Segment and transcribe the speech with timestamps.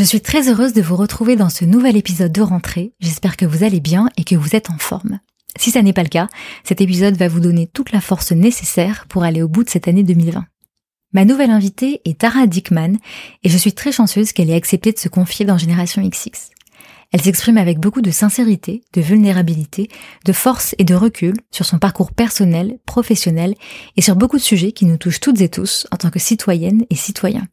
[0.00, 2.94] Je suis très heureuse de vous retrouver dans ce nouvel épisode de rentrée.
[3.00, 5.20] J'espère que vous allez bien et que vous êtes en forme.
[5.58, 6.28] Si ça n'est pas le cas,
[6.64, 9.88] cet épisode va vous donner toute la force nécessaire pour aller au bout de cette
[9.88, 10.46] année 2020.
[11.12, 12.96] Ma nouvelle invitée est Tara Dickman
[13.42, 16.48] et je suis très chanceuse qu'elle ait accepté de se confier dans Génération XX.
[17.12, 19.90] Elle s'exprime avec beaucoup de sincérité, de vulnérabilité,
[20.24, 23.54] de force et de recul sur son parcours personnel, professionnel
[23.98, 26.86] et sur beaucoup de sujets qui nous touchent toutes et tous en tant que citoyennes
[26.88, 27.46] et citoyens.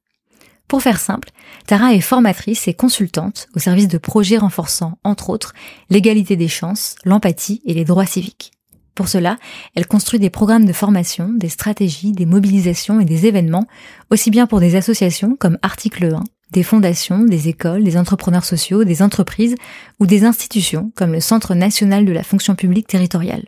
[0.67, 1.30] Pour faire simple,
[1.66, 5.53] Tara est formatrice et consultante au service de projets renforçant, entre autres,
[5.89, 8.52] l'égalité des chances, l'empathie et les droits civiques.
[8.94, 9.38] Pour cela,
[9.75, 13.67] elle construit des programmes de formation, des stratégies, des mobilisations et des événements,
[14.11, 18.83] aussi bien pour des associations comme Article 1, des fondations, des écoles, des entrepreneurs sociaux,
[18.83, 19.55] des entreprises
[19.99, 23.45] ou des institutions comme le Centre national de la fonction publique territoriale.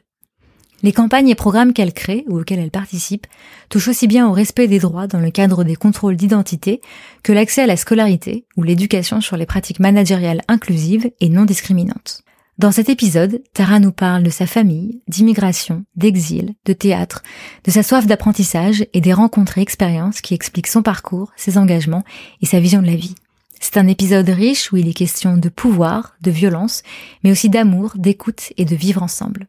[0.81, 3.27] Les campagnes et programmes qu'elle crée ou auxquels elle participe
[3.67, 6.79] touchent aussi bien au respect des droits dans le cadre des contrôles d'identité
[7.21, 12.23] que l'accès à la scolarité ou l'éducation sur les pratiques managériales inclusives et non discriminantes.
[12.59, 17.23] Dans cet épisode, Tara nous parle de sa famille, d'immigration, d'exil, de théâtre,
[17.63, 22.03] de sa soif d'apprentissage et des rencontres et expériences qui expliquent son parcours, ses engagements
[22.41, 23.15] et sa vision de la vie.
[23.61, 26.83] C'est un épisode riche où il est question de pouvoir, de violence,
[27.23, 29.47] mais aussi d'amour, d'écoute et de vivre ensemble.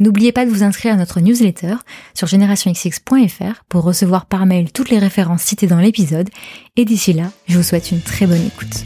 [0.00, 1.76] N'oubliez pas de vous inscrire à notre newsletter
[2.14, 6.28] sur generationxx.fr pour recevoir par mail toutes les références citées dans l'épisode.
[6.74, 8.84] Et d'ici là, je vous souhaite une très bonne écoute.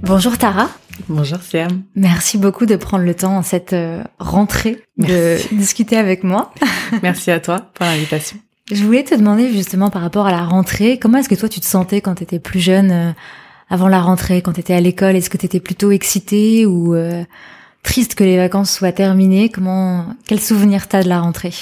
[0.00, 0.70] Bonjour Tara.
[1.10, 1.82] Bonjour Sam.
[1.94, 6.54] Merci beaucoup de prendre le temps en cette euh, rentrée de discuter avec moi.
[7.02, 8.38] Merci à toi pour l'invitation.
[8.72, 11.60] Je voulais te demander justement par rapport à la rentrée, comment est-ce que toi tu
[11.60, 13.12] te sentais quand tu étais plus jeune euh,
[13.70, 16.94] avant la rentrée, quand tu étais à l'école Est-ce que tu étais plutôt excitée ou
[16.94, 17.24] euh,
[17.82, 19.48] triste que les vacances soient terminées?
[19.48, 21.52] Comment quel souvenir t'as de la rentrée?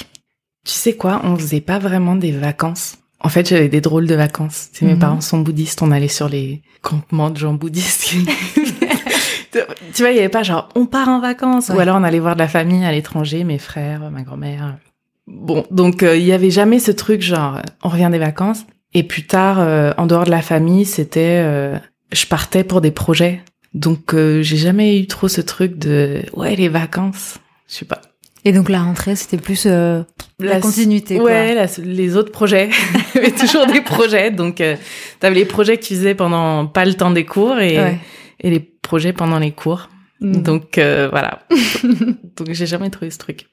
[0.65, 2.97] Tu sais quoi, on faisait pas vraiment des vacances.
[3.19, 4.69] En fait, j'avais des drôles de vacances.
[4.81, 4.99] Mes Mhm.
[4.99, 8.13] parents sont bouddhistes, on allait sur les campements de gens bouddhistes.
[9.93, 12.19] tu vois, il y avait pas genre on part en vacances ou alors on allait
[12.19, 14.77] voir de la famille à l'étranger, mes frères, ma grand-mère.
[15.25, 18.65] Bon, donc euh, il y avait jamais ce truc genre on revient des vacances.
[18.93, 21.77] Et plus tard, euh, en dehors de la famille, c'était euh,
[22.11, 23.41] je partais pour des projets.
[23.73, 27.37] Donc euh, j'ai jamais eu trop ce truc de ouais les vacances.
[27.67, 28.01] Je sais pas.
[28.45, 30.03] Et donc la rentrée, c'était plus euh,
[30.39, 31.15] la, La- continuité.
[31.17, 31.25] quoi.
[31.25, 32.69] Ouais, la- les autres projets.
[33.15, 34.31] Il y avait toujours des projets.
[34.31, 34.77] Donc, euh,
[35.19, 37.97] t'avais les projets que tu faisais pendant pas le temps des cours et, Ouais.
[38.39, 39.89] et les projets pendant les cours.
[40.21, 40.43] Mhm.
[40.43, 41.41] Donc, euh, voilà.
[42.37, 43.47] donc, j'ai jamais trouvé ce truc.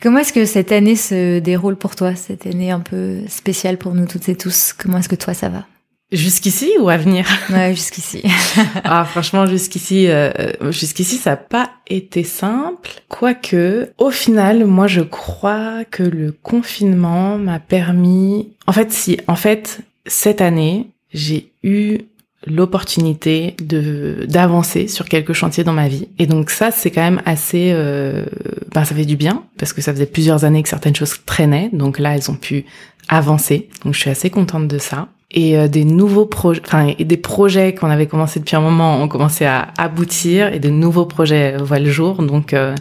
[0.00, 3.94] Comment est-ce que cette année se déroule pour toi, cette année un peu spéciale pour
[3.94, 5.66] nous toutes et tous Comment est-ce que toi ça va?
[6.10, 7.26] Jusqu'ici ou à venir?
[7.50, 8.22] Ouais, jusqu'ici.
[8.84, 10.30] Ah, franchement, jusqu'ici, euh,
[10.70, 12.90] jusqu'ici, ça n'a pas été simple.
[13.08, 18.52] Quoique, au final, moi, je crois que le confinement m'a permis.
[18.66, 21.98] En fait, si, en fait, cette année, j'ai eu
[22.46, 27.20] l'opportunité de d'avancer sur quelques chantiers dans ma vie et donc ça c'est quand même
[27.26, 28.24] assez euh,
[28.72, 31.68] ben ça fait du bien parce que ça faisait plusieurs années que certaines choses traînaient
[31.72, 32.64] donc là elles ont pu
[33.08, 37.04] avancer donc je suis assez contente de ça et euh, des nouveaux projets enfin et
[37.04, 41.04] des projets qu'on avait commencé depuis un moment ont commencé à aboutir et de nouveaux
[41.04, 42.74] projets voient le jour donc euh,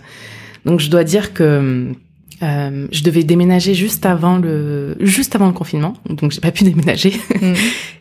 [0.65, 1.93] donc je dois dire que
[2.43, 6.63] euh, je devais déménager juste avant le juste avant le confinement, donc j'ai pas pu
[6.65, 7.13] déménager.
[7.41, 7.53] Mm.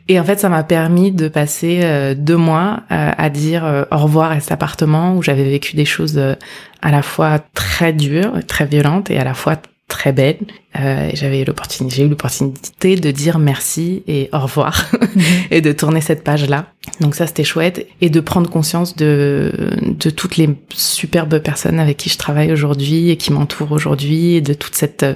[0.09, 3.97] Et en fait, ça m'a permis de passer euh, deux mois euh, à dire au
[3.97, 8.67] revoir à cet appartement où j'avais vécu des choses à la fois très dures, très
[8.67, 9.56] violentes et à la fois
[9.88, 10.38] très belles.
[10.79, 14.91] Euh, j'avais l'opportunité, j'ai eu l'opportunité de dire merci et au revoir
[15.50, 16.67] et de tourner cette page-là.
[17.00, 19.53] Donc ça, c'était chouette et de prendre conscience de
[19.83, 24.41] de toutes les superbes personnes avec qui je travaille aujourd'hui et qui m'entourent aujourd'hui et
[24.41, 25.15] de toute cette euh,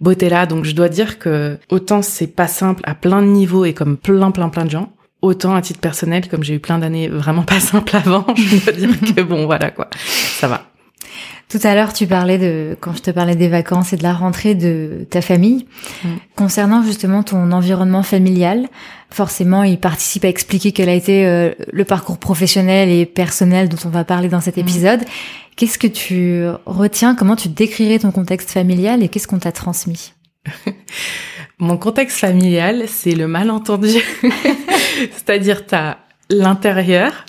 [0.00, 0.46] beauté-là.
[0.46, 3.96] Donc je dois dire que autant c'est pas simple à plein de niveaux et comme
[3.96, 7.42] plein plein plein de gens, autant à titre personnel, comme j'ai eu plein d'années vraiment
[7.54, 10.73] pas simples avant, je dois dire que bon voilà quoi, ça va.
[11.54, 14.12] Tout à l'heure, tu parlais de, quand je te parlais des vacances et de la
[14.12, 15.66] rentrée de ta famille,
[16.02, 16.08] Mm.
[16.34, 18.66] concernant justement ton environnement familial.
[19.10, 23.76] Forcément, il participe à expliquer quel a été euh, le parcours professionnel et personnel dont
[23.84, 24.60] on va parler dans cet Mm.
[24.60, 25.00] épisode.
[25.54, 27.14] Qu'est-ce que tu retiens?
[27.14, 30.12] Comment tu décrirais ton contexte familial et qu'est-ce qu'on t'a transmis?
[31.60, 33.90] Mon contexte familial, c'est le malentendu.
[35.12, 35.98] C'est-à-dire, t'as
[36.30, 37.26] l'intérieur.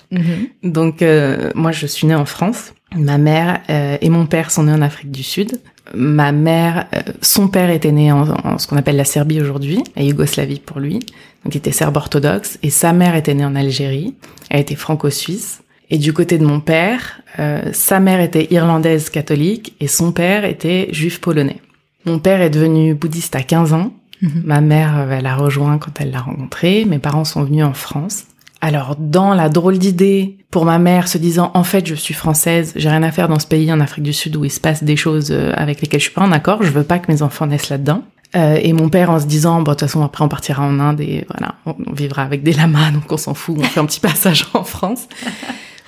[0.64, 2.72] Donc, euh, moi, je suis née en France.
[2.94, 5.60] Ma mère euh, et mon père sont nés en Afrique du Sud.
[5.94, 9.82] Ma mère, euh, son père était né en, en ce qu'on appelle la Serbie aujourd'hui,
[9.96, 11.00] la Yougoslavie pour lui.
[11.44, 12.58] Donc, il était serbe orthodoxe.
[12.62, 14.14] Et sa mère était née en Algérie.
[14.50, 15.62] Elle était franco-suisse.
[15.90, 20.44] Et du côté de mon père, euh, sa mère était irlandaise catholique et son père
[20.44, 21.60] était juif polonais.
[22.04, 23.92] Mon père est devenu bouddhiste à 15 ans.
[24.22, 24.42] Mhm.
[24.44, 26.84] Ma mère, euh, elle l'a rejoint quand elle l'a rencontré.
[26.84, 28.24] Mes parents sont venus en France.
[28.66, 32.72] Alors, dans la drôle d'idée, pour ma mère, se disant, en fait, je suis française,
[32.74, 34.82] j'ai rien à faire dans ce pays en Afrique du Sud où il se passe
[34.82, 37.22] des choses euh, avec lesquelles je suis pas en accord, je veux pas que mes
[37.22, 38.02] enfants naissent là-dedans.
[38.34, 40.80] Euh, et mon père en se disant, bon, de toute façon, après, on partira en
[40.80, 43.86] Inde et voilà, on, vivra avec des lamas, donc on s'en fout, on fait un
[43.86, 45.06] petit passage en France.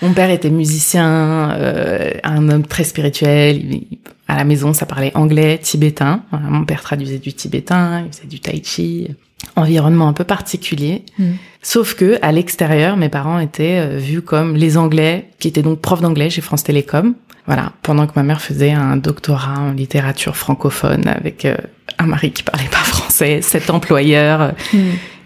[0.01, 3.81] Mon père était musicien, euh, un homme très spirituel.
[4.29, 6.23] À la maison, ça parlait anglais, tibétain.
[6.31, 9.09] Voilà, mon père traduisait du tibétain, il faisait du tai chi.
[9.57, 11.05] Environnement un peu particulier.
[11.19, 11.37] Mhm.
[11.63, 15.81] Sauf que à l'extérieur, mes parents étaient euh, vus comme les Anglais, qui étaient donc
[15.81, 17.15] profs d'anglais chez France Télécom.
[17.47, 21.57] Voilà, pendant que ma mère faisait un doctorat en littérature francophone avec euh,
[21.99, 24.53] un mari qui parlait pas français, sept employeurs.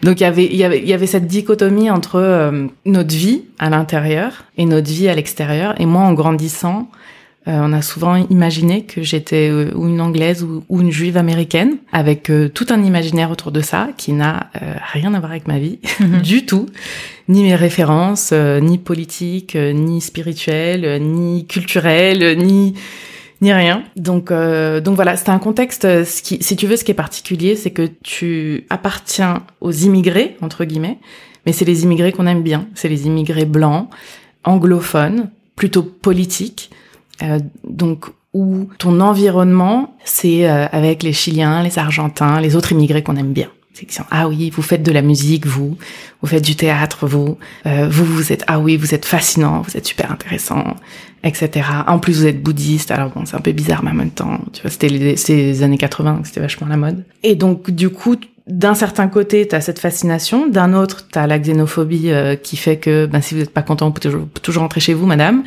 [0.03, 3.45] Donc il y avait il y avait y avait cette dichotomie entre euh, notre vie
[3.59, 5.81] à l'intérieur et notre vie à l'extérieur.
[5.81, 6.89] Et moi, en grandissant,
[7.49, 11.17] euh, on a souvent imaginé que j'étais euh, ou une anglaise ou, ou une juive
[11.17, 15.33] américaine, avec euh, tout un imaginaire autour de ça qui n'a euh, rien à voir
[15.33, 16.23] avec ma vie Mhm.
[16.23, 16.67] du tout,
[17.29, 22.75] ni mes références, ni politiques, ni spirituelles, ni culturelles, ni
[23.41, 23.83] ni rien.
[23.97, 25.83] Donc euh, donc voilà, c'est un contexte.
[25.83, 30.37] Ce qui, si tu veux, ce qui est particulier, c'est que tu appartiens aux immigrés
[30.43, 30.99] entre guillemets,
[31.45, 32.69] mais c'est les immigrés qu'on aime bien.
[32.75, 33.89] C'est les immigrés blancs,
[34.45, 36.71] anglophones, plutôt politiques.
[37.23, 43.03] Euh, donc où ton environnement, c'est euh, avec les Chiliens, les Argentins, les autres immigrés
[43.03, 43.49] qu'on aime bien.
[43.75, 45.77] C'est qu'ils sont, ah oui, vous faites de la musique, vous,
[46.21, 49.77] vous faites du théâtre, vous, euh, vous, vous êtes, ah oui, vous êtes fascinant, vous
[49.77, 50.77] êtes super intéressant,
[51.25, 51.67] etc.
[51.87, 54.41] En plus, vous êtes bouddhiste, alors bon, c'est un peu bizarre, mais en même temps,
[54.53, 57.05] tu vois, c'était les, les années 80, donc c'était vachement la mode.
[57.23, 58.17] Et donc, du coup,
[58.53, 63.07] d'un certain côté, t'as cette fascination, d'un autre, t'as la xénophobie euh, qui fait que,
[63.07, 65.43] ben, si vous n'êtes pas content, vous pouvez toujours, toujours rentrer chez vous, madame,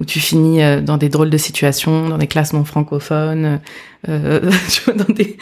[0.00, 3.60] où tu finis euh, dans des drôles de situations, dans des classes non francophones,
[4.08, 5.36] euh, tu dans des,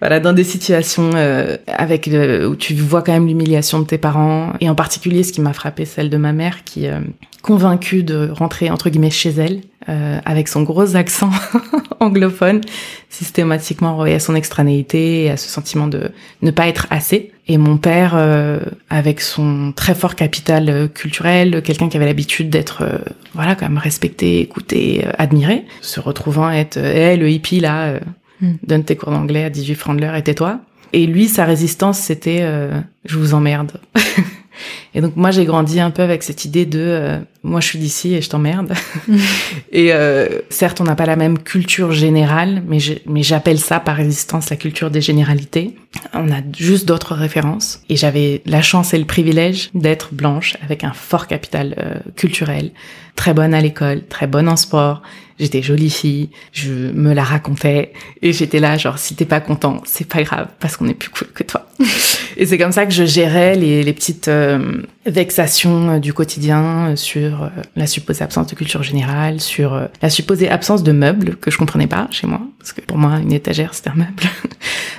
[0.00, 3.98] voilà, dans des situations euh, avec le- où tu vois quand même l'humiliation de tes
[3.98, 7.00] parents, et en particulier, ce qui m'a frappé, celle de ma mère, qui euh,
[7.42, 11.30] convaincue de rentrer entre guillemets chez elle, euh, avec son gros accent
[12.00, 12.60] anglophone,
[13.08, 16.10] systématiquement renvoyé à son extranéité et à ce sentiment de
[16.42, 17.32] ne pas être assez.
[17.48, 22.50] Et mon père, euh, avec son très fort capital euh, culturel, quelqu'un qui avait l'habitude
[22.50, 22.98] d'être, euh,
[23.34, 27.86] voilà, quand même respecté, écouté, euh, admiré, se retrouvant à être, hey, le hippie là,
[27.86, 28.00] euh,
[28.42, 28.54] Mm.
[28.66, 30.60] donne tes cours d'anglais à 18 francs de l'heure et tais-toi.
[30.92, 33.80] Et lui, sa résistance, c'était, euh, je vous emmerde.
[34.94, 37.78] Et donc moi j'ai grandi un peu avec cette idée de euh, moi je suis
[37.78, 38.72] d'ici et je t'emmerde.
[39.72, 43.80] et euh, certes on n'a pas la même culture générale, mais je- mais j'appelle ça
[43.80, 45.76] par résistance la culture des généralités.
[46.14, 47.80] On a juste d'autres références.
[47.88, 52.70] Et j'avais la chance et le privilège d'être blanche avec un fort capital euh, culturel,
[53.16, 55.02] très bonne à l'école, très bonne en sport.
[55.42, 57.92] J'étais jolie fille, je me la racontais
[58.22, 61.10] et j'étais là genre si t'es pas content, c'est pas grave parce qu'on est plus
[61.10, 61.66] cool que toi.
[62.36, 66.90] Et c'est comme ça que je gérais les, les petites euh, vexations euh, du quotidien
[66.90, 71.36] euh, sur euh, la supposée absence de culture générale, sur la supposée absence de meubles
[71.36, 74.22] que je comprenais pas chez moi, parce que pour moi une étagère c'est un meuble,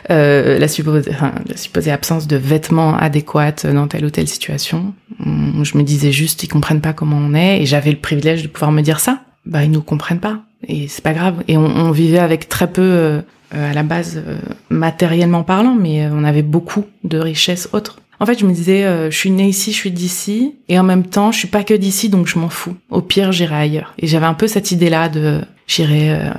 [0.59, 4.93] la, supposée, enfin, la supposée absence de vêtements adéquats dans telle ou telle situation.
[5.25, 8.43] Hum, Je me disais juste ils comprennent pas comment on est et j'avais le privilège
[8.43, 9.22] de pouvoir me dire ça.
[9.45, 11.43] Bah ils nous comprennent pas et c'est pas grave.
[11.47, 13.21] Et on, on vivait avec très peu euh,
[13.53, 14.37] euh, à la base euh,
[14.69, 17.99] matériellement parlant, mais euh, on avait beaucoup de richesses autres.
[18.19, 20.83] En fait, je me disais, euh, je suis née ici, je suis d'ici, et en
[20.83, 22.75] même temps, je suis pas que d'ici, donc je m'en fous.
[22.89, 23.93] Au pire, j'irai ailleurs.
[23.99, 26.29] Et j'avais un peu cette idée-là de, j'irai euh,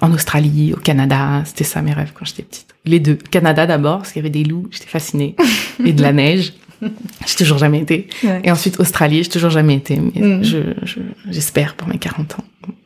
[0.00, 1.42] en Australie, au Canada.
[1.46, 2.66] C'était ça mes rêves quand j'étais petite.
[2.84, 3.14] Les deux.
[3.14, 5.36] Canada d'abord, parce qu'il y avait des loups, j'étais fascinée,
[5.84, 6.52] et de la neige.
[7.26, 8.08] J'ai toujours jamais été.
[8.44, 12.44] Et ensuite Australie, j'ai toujours jamais été, mais je, je- j'espère pour mes 40 ans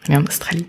[0.09, 0.67] aller en Australie.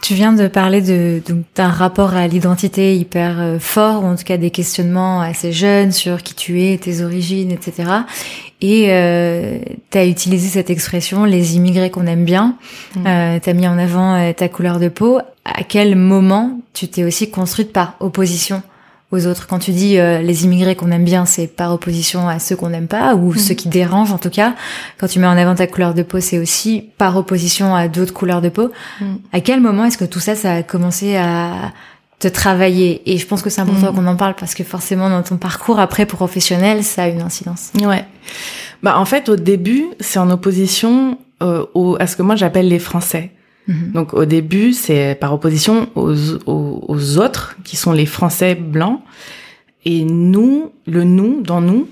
[0.00, 1.20] Tu viens de parler de
[1.56, 5.90] d'un rapport à l'identité hyper euh, fort, ou en tout cas des questionnements assez jeunes
[5.92, 7.90] sur qui tu es, tes origines, etc.
[8.62, 9.58] Et euh,
[9.90, 12.56] tu as utilisé cette expression, les immigrés qu'on aime bien.
[12.94, 13.06] Mm.
[13.06, 15.18] Euh, tu as mis en avant euh, ta couleur de peau.
[15.44, 18.62] À quel moment tu t'es aussi construite par opposition?
[19.10, 19.46] Aux autres.
[19.46, 22.68] Quand tu dis euh, les immigrés qu'on aime bien, c'est par opposition à ceux qu'on
[22.68, 23.38] n'aime pas ou mhm.
[23.38, 24.54] ceux qui dérangent en tout cas.
[24.98, 28.12] Quand tu mets en avant ta couleur de peau, c'est aussi par opposition à d'autres
[28.12, 28.70] couleurs de peau.
[29.00, 29.18] Mhm.
[29.32, 31.72] À quel moment est-ce que tout ça, ça a commencé à
[32.18, 33.02] te travailler?
[33.10, 33.96] Et je pense que c'est important mhm.
[33.96, 37.72] qu'on en parle parce que forcément dans ton parcours après professionnel, ça a une incidence.
[37.80, 38.04] Ouais.
[38.82, 42.68] Bah en fait au début, c'est en opposition euh, au, à ce que moi j'appelle
[42.68, 43.32] les Français.
[43.68, 43.92] Mhm.
[43.92, 46.14] Donc au début, c'est par opposition aux,
[46.46, 49.00] aux, autres, qui sont les Français blancs.
[49.84, 51.86] Et nous, le nous, dans nous,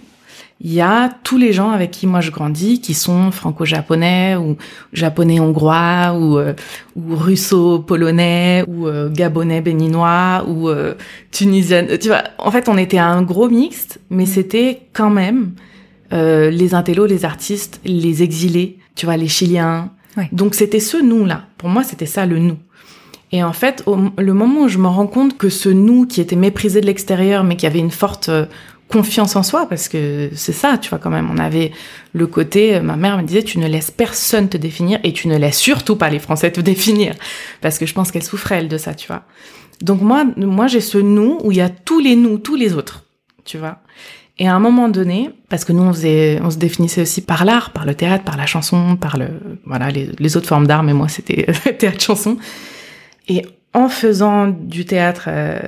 [0.61, 4.57] il y a tous les gens avec qui moi je grandis, qui sont franco-japonais ou
[4.95, 6.55] japonais-hongrois ou, euh,
[6.97, 10.95] ou russo-polonais ou euh, gabonais-béninois ou euh,
[11.31, 11.87] tunisien.
[12.01, 14.31] Tu vois, en fait, on était un gros mixte, mais mhm.
[14.31, 15.53] c'était quand même
[16.13, 19.91] euh, les intellos, les artistes, les exilés, tu vois, les Chiliens,
[20.33, 21.45] donc c'était ce nous-là.
[21.59, 22.59] Pour moi, c'était ça le nous.
[23.33, 26.21] Et en fait, au, le moment où je me rends compte que ce nous qui
[26.21, 28.47] était méprisé de l'extérieur, mais qui avait une forte euh,
[28.89, 31.73] confiance en soi, parce que c'est ça, tu vois, quand même, on avait
[32.13, 35.27] le côté, euh, ma mère me disait, tu ne laisses personne te définir et tu
[35.27, 37.15] ne laisses surtout pas les Français te définir,
[37.61, 39.25] parce que je pense qu'elle souffrait, elle, de ça, tu vois.
[39.83, 42.75] Donc moi, moi, j'ai ce nous où il y a tous les nous, tous les
[42.75, 43.05] autres,
[43.45, 43.79] tu vois.
[44.39, 47.45] Et à un moment donné, parce que nous on, faisait, on se définissait aussi par
[47.45, 49.29] l'art, par le théâtre, par la chanson, par le
[49.65, 51.47] voilà les, les autres formes d'art, mais moi c'était
[51.79, 52.37] théâtre chanson.
[53.29, 55.59] Et en faisant du théâtre, euh,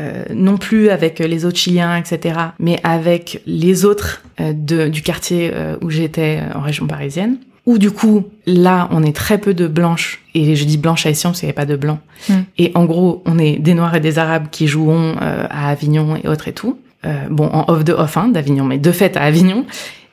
[0.00, 5.02] euh, non plus avec les autres Chiliens, etc., mais avec les autres euh, de, du
[5.02, 7.36] quartier euh, où j'étais en région parisienne,
[7.66, 11.32] où du coup là on est très peu de blanches et je dis blanches haïtiennes
[11.32, 11.98] parce qu'il n'y avait pas de blancs.
[12.28, 12.34] Mm.
[12.58, 16.28] Et en gros on est des noirs et des arabes qui jouons à Avignon et
[16.28, 16.78] autres et tout.
[17.06, 19.64] Euh, bon, en off de off hein, d'Avignon, mais de fait à Avignon.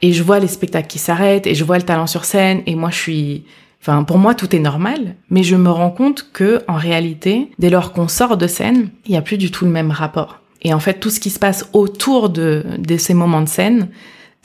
[0.01, 2.75] Et je vois les spectacles qui s'arrêtent et je vois le talent sur scène et
[2.75, 3.43] moi je suis,
[3.81, 7.69] enfin pour moi tout est normal, mais je me rends compte que en réalité, dès
[7.69, 10.39] lors qu'on sort de scène, il n'y a plus du tout le même rapport.
[10.61, 13.89] Et en fait, tout ce qui se passe autour de, de ces moments de scène,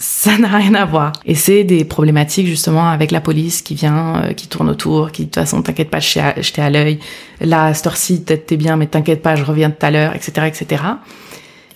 [0.02, 1.12] ça n'a rien à voir.
[1.24, 5.22] Et c'est des problématiques justement avec la police qui vient, euh, qui tourne autour, qui
[5.22, 6.98] de toute façon t'inquiète pas, je t'ai à l'œil.
[7.40, 10.82] Là, cette heure-ci, t'es bien, mais t'inquiète pas, je reviens tout à l'heure, etc., etc.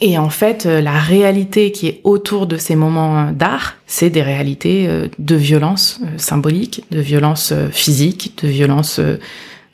[0.01, 4.23] Et en fait, euh, la réalité qui est autour de ces moments d'art, c'est des
[4.23, 9.01] réalités euh, de violence euh, symbolique, de violence physique, de violence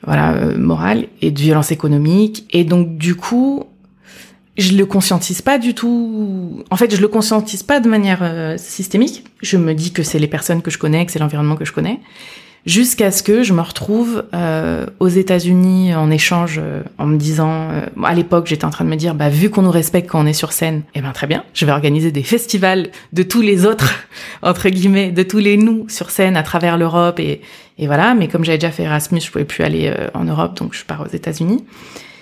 [0.05, 2.45] voilà morale et de violence économique.
[2.51, 3.63] Et donc du coup,
[4.57, 6.63] je le conscientise pas du tout.
[6.69, 9.23] En fait, je le conscientise pas de manière systémique.
[9.41, 11.71] Je me dis que c'est les personnes que je connais, que c'est l'environnement que je
[11.71, 11.99] connais
[12.65, 17.69] jusqu'à ce que je me retrouve euh, aux États-Unis en échange euh, en me disant
[17.71, 20.23] euh, à l'époque j'étais en train de me dire bah vu qu'on nous respecte quand
[20.23, 23.41] on est sur scène eh ben très bien je vais organiser des festivals de tous
[23.41, 24.05] les autres
[24.41, 27.41] entre guillemets de tous les nous sur scène à travers l'Europe et,
[27.77, 28.13] et voilà.
[28.13, 31.01] Mais comme j'avais déjà fait Erasmus je pouvais plus aller en Europe donc je pars
[31.01, 31.65] aux États-Unis.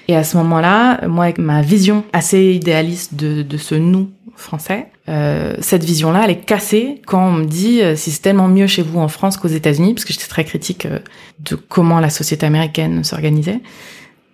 [0.07, 4.87] Et à ce moment-là moi avec ma vision assez idéaliste de, de ce nous français.
[5.09, 8.67] Euh, cette vision-là, elle est cassée quand on me dit euh, si c'est tellement mieux
[8.67, 10.99] chez vous en France qu'aux États-Unis, parce que j'étais très critique euh,
[11.39, 13.59] de comment la société américaine s'organisait.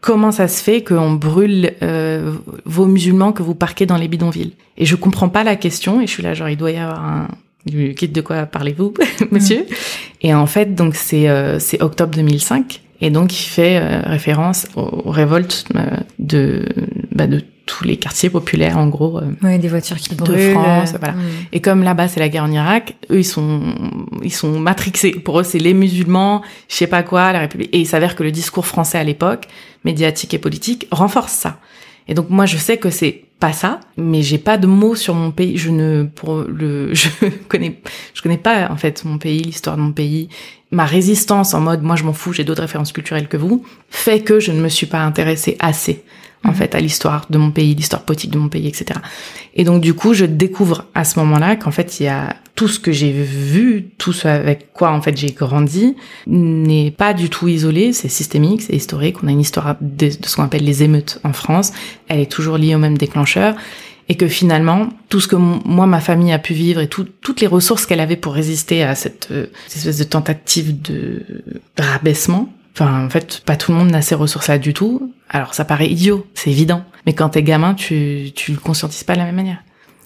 [0.02, 1.74] Comment ça se fait qu'on brûle
[2.66, 4.54] vos musulmans que vous parquez dans les bidonvilles?
[4.78, 7.04] Et je comprends pas la question et je suis là genre il doit y avoir
[7.04, 7.28] un
[7.66, 8.94] du kit de quoi parlez-vous,
[9.32, 9.66] monsieur?
[10.22, 11.28] Et en fait donc c'est
[11.60, 15.66] c'est octobre 2005 et donc il fait référence aux, révoltes
[16.20, 16.64] de
[17.12, 20.96] bah, de tous les quartiers populaires en gros euh, des voitures qui brûlent de France
[20.98, 21.14] voilà.
[21.52, 23.62] et comme là-bas c'est la guerre en Irak eux ils sont
[24.24, 25.12] ils sont matrixés.
[25.12, 27.70] Pour eux c'est les musulmans je sais pas quoi la République.
[27.74, 29.48] Et il s'avère que le discours français à l'époque
[29.84, 31.60] médiatique et politique renforce ça.
[32.08, 35.14] Et donc moi je sais que c'est pas ça mais j'ai pas de mots sur
[35.14, 35.58] mon pays.
[35.58, 37.10] Je ne pour le je
[37.48, 37.80] connais
[38.14, 40.30] je connais pas en fait mon pays l'histoire de mon pays.
[40.72, 44.22] Ma résistance en mode moi je m'en fous j'ai d'autres références culturelles que vous fait
[44.22, 46.04] que je ne me suis pas intéressée assez
[46.48, 49.00] en fait à l'histoire de mon pays, l'histoire politique de mon pays, etc.
[49.56, 52.68] Et donc du coup, je découvre à ce moment-là qu'en fait il y a tout
[52.68, 57.30] ce que j'ai vu, tout ce avec quoi en fait j'ai grandi n'est pas du
[57.30, 59.18] tout isolé, c'est systémique, c'est historique.
[59.24, 61.72] On a une histoire de, ce qu'on appelle les émeutes en France.
[62.08, 63.56] Elle est toujours liée au même déclencheur
[64.10, 67.48] et que finalement tout ce que moi ma famille a pu vivre et toutes les
[67.48, 71.24] ressources qu'elle avait pour résister à cette, euh, cette espèce de tentative de
[71.78, 75.12] rabaissement Enfin, en fait, pas tout le monde n'a ces ressources-là du tout.
[75.30, 76.84] Alors, ça paraît idiot, c'est évident.
[77.08, 79.64] Mais quand t'es gamin, tu, tu le conscientises pas de la même manière.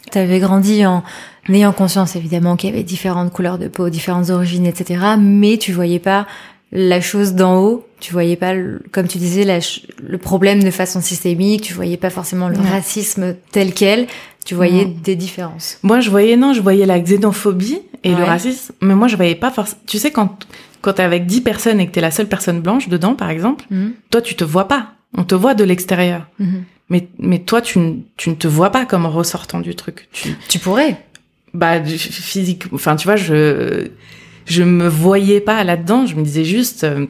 [0.09, 1.03] T'avais grandi en
[1.49, 5.01] ayant conscience, évidemment, qu'il y avait différentes couleurs de peau, différentes origines, etc.
[5.19, 6.27] Mais tu voyais pas
[6.71, 8.53] la chose d'en haut Tu voyais pas,
[8.91, 9.59] comme tu disais, la
[10.01, 11.63] le problème de façon systémique.
[11.63, 14.07] Tu voyais pas forcément le racisme tel quel.
[14.45, 14.95] Tu voyais Non.
[15.03, 15.77] des différences.
[15.83, 19.35] Moi, je voyais, non, je voyais la xénophobie et le racisme, mais moi, je voyais
[19.35, 19.81] pas forcément.
[19.85, 20.37] Tu sais, quand,
[20.81, 23.65] quand t'es avec 10 personnes et que t'es la seule personne blanche dedans, par exemple,
[23.69, 23.93] Mhm.
[24.09, 24.93] toi, tu te vois pas.
[25.17, 26.27] On te voit de l'extérieur.
[26.39, 26.63] Mhm.
[26.89, 30.09] Mais, mais toi, tu, ne- tu ne te vois pas comme ressortant du truc.
[30.11, 30.97] Tu, Tu pourrais.
[31.53, 33.87] bah, physique, enfin, tu vois, je,
[34.45, 36.05] je me voyais pas là-dedans.
[36.05, 37.05] Je me disais juste, euh,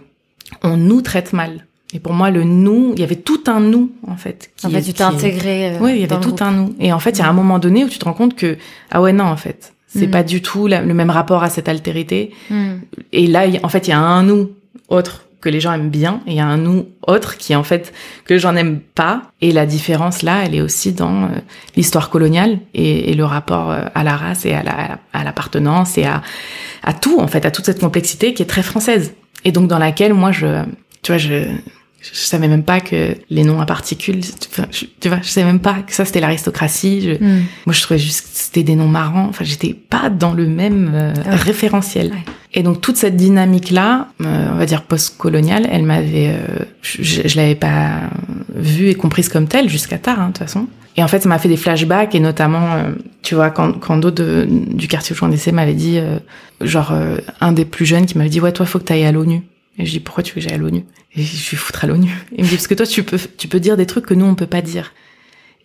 [0.64, 1.66] on nous traite mal.
[1.94, 4.50] Et pour moi, le nous, il y avait tout un nous, en fait.
[4.56, 5.76] qui- En fait, tu t'es intégré.
[5.76, 6.42] euh, Oui, il y avait tout groupe.
[6.42, 6.76] un nous.
[6.80, 8.58] Et en fait, il y a un moment donné où tu te rends compte que,
[8.92, 10.12] ah ouais, non, en fait, c'est Mhm.
[10.12, 12.32] pas du tout la- le même rapport à cette altérité.
[12.50, 12.82] Mhm.
[13.12, 14.52] Et là, y en fait, il y a un nous
[14.90, 17.64] autre que les gens aiment bien, et il y a un nous autre qui, en
[17.64, 17.94] fait,
[18.26, 19.24] que j'en aime pas.
[19.42, 21.28] Et la différence, là, elle est aussi dans euh,
[21.76, 25.98] l'histoire coloniale et, et le rapport euh, à la race et à la- à l'appartenance
[25.98, 26.22] et à,
[26.84, 29.14] à tout, en fait, à toute cette complexité qui est très française.
[29.44, 30.64] Et donc, dans laquelle, moi, je,
[31.02, 31.46] tu vois, je,
[32.02, 35.46] je savais même pas que les noms à particules, enfin, je- tu vois, je savais
[35.46, 37.02] même pas que ça c'était l'aristocratie.
[37.02, 37.44] Je- Mhm.
[37.66, 39.28] Moi, je trouvais juste que c'était des noms marrants.
[39.30, 41.36] Enfin, j'étais pas dans le même euh, Ouais.
[41.36, 42.08] référentiel.
[42.12, 42.24] Ouais.
[42.54, 47.38] Et donc toute cette dynamique-là, euh, on va dire post-coloniale, elle m'avait, euh, je, je
[47.38, 48.10] l'avais pas
[48.56, 50.68] vue et comprise comme telle jusqu'à tard, hein, de toute façon.
[50.98, 52.92] Et en fait, ça m'a fait des flashbacks et notamment, euh,
[53.22, 56.00] tu vois, quand, quand d'autres de- du quartier où je m'avaient dit,
[56.60, 56.94] genre
[57.40, 59.42] un des plus jeunes qui m'avait dit, ouais, toi, faut que t'ailles à l'ONU.
[59.82, 60.86] Et je dis, pourquoi tu veux que j'aille à l'ONU?
[61.16, 62.12] Et je suis foutre à l'ONU.
[62.38, 64.26] Il me dit, parce que toi, tu peux, tu peux dire des trucs que nous,
[64.26, 64.94] on peut pas dire.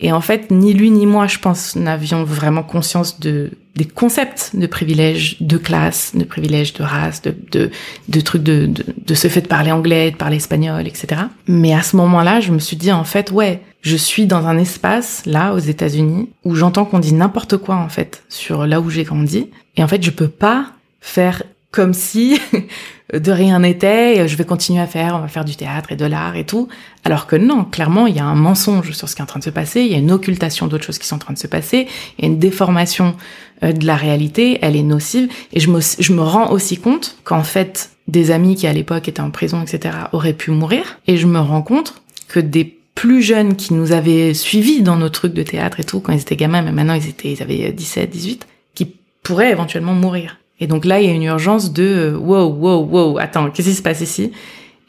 [0.01, 4.53] Et en fait, ni lui ni moi, je pense, n'avions vraiment conscience de des concepts
[4.55, 7.71] de privilèges de classe, de privilèges de race, de de,
[8.09, 11.23] de trucs de, de de ce fait de parler anglais, de parler espagnol, etc.
[11.47, 14.59] Mais à ce moment-là, je me suis dit en fait, ouais, je suis dans un
[14.59, 18.91] espace là aux États-Unis où j'entends qu'on dit n'importe quoi en fait sur là où
[18.91, 21.43] j'ai grandi, et en fait, je peux pas faire
[21.77, 22.41] comme si
[23.13, 25.97] de rien n'était, et je vais continuer à faire, on va faire du théâtre et
[25.97, 26.69] de l'art et tout.
[27.05, 29.41] Alors que non, clairement, il y a un mensonge sur ce qui est en train
[29.41, 31.39] de se passer, il y a une occultation d'autres choses qui sont en train de
[31.39, 31.87] se passer,
[32.19, 33.15] il y a une déformation
[33.63, 37.19] euh, de la réalité, elle est nocive, et je me, je me rends aussi compte
[37.25, 41.19] qu'en fait, des amis qui à l'époque étaient en prison, etc., auraient pu mourir, et
[41.19, 42.65] je me rends compte que des
[42.95, 46.23] plus jeunes qui nous avaient suivis dans nos trucs de théâtre et tout, quand ils
[46.23, 50.39] étaient gamins, mais maintenant ils étaient, ils avaient 17, 18, qui pourraient éventuellement mourir.
[50.61, 53.69] Et donc là, il y a une urgence de euh, wow, wow, wow, attends, qu'est-ce
[53.69, 54.33] qui se passe ici?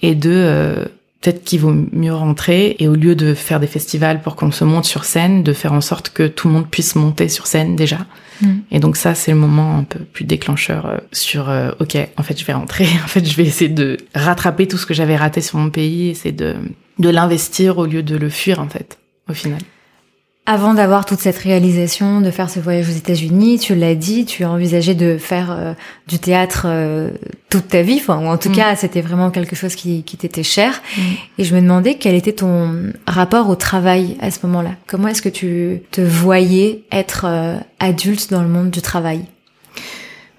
[0.01, 0.85] Et de euh,
[1.21, 4.63] peut-être qu'il vaut mieux rentrer et au lieu de faire des festivals pour qu'on se
[4.63, 7.75] monte sur scène, de faire en sorte que tout le monde puisse monter sur scène
[7.75, 8.05] déjà.
[8.41, 8.47] Mm.
[8.71, 12.23] Et donc ça, c'est le moment un peu plus déclencheur euh, sur euh, ok, en
[12.23, 12.85] fait, je vais rentrer.
[13.03, 16.09] En fait, je vais essayer de rattraper tout ce que j'avais raté sur mon pays,
[16.09, 16.55] essayer de
[16.99, 18.97] de l'investir au lieu de le fuir en fait,
[19.29, 19.59] au final.
[20.49, 24.45] Avant d'avoir toute cette réalisation, de faire ce voyage aux États-Unis, tu l'as dit, tu
[24.45, 25.73] as envisagé de faire euh,
[26.07, 27.09] du théâtre euh,
[27.49, 28.55] toute ta vie, enfin, ou en tout Mm.
[28.55, 30.81] cas, c'était vraiment quelque chose qui, qui t'était cher.
[30.97, 31.01] Mm.
[31.39, 34.71] Et je me demandais quel était ton rapport au travail à ce moment-là.
[34.87, 39.25] Comment est-ce que tu te voyais être euh, adulte dans le monde du travail?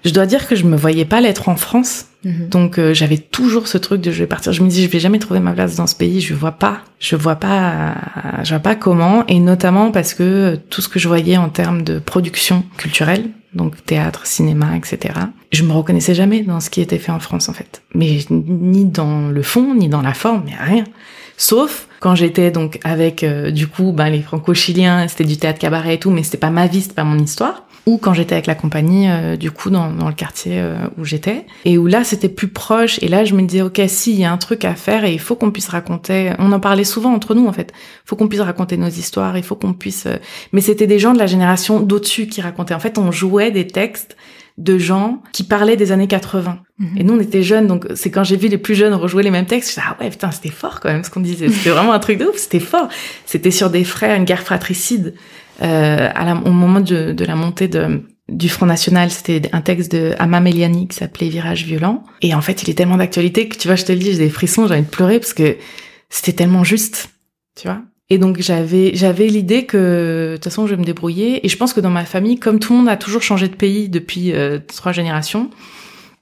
[0.05, 2.05] Je dois dire que je me voyais pas l'être en France.
[2.23, 2.49] Mhm.
[2.49, 4.51] Donc euh, j'avais toujours ce truc de je vais partir.
[4.51, 6.21] Je me dis je vais jamais trouver ma place dans ce pays.
[6.21, 7.95] Je vois pas, je vois pas,
[8.43, 9.25] je vois pas comment.
[9.27, 13.29] Et notamment parce que euh, tout ce que je voyais en termes de production culturelle,
[13.53, 15.13] donc théâtre, cinéma, etc.
[15.51, 17.81] Je me reconnaissais jamais dans ce qui était fait en France en fait.
[17.95, 20.83] Mais ni dans le fond, ni dans la forme, mais rien.
[21.37, 25.95] Sauf quand j'étais donc avec euh, du coup ben, les franco-chiliens, c'était du théâtre cabaret
[25.95, 27.65] et tout, mais c'était pas ma vie, c'était pas mon histoire.
[27.85, 31.05] Ou quand j'étais avec la compagnie euh, du coup dans, dans le quartier euh, où
[31.05, 34.19] j'étais et où là c'était plus proche et là je me disais ok si il
[34.19, 36.33] y a un truc à faire et il faut qu'on puisse raconter.
[36.39, 37.71] On en parlait souvent entre nous en fait.
[37.73, 40.05] Il faut qu'on puisse raconter nos histoires, il faut qu'on puisse.
[40.05, 40.17] euh,
[40.53, 42.73] Mais c'était des gens de la génération d'au-dessus qui racontaient.
[42.73, 44.15] En fait on jouait des textes
[44.59, 46.59] de gens qui parlaient des années 80.
[46.79, 46.97] Mhm.
[46.97, 49.31] Et nous, on était jeunes, donc c'est quand j'ai vu les plus jeunes rejouer les
[49.31, 51.47] mêmes textes, je disais, ah ouais, putain, c'était fort quand même ce qu'on disait.
[51.49, 52.89] C'était vraiment un truc de ouf, c'était fort.
[53.25, 55.15] C'était sur des frères, une guerre fratricide.
[55.61, 59.61] Euh, à la, au moment de, de la montée de, du Front National, c'était un
[59.61, 62.03] texte de Amma Meliani qui s'appelait Virage violent.
[62.21, 64.17] Et en fait, il est tellement d'actualité que, tu vois, je te le dis, j'ai
[64.19, 65.57] des frissons, j'ai envie de pleurer parce que
[66.09, 67.09] c'était tellement juste,
[67.55, 67.81] tu vois.
[68.11, 71.55] Et donc j'avais j'avais l'idée que de toute façon je vais me débrouiller et je
[71.55, 74.33] pense que dans ma famille comme tout le monde a toujours changé de pays depuis
[74.33, 75.51] euh, trois générations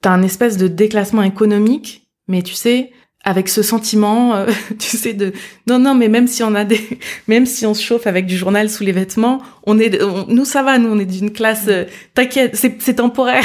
[0.01, 2.91] t'as un espèce de déclassement économique mais tu sais
[3.27, 4.45] avec ce sentiment euh,
[4.79, 5.33] tu sais de
[5.67, 6.79] non non mais même si on a des
[7.27, 10.45] même si on se chauffe avec du journal sous les vêtements on est on- nous
[10.45, 13.43] ça va nous on est d'une classe euh, t'inquiète c'est c'est temporaire.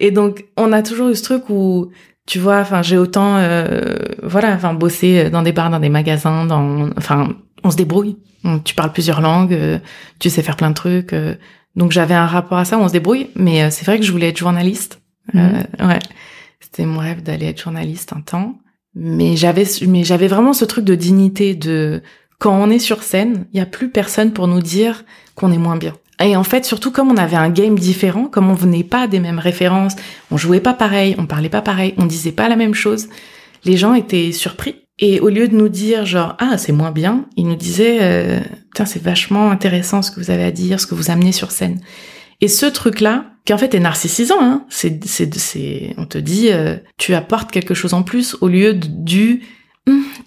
[0.00, 1.90] Et donc on a toujours eu ce truc où
[2.26, 6.46] tu vois enfin j'ai autant euh, voilà enfin bossé dans des bars dans des magasins
[6.46, 8.16] dans enfin on se débrouille.
[8.44, 9.78] On- tu parles plusieurs langues euh,
[10.18, 11.34] tu sais faire plein de trucs euh,
[11.76, 14.12] donc j'avais un rapport à ça on se débrouille mais euh, c'est vrai que je
[14.12, 15.00] voulais être journaliste.
[15.34, 15.98] Euh, ouais.
[16.60, 18.56] C'était mon rêve d'aller être journaliste un temps
[18.94, 22.02] mais j'avais mais j'avais vraiment ce truc de dignité de
[22.38, 25.04] quand on est sur scène, il y a plus personne pour nous dire
[25.34, 25.94] qu'on est moins bien.
[26.22, 29.18] Et en fait, surtout comme on avait un game différent, comme on venait pas des
[29.18, 29.96] mêmes références,
[30.30, 33.08] on jouait pas pareil, on parlait pas pareil, on disait pas la même chose,
[33.64, 34.76] les gens étaient surpris.
[35.00, 38.40] Et au lieu de nous dire genre ah c'est moins bien, ils nous disaient euh,
[38.74, 41.50] tiens c'est vachement intéressant ce que vous avez à dire, ce que vous amenez sur
[41.50, 41.80] scène.
[42.44, 45.00] Et ce truc là, qui en fait est narcissisant, hein, c'est
[45.96, 49.40] on te dit euh, tu apportes quelque chose en plus au lieu du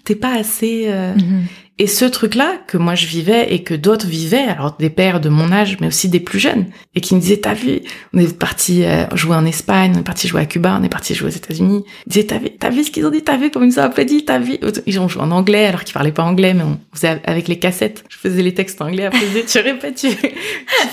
[0.04, 0.84] t'es pas assez.
[0.86, 1.42] Euh, mm-hmm.
[1.80, 5.28] Et ce truc-là que moi je vivais et que d'autres vivaient, alors des pères de
[5.28, 6.66] mon âge, mais aussi des plus jeunes,
[6.96, 10.04] et qui me disaient t'as vu, on est parti euh, jouer en Espagne, on est
[10.04, 11.84] parti jouer à Cuba, on est parti jouer aux États-Unis.
[12.06, 13.78] Ils disaient t'as vu, t'as vu ce qu'ils ont dit, t'as vu comme ils nous
[13.78, 14.58] ont applaudi, t'as vu.
[14.86, 17.60] Ils ont joué en anglais alors qu'ils parlaient pas anglais, mais on faisait avec les
[17.60, 18.04] cassettes.
[18.08, 20.28] Je faisais les textes en anglais, après tu répètes, tu, tu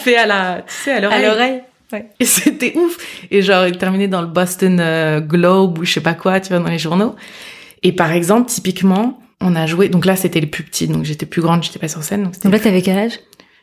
[0.04, 1.26] fais à la, tu sais à l'oreille.
[1.26, 1.62] À l'oreille.
[1.94, 2.06] Ouais.
[2.20, 2.98] Et c'était ouf.
[3.32, 6.50] Et genre, il terminait dans le Boston euh, Globe ou je sais pas quoi, tu
[6.50, 7.16] vois, dans les journaux.
[7.86, 9.90] Et par exemple, typiquement, on a joué.
[9.90, 10.88] Donc là, c'était les plus petits.
[10.88, 12.24] Donc j'étais plus grande, j'étais pas sur scène.
[12.24, 13.20] Donc, donc là, t'avais quel âge?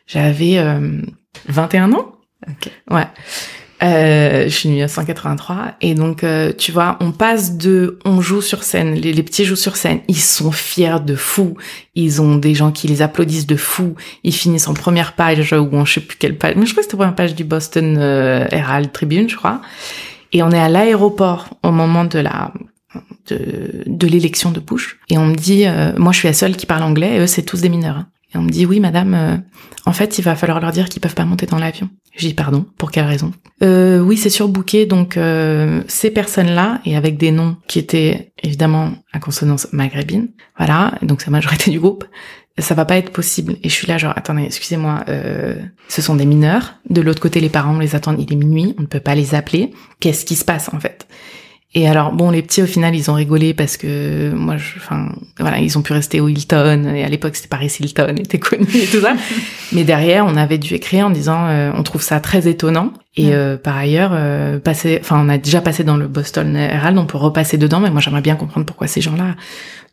[0.07, 1.01] J'avais euh,
[1.49, 2.15] 21 ans.
[2.47, 2.71] Ok.
[2.89, 3.05] Ouais.
[3.83, 8.21] Euh, je suis née en 183 et donc euh, tu vois, on passe de on
[8.21, 11.57] joue sur scène, les, les, petits jouent sur scène, ils sont fiers de fou,
[11.93, 15.67] ils ont des gens qui les applaudissent de fou, ils finissent en première page ou
[15.73, 17.43] on je sais plus quelle page, mais je crois que c'était la première page du
[17.43, 19.59] Boston euh, Herald Tribune, je crois.
[20.31, 22.53] Et on est à l'aéroport au moment de la
[23.27, 24.99] de, de l'élection de Bush.
[25.09, 27.27] Et on me dit, euh, moi je suis la seule qui parle anglais, et eux
[27.27, 28.05] c'est tous des mineurs.
[28.33, 29.37] Et on me dit, oui madame, euh,
[29.85, 31.89] en fait il va falloir leur dire qu'ils peuvent pas monter dans l'avion.
[32.15, 33.31] Je dis, pardon, pour quelle raison?
[33.63, 38.91] Euh, Oui, c'est surbooké, donc euh, ces personnes-là, et avec des noms qui étaient évidemment
[39.11, 42.05] à consonance maghrébine, voilà, donc c'est la majorité du groupe,
[42.59, 43.55] ça va pas être possible.
[43.63, 45.55] Et je suis là genre, attendez, excusez-moi, euh,
[45.87, 46.75] ce sont des mineurs.
[46.87, 49.33] De l'autre côté, les parents les attendent, il est minuit, on ne peut pas les
[49.33, 49.73] appeler.
[49.99, 51.07] Qu'est-ce qui se passe en fait?
[51.75, 55.11] Et alors bon, les petits au final ils ont rigolé parce que moi, je, enfin
[55.39, 58.67] voilà, ils ont pu rester au Hilton et à l'époque c'était Paris Hilton était connu
[58.75, 59.15] et tout ça.
[59.71, 63.33] Mais derrière, on avait dû écrire en disant euh, on trouve ça très étonnant et
[63.33, 67.07] euh, par ailleurs euh, passer, enfin on a déjà passé dans le Boston Herald, on
[67.07, 69.35] peut repasser dedans, mais moi j'aimerais bien comprendre pourquoi ces gens-là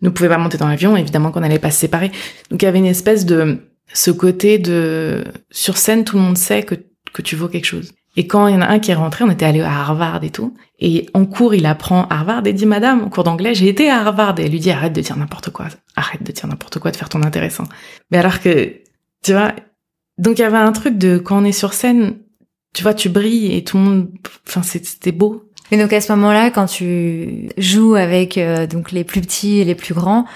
[0.03, 0.99] ne pouvaient pas monter dans l'avion.
[0.99, 2.11] Évidemment qu'on allait pas se séparer.
[2.51, 3.59] Donc il y avait une espèce de
[3.95, 6.75] ce côté de sur scène tout le monde sait que
[7.13, 7.93] que tu vaux quelque chose.
[8.21, 10.23] Et quand il y en a un qui est rentré, on était allé à Harvard
[10.23, 10.53] et tout.
[10.79, 14.01] Et en cours, il apprend Harvard et dit, Madame, en cours d'anglais, j'ai été à
[14.01, 14.39] Harvard.
[14.39, 15.69] Et elle lui dit, arrête de dire n'importe quoi.
[15.97, 17.65] Arrête de dire n'importe quoi, de faire ton intéressant.
[18.11, 18.75] Mais alors que,
[19.25, 19.55] tu vois,
[20.19, 22.19] donc il y avait un truc de, quand on est sur scène,
[22.75, 24.11] tu vois, tu brilles et tout le monde,
[24.47, 25.51] enfin, c'était beau.
[25.71, 29.65] Et donc à ce moment-là, quand tu joues avec euh, donc les plus petits et
[29.65, 30.27] les plus grands,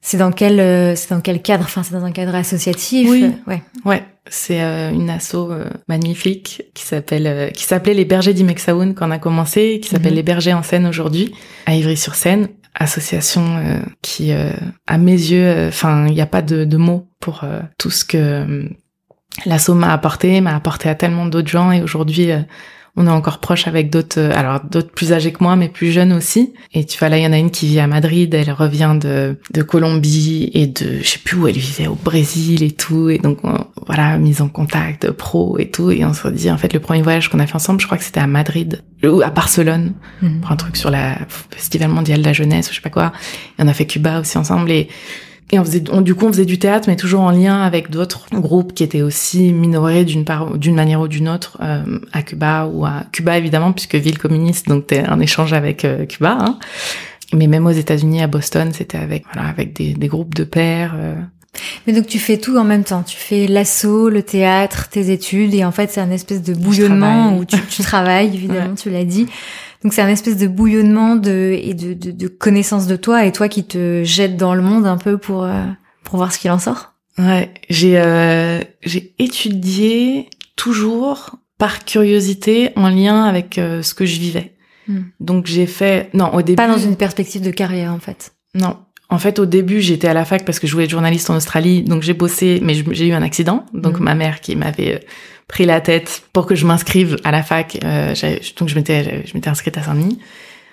[0.00, 1.64] c'est dans quel euh, c'est dans quel cadre?
[1.64, 3.08] Enfin, c'est dans un cadre associatif?
[3.10, 3.32] Oui.
[3.46, 3.62] Ouais.
[3.84, 4.02] Ouais.
[4.30, 9.10] C'est euh, une asso euh, magnifique qui s'appelle qui s'appelait les Bergers d'Imexaoun quand on
[9.10, 10.16] a commencé, qui s'appelle mhm.
[10.16, 11.34] les Bergers en scène aujourd'hui
[11.66, 12.48] à Ivry-sur-Seine.
[12.80, 17.44] Association qui, à mes yeux, enfin, il n'y a pas de, de mots pour
[17.76, 18.68] tout ce que
[19.46, 22.30] l'asso m'a apporté, m'a apporté à tellement d'autres gens et aujourd'hui
[22.98, 25.92] on est encore proche avec d'autres, euh, alors d'autres plus âgés que moi, mais plus
[25.92, 26.52] jeunes aussi.
[26.74, 28.96] Et tu vois là, il y en a une qui vit à Madrid, elle revient
[29.00, 33.08] de, de Colombie et de, je sais plus où elle vivait, au Brésil et tout.
[33.08, 33.38] Et donc
[33.86, 35.92] voilà, mise en contact pro et tout.
[35.92, 37.98] Et on se dit en fait le premier voyage qu'on a fait ensemble, je crois
[37.98, 40.40] que c'était à Madrid ou à Barcelone mhm.
[40.40, 41.18] pour un truc sur la
[41.50, 43.12] festival mondial de la jeunesse ou je sais pas quoi.
[43.58, 44.88] Et on a fait Cuba aussi ensemble et
[45.50, 48.26] et on faisait, du coup, on faisait du théâtre, mais toujours en lien avec d'autres
[48.32, 52.68] groupes qui étaient aussi minorés d'une part, d'une manière ou d'une autre, euh, à Cuba
[52.70, 56.36] ou à Cuba évidemment, puisque ville communiste, donc t'es un échange avec euh, Cuba.
[56.38, 56.58] Hein.
[57.32, 60.94] Mais même aux États-Unis, à Boston, c'était avec voilà, avec des, des groupes de pères.
[60.96, 61.14] Euh.
[61.86, 63.02] Mais donc tu fais tout en même temps.
[63.02, 67.36] Tu fais l'assaut, le théâtre, tes études, et en fait c'est un espèce de bouillonnement
[67.38, 69.26] où tu, tu travailles, évidemment, tu l'as dit.
[69.82, 73.32] Donc c'est un espèce de bouillonnement de et de, de, de connaissance de toi et
[73.32, 75.64] toi qui te jette dans le monde un peu pour euh,
[76.02, 76.94] pour voir ce qu'il en sort.
[77.18, 84.18] Ouais, j'ai euh, j'ai étudié toujours par curiosité en lien avec euh, ce que je
[84.18, 84.54] vivais.
[84.88, 85.02] Hmm.
[85.20, 88.32] Donc j'ai fait non au début pas dans une perspective de carrière en fait.
[88.54, 88.78] Non.
[89.10, 91.36] En fait, au début, j'étais à la fac parce que je voulais être journaliste en
[91.36, 93.64] Australie, donc j'ai bossé, mais j'ai eu un accident.
[93.72, 94.04] Donc hmm.
[94.04, 95.00] ma mère qui m'avait
[95.48, 97.78] pris la tête pour que je m'inscrive à la fac.
[97.82, 98.14] Euh,
[98.58, 100.18] donc je m'étais je m'étais inscrite à Saint-Denis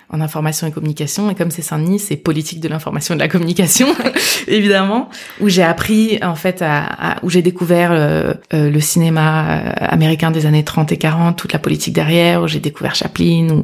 [0.08, 1.30] en information et communication.
[1.30, 3.88] Et comme c'est Saint-Denis, c'est politique de l'information et de la communication,
[4.46, 5.08] évidemment,
[5.40, 10.30] où j'ai appris, en fait, à, où j'ai découvert euh, euh, le cinéma euh, américain
[10.30, 13.62] des années 30 et 40, toute la politique derrière, où j'ai découvert Chaplin, où,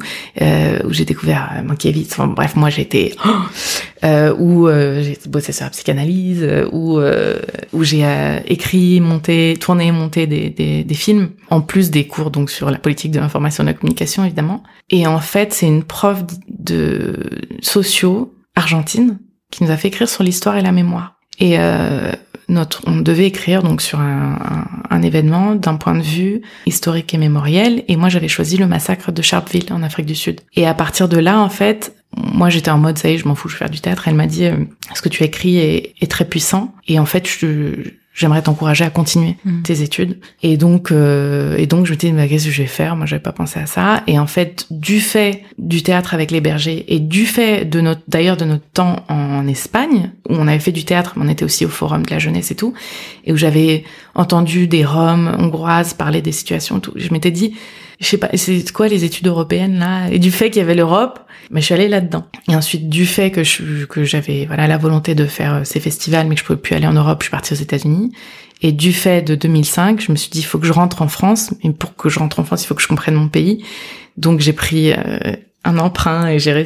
[0.86, 2.12] où j'ai découvert Mankiewicz.
[2.12, 3.14] Enfin, bref, moi, j'étais...
[4.04, 7.00] euh, où j'ai bossé sur la psychanalyse, où,
[7.72, 8.04] où j'ai
[8.46, 12.78] écrit, monté, tourné, monté des, des, des films, en plus des cours donc sur la
[12.78, 14.62] politique de l'information et de la communication, évidemment.
[14.90, 17.16] Et en fait, c'est une prof de
[17.60, 19.18] sociaux argentine
[19.50, 21.16] qui nous a fait écrire sur l'histoire et la mémoire.
[21.38, 22.12] Et euh,
[22.48, 27.18] notre, on devait écrire donc sur un, un, événement d'un point de vue historique et
[27.18, 27.84] mémoriel.
[27.88, 30.40] Et moi, j'avais choisi le massacre de Sharpeville en Afrique du Sud.
[30.54, 33.26] Et à partir de là, en fait, moi, j'étais en mode ça y est, je
[33.26, 34.08] m'en fous, je vais faire du théâtre.
[34.08, 34.56] Elle m'a dit, euh,
[34.94, 36.74] ce que tu écris est, est très puissant.
[36.86, 39.62] Et en fait, je, j'aimerais t'encourager à continuer Mm.
[39.62, 40.18] tes études.
[40.42, 42.94] Et donc, euh, et donc, je me dis, mais qu'est-ce que je vais faire?
[42.96, 44.02] Moi, j'avais pas pensé à ça.
[44.06, 48.02] Et en fait, du fait du théâtre avec les bergers et du fait de notre,
[48.08, 51.44] d'ailleurs, de notre temps en Espagne, où on avait fait du théâtre, mais on était
[51.44, 52.74] aussi au forum de la jeunesse et tout,
[53.24, 56.92] et où j'avais entendu des Roms hongroises parler des situations, et tout.
[56.96, 57.54] Je m'étais dit,
[58.02, 60.08] je sais pas, c'est quoi les études européennes là?
[60.10, 62.26] Et du fait qu'il y avait l'Europe, mais je suis allée là-dedans.
[62.48, 65.78] Et ensuite, du fait que je, que j'avais voilà la volonté de faire euh, ces
[65.78, 68.12] festivals, mais que je pouvais plus aller en Europe, je suis partie aux États-Unis.
[68.60, 71.08] Et du fait de 2005, je me suis dit, il faut que je rentre en
[71.08, 71.54] France.
[71.62, 73.64] Mais pour que je rentre en France, il faut que je comprenne mon pays.
[74.16, 76.64] Donc j'ai pris euh, un emprunt et j'ai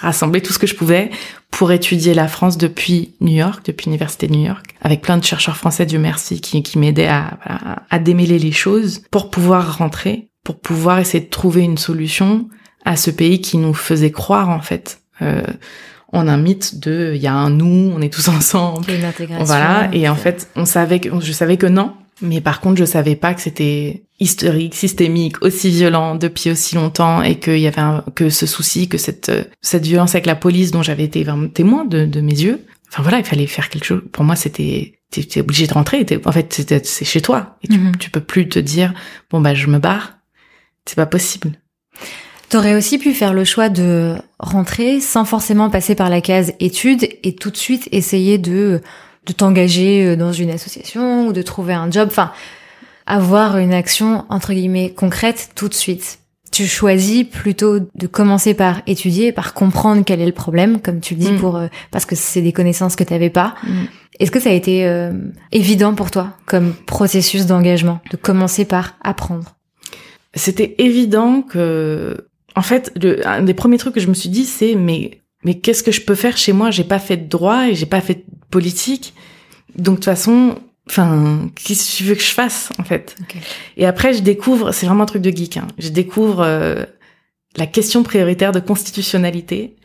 [0.00, 1.10] rassemblé tout ce que je pouvais
[1.50, 5.24] pour étudier la France depuis New York, depuis l'université de New York, avec plein de
[5.24, 7.38] chercheurs français, Dieu merci, qui, qui m'aidaient à,
[7.88, 12.48] à démêler les choses pour pouvoir rentrer, pour pouvoir essayer de trouver une solution
[12.84, 15.00] à ce pays qui nous faisait croire en fait.
[15.22, 15.42] Euh,
[16.12, 18.88] a un mythe de il y a un nous, on est tous ensemble.
[18.90, 19.44] Une intégration.
[19.44, 22.84] Voilà, et en fait, on savait que je savais que non, mais par contre, je
[22.84, 27.80] savais pas que c'était historique, systémique, aussi violent depuis aussi longtemps et qu'il y avait
[27.80, 31.84] un, que ce souci, que cette cette violence avec la police dont j'avais été témoin
[31.84, 32.60] de, de mes yeux.
[32.90, 34.02] Enfin voilà, il fallait faire quelque chose.
[34.12, 36.06] Pour moi, c'était t'es obligé de rentrer.
[36.24, 37.96] En fait, c'est chez toi et tu, Mhm.
[37.98, 38.94] tu peux plus te dire
[39.30, 40.12] bon bah je me barre.
[40.86, 41.52] C'est pas possible.
[42.48, 47.08] T'aurais aussi pu faire le choix de rentrer sans forcément passer par la case études
[47.22, 48.80] et tout de suite essayer de
[49.26, 52.08] de t'engager dans une association ou de trouver un job.
[52.10, 52.30] Enfin,
[53.06, 56.18] avoir une action entre guillemets concrète tout de suite.
[56.52, 61.14] Tu choisis plutôt de commencer par étudier, par comprendre quel est le problème, comme tu
[61.14, 61.38] le dis, Mm.
[61.38, 63.54] pour euh, parce que c'est des connaissances que t'avais pas.
[63.64, 63.84] Mm.
[64.20, 65.12] Est-ce que ça a été euh,
[65.50, 69.53] évident pour toi comme processus d'engagement de commencer par apprendre?
[70.36, 74.44] C'était évident que, en fait, le, un des premiers trucs que je me suis dit,
[74.44, 76.70] c'est mais mais qu'est-ce que je peux faire chez moi?
[76.70, 79.12] J'ai pas fait de droit et j'ai pas fait de politique,
[79.76, 80.56] donc de toute façon,
[80.88, 83.14] enfin, qu'est-ce que tu veux que je fasse en fait?
[83.76, 85.58] Et après, je découvre, c'est vraiment un truc de geek.
[85.58, 86.84] Hein, je découvre euh,
[87.56, 89.76] la question prioritaire de constitutionnalité.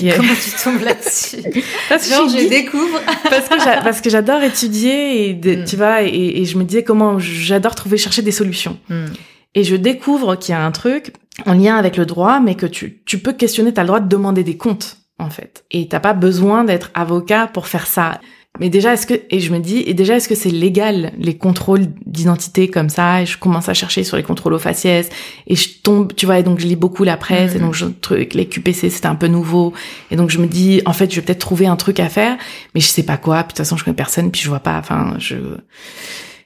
[0.00, 1.38] Est- Comment tu tombes là-dessus?
[1.88, 3.00] Parce que Genre, je je découvre.
[3.28, 5.64] parce que j'a- parce que j'adore étudier et de- Mm.
[5.64, 9.06] tu vois et, et je me disais comment j'adore trouver chercher des solutions Hmm.
[9.54, 11.12] Et je découvre qu'il y a un truc
[11.46, 14.08] en lien avec le droit mais que tu tu peux questionner t'as le droit de
[14.08, 15.64] demander des comptes en fait.
[15.70, 18.20] Et t'as pas besoin d'être avocat pour faire ça.
[18.60, 21.38] Mais déjà est-ce que et je me dis et déjà est-ce que c'est légal les
[21.38, 23.22] contrôles d'identité comme ça?
[23.22, 25.08] Et je commence à chercher sur les contrôles au faciès
[25.46, 27.64] et je tombe tu vois et donc je lis beaucoup la presse et Mhm.
[27.64, 29.72] donc je truc les QPC c'était un peu nouveau.
[30.10, 32.36] Et donc je me dis en fait je vais peut-être trouver un truc à faire
[32.74, 33.36] mais je sais pas quoi.
[33.36, 34.76] Puis de toute façon je connais personne puis je vois pas.
[34.78, 35.36] Enfin je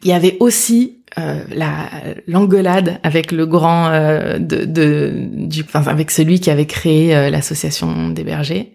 [0.07, 1.91] il y avait aussi euh, la
[2.29, 7.29] l'engueulade avec le grand euh, de, de du enfin avec celui qui avait créé euh,
[7.29, 8.73] l'association des bergers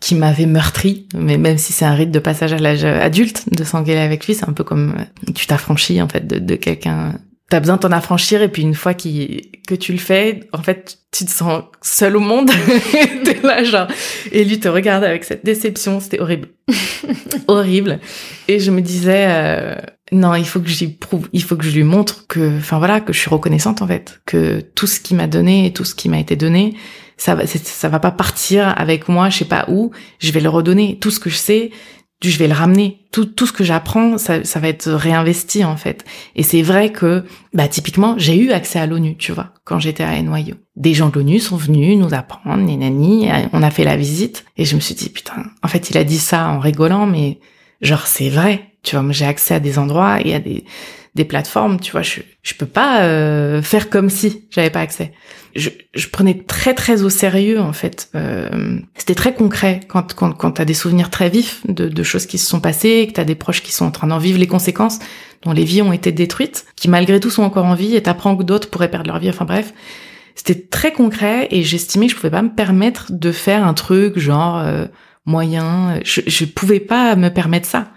[0.00, 1.06] qui m'avait meurtri.
[1.16, 4.34] Mais même si c'est un rite de passage à l'âge adulte de s'engueuler avec lui
[4.34, 7.18] c'est un peu comme euh, tu t'affranchis en fait de, de quelqu'un.
[7.48, 10.62] T'as besoin de t'en affranchir et puis une fois qu'il que tu le fais en
[10.62, 12.50] fait tu te sens seul au monde.
[13.24, 13.88] T'es là genre
[14.32, 16.00] et lui te regarde avec cette déception.
[16.00, 16.48] C'était horrible.
[17.46, 18.00] Horrible.
[18.48, 19.76] Et je me disais euh,
[20.12, 23.00] non il faut que j'y prouve il faut que je lui montre que enfin voilà
[23.00, 24.20] que je suis reconnaissante en fait.
[24.26, 26.76] Que tout ce qui m'a donné et tout ce qui m'a été donné
[27.16, 29.92] ça va ça va pas partir avec moi je sais pas où.
[30.18, 30.98] Je vais le redonner.
[30.98, 31.70] Tout ce que je sais
[32.22, 33.00] je vais le ramener.
[33.12, 36.04] Tout tout ce que j'apprends ça va être réinvesti en fait.
[36.36, 40.04] Et c'est vrai que bah typiquement j'ai eu accès à l'ONU tu vois quand j'étais
[40.04, 43.96] à NYU des gens de l'ONU sont venus nous apprendre nanani on a fait la
[43.96, 44.44] visite.
[44.58, 47.38] Et je me suis dit putain en fait il a dit ça en rigolant mais
[47.80, 50.64] genre c'est vrai tu vois j'ai accès à des endroits et à des
[51.14, 55.12] des plateformes tu vois je je peux pas euh, faire comme si j'avais pas accès.
[55.56, 60.32] Je, je prenais très très au sérieux en fait euh, c'était très concret quand quand
[60.32, 63.24] quand t'as des souvenirs très vifs de, de choses qui se sont passées que t'as
[63.24, 64.98] des proches qui sont en train d'en vivre les conséquences
[65.44, 68.36] dont les vies ont été détruites qui malgré tout sont encore en vie et t'apprends
[68.36, 69.72] que d'autres pourraient perdre leur vie enfin bref.
[70.34, 74.18] C'était très concret et j'estimais que je pouvais pas me permettre de faire un truc
[74.18, 74.86] genre euh,
[75.26, 76.00] moyen.
[76.04, 77.92] Je je pouvais pas me permettre ça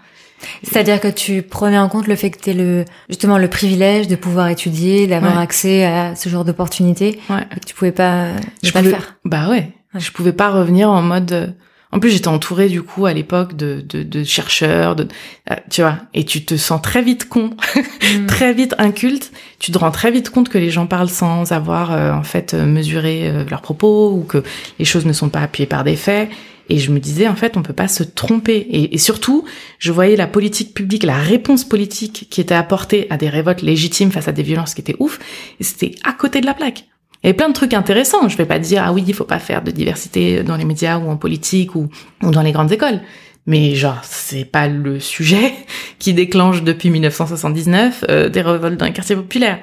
[0.62, 4.16] C'est-à-dire que tu prenais en compte le fait que tu le justement le privilège de
[4.16, 5.42] pouvoir étudier, d'avoir Ouais.
[5.42, 8.26] accès à ce genre d'opportunités, ouais et que tu pouvais pas,
[8.62, 9.16] je pas pouvais, le faire.
[9.24, 9.72] Bah ouais.
[9.94, 10.00] Ouais.
[10.00, 11.32] Je pouvais pas revenir en mode.
[11.32, 11.46] euh,
[11.90, 15.08] En plus, j'étais entourée du coup à l'époque de, de, de chercheurs, de,
[15.50, 17.50] euh, tu vois, et tu te sens très vite con,
[18.14, 18.26] Mm.
[18.26, 19.32] très vite inculte.
[19.58, 22.52] Tu te rends très vite compte que les gens parlent sans avoir euh, en fait
[22.54, 24.42] mesuré euh, leurs propos ou que
[24.78, 26.28] les choses ne sont pas appuyées par des faits.
[26.68, 28.56] Et je me disais, en fait, on peut pas se tromper.
[28.56, 29.44] Et, et, surtout,
[29.78, 34.12] je voyais la politique publique, la réponse politique qui était apportée à des révoltes légitimes
[34.12, 35.18] face à des violences qui étaient ouf.
[35.60, 36.84] Et c'était à côté de la plaque.
[37.24, 38.28] Y plein de trucs intéressants.
[38.28, 40.98] Je vais pas dire, ah oui, il faut pas faire de diversité dans les médias
[40.98, 41.88] ou en politique ou,
[42.22, 43.00] ou dans les grandes écoles.
[43.46, 45.54] Mais genre, c'est pas le sujet
[45.98, 49.58] qui déclenche depuis 1979 euh, des révoltes dans les quartiers populaires.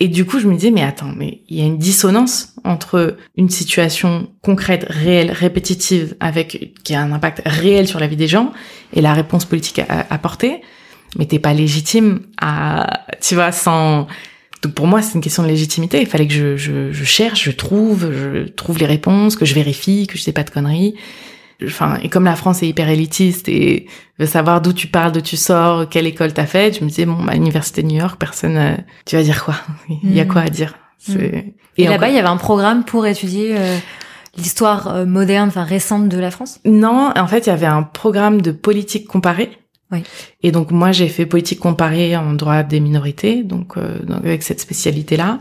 [0.00, 3.16] Et du coup, je me disais, mais attends, mais il y a une dissonance entre
[3.36, 8.26] une situation concrète, réelle, répétitive, avec qui a un impact réel sur la vie des
[8.26, 8.52] gens,
[8.92, 10.62] et la réponse politique à apporter.
[11.16, 14.08] Mais t'es pas légitime à, tu vois, sans.
[14.62, 16.00] Donc pour moi, c'est une question de légitimité.
[16.00, 19.54] Il fallait que je, je, je cherche, je trouve, je trouve les réponses, que je
[19.54, 20.96] vérifie, que je sais pas de conneries
[21.64, 23.86] enfin et comme la France est hyper élitiste et
[24.18, 27.06] veut savoir d'où tu parles, d'où tu sors, quelle école t'as fait, je me disais
[27.06, 28.74] bon, à l'université de New York, personne, euh,
[29.06, 29.56] tu vas dire quoi?
[30.02, 30.28] Il y a mm.
[30.28, 30.74] quoi à dire?
[31.08, 31.14] Mm.
[31.76, 33.76] Et, là-bas, il y avait un programme pour étudier euh,
[34.36, 36.60] l'histoire euh, moderne, enfin récente de la France?
[36.64, 39.50] Non, en fait, il y avait un programme de politique comparée.
[39.92, 40.02] Oui.
[40.42, 44.58] Et donc moi j'ai fait politique comparée en droit des minorités, donc, donc avec cette
[44.58, 45.38] spécialité là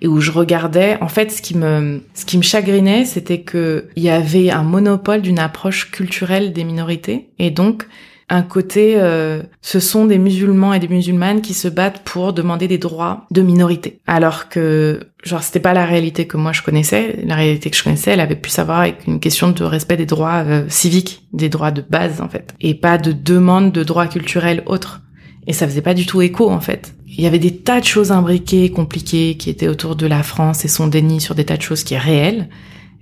[0.00, 3.88] et où je regardais en fait ce qui me ce qui me chagrinait c'était que
[3.96, 7.30] il y avait un monopole d'une approche culturelle des minorités.
[7.38, 7.86] Et donc
[8.28, 12.66] un côté euh, ce sont des musulmans et des musulmanes qui se battent pour demander
[12.66, 14.00] des droits de minorité.
[14.06, 17.20] Alors que genre c'était pas la réalité que moi je connaissais.
[17.24, 20.06] La réalité que je connaissais elle avait pu savoir avec une question de respect des
[20.06, 22.54] droits euh, civiques des droits de base en fait.
[22.60, 25.02] Et pas de demande de droits culturels autres
[25.46, 27.84] et ça faisait pas du tout écho en fait il y avait des tas de
[27.84, 31.56] choses imbriquées, compliquées, qui étaient autour de la France et son déni sur des tas
[31.56, 32.48] de choses qui est réel.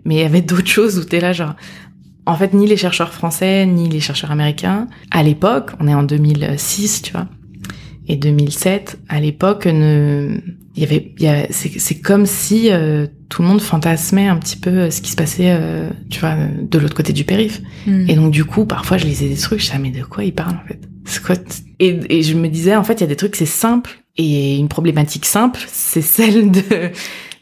[0.04, 1.54] Mais il y avait d'autres choses où t'es là genre,
[2.26, 6.04] en fait, ni les chercheurs français, ni les chercheurs américains, à l'époque, on est en
[6.04, 7.26] 2006, tu vois,
[8.06, 10.38] et 2007, à l'époque, ne,
[10.76, 14.36] il y avait, il y a, c'est comme si euh, tout le monde fantasmait un
[14.36, 17.62] petit peu euh, ce qui se passait, euh, tu vois, de l'autre côté du périph.
[17.86, 18.08] Hmm.
[18.08, 20.34] Et donc du coup, parfois, je lisais des trucs, je savais mais de quoi ils
[20.34, 20.80] parlent en fait?
[21.24, 21.36] Quoi
[21.78, 24.68] et, je me disais, en fait, il y a des trucs, c'est simple, et une
[24.68, 26.90] problématique simple, c'est celle de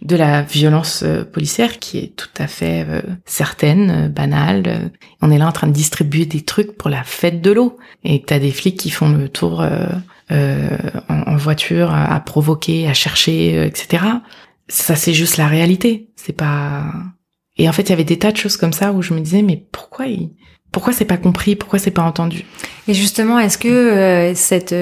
[0.01, 2.85] de la violence policière qui est tout à fait
[3.25, 4.91] certaine, banale.
[5.21, 8.21] On est là en train de distribuer des trucs pour la fête de l'eau et
[8.21, 9.65] t'as des flics qui font le tour
[10.33, 14.05] euh, en, voiture à, provoquer, à chercher, euh, etc.
[14.69, 16.09] Ça c'est juste la réalité.
[16.17, 16.87] C'est pas.
[17.59, 19.21] Et en fait, il y avait des tas de choses comme ça où je me
[19.21, 20.31] disais mais pourquoi il...
[20.73, 22.45] pourquoi c'est pas compris, pourquoi c'est pas entendu?
[22.89, 24.75] Et justement, est-ce que euh, cette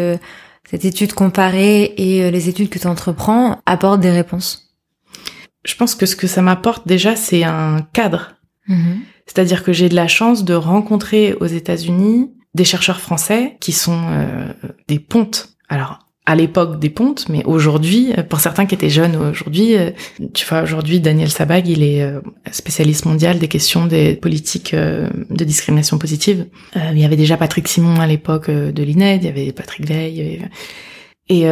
[0.70, 4.76] cette étude comparée et les études que tu entreprends apportent des réponses?
[5.64, 8.36] Je pense que ce que ça m'apporte déjà, c'est un cadre.
[8.68, 8.98] Mm-hmm.
[9.26, 14.06] C'est-à-dire que j'ai de la chance de rencontrer aux États-Unis des chercheurs français qui sont
[14.08, 14.52] euh,
[14.88, 15.50] des pontes.
[15.68, 19.90] Alors à l'époque des pontes, mais aujourd'hui, euh, pour certains qui étaient jeunes aujourd'hui, euh,
[20.32, 22.06] tu vois, aujourd'hui, Daniel Sabag, il est
[22.52, 26.46] spécialiste mondial des questions des politiques de discrimination positive.
[26.76, 30.40] il y avait déjà Patrick Simon à l'époque de l'INED, il y avait Patrick Veil,
[31.28, 31.46] et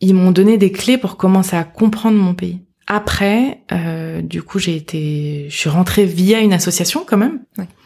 [0.00, 2.60] ils m'ont donné des clés pour commencer à comprendre mon pays.
[2.88, 7.40] Après, euh, du coup, j'ai été, je suis rentrée via une association quand même,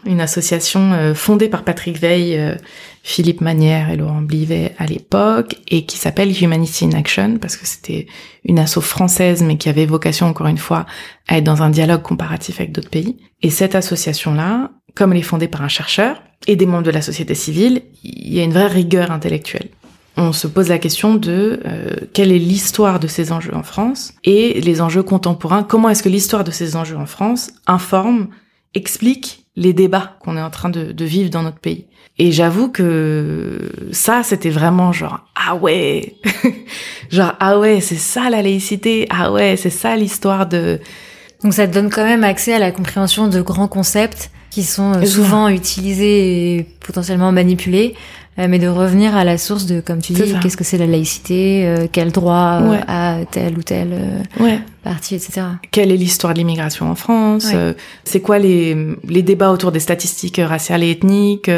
[0.04, 2.54] une association euh, fondée par Patrick Veil, euh,
[3.02, 7.66] Philippe Manière et Laurent Blivet à l'époque, et qui s'appelle Humanity in Action parce que
[7.66, 8.08] c'était
[8.44, 10.84] une asso française, mais qui avait vocation encore une fois
[11.28, 13.16] à être dans un dialogue comparatif avec d'autres pays.
[13.40, 17.00] Et cette association-là, comme elle est fondée par un chercheur et des membres de la
[17.00, 19.70] société civile, il y a une vraie rigueur intellectuelle
[20.20, 24.12] on se pose la question de euh, quelle est l'histoire de ces enjeux en France
[24.24, 25.62] et les enjeux contemporains.
[25.62, 28.28] Comment est-ce que l'histoire de ces enjeux en France informe,
[28.74, 31.87] explique les débats qu'on est en train de, vivre dans notre pays?
[32.18, 36.16] Et j'avoue que ça, c'était vraiment genre ah ouais,
[37.11, 40.80] genre ah ouais, c'est ça la laïcité, ah ouais, c'est ça l'histoire de.
[41.42, 44.92] Donc ça te donne quand même accès à la compréhension de grands concepts qui sont
[44.96, 47.94] euh, souvent utilisés et potentiellement manipulés
[48.48, 51.66] mais de revenir à la source de, comme tu dis, qu'est-ce que c'est la laïcité,
[51.66, 53.94] euh, quel droit euh, a tel ou tel
[54.38, 54.61] ouais.
[54.83, 55.42] parti, etc.
[55.70, 57.53] Quelle est l'histoire de l'immigration en France
[58.05, 58.76] C'est quoi les,
[59.09, 61.50] les débats autour des statistiques raciales et ethniques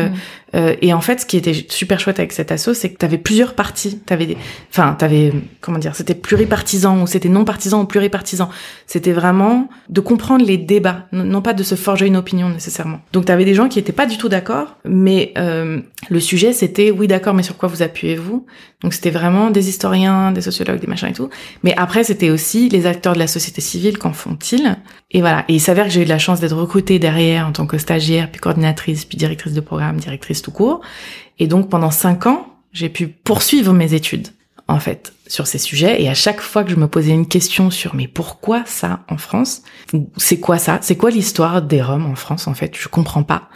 [0.55, 3.05] euh, et en fait, ce qui était super chouette avec cet asso, c'est que tu
[3.05, 3.99] avais plusieurs partis.
[4.01, 4.37] T'avais des,
[4.71, 8.51] enfin, t'avais, comment dire, c'était pluripartisan ou c'était non partisan ou pluripartisan.
[8.87, 13.01] C'était vraiment de comprendre les débats, non pas de se forger une opinion nécessairement.
[13.13, 16.91] Donc t'avais des gens qui étaient pas du tout d'accord, mais euh, le sujet c'était
[16.91, 18.47] oui d'accord, mais sur quoi vous appuyez-vous?
[18.83, 21.31] Donc c'était vraiment des historiens, des sociologues, des machins et tout.
[21.63, 24.77] Mais après c'était aussi les acteurs de la société civile, qu'en font-ils?
[25.13, 25.45] Et voilà.
[25.49, 27.79] Et il s'avère que j'ai eu de la chance d'être recrutée derrière en tant que
[27.79, 30.81] stagiaire, puis coordinatrice, puis directrice de programme, directrice tout court.
[31.39, 34.29] Et donc pendant cinq ans, j'ai pu poursuivre mes études
[34.69, 36.03] en fait sur ces sujets.
[36.03, 39.19] Et à chaque fois que je me posais une question sur mais pourquoi ça en
[39.19, 39.63] France?
[40.17, 40.79] C'est quoi ça?
[40.83, 42.75] C'est quoi l'histoire des Roms en France en fait?
[42.79, 43.49] Je comprends pas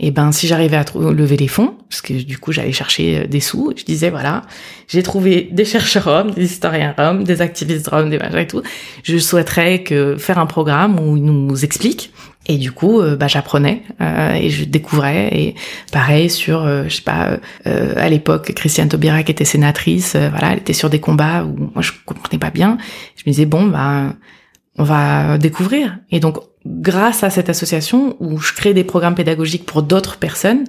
[0.00, 3.26] et ben si j'arrivais à lever les fonds parce que du coup j'allais chercher euh,
[3.26, 4.42] des sous je disais voilà
[4.88, 8.62] j'ai trouvé des chercheurs roms des historiens roms des activistes roms des machins et tout
[9.02, 12.12] je souhaiterais que faire un programme où ils nous expliquent
[12.48, 15.28] et du coup, euh, bah, j'apprenais euh, et je découvrais.
[15.32, 15.54] Et
[15.92, 20.58] pareil sur, euh, je sais pas, à l'époque, Christiane Taubira qui était sénatrice, voilà, elle
[20.58, 22.78] était sur des combats où moi je comprenais pas bien.
[23.16, 24.14] Je me disais bon, bah,
[24.78, 25.98] on va découvrir.
[26.10, 26.38] Et donc,
[26.68, 30.64] grâce à cette association où je crée des programmes pédagogiques pour d'autres personnes,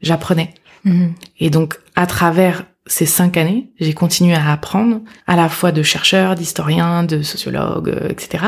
[0.00, 0.54] j'apprenais.
[0.84, 1.12] Mhm.
[1.38, 5.82] Et donc, à travers ces cinq années, j'ai continué à apprendre à la fois de
[5.82, 8.44] chercheurs, d'historiens, de sociologues, etc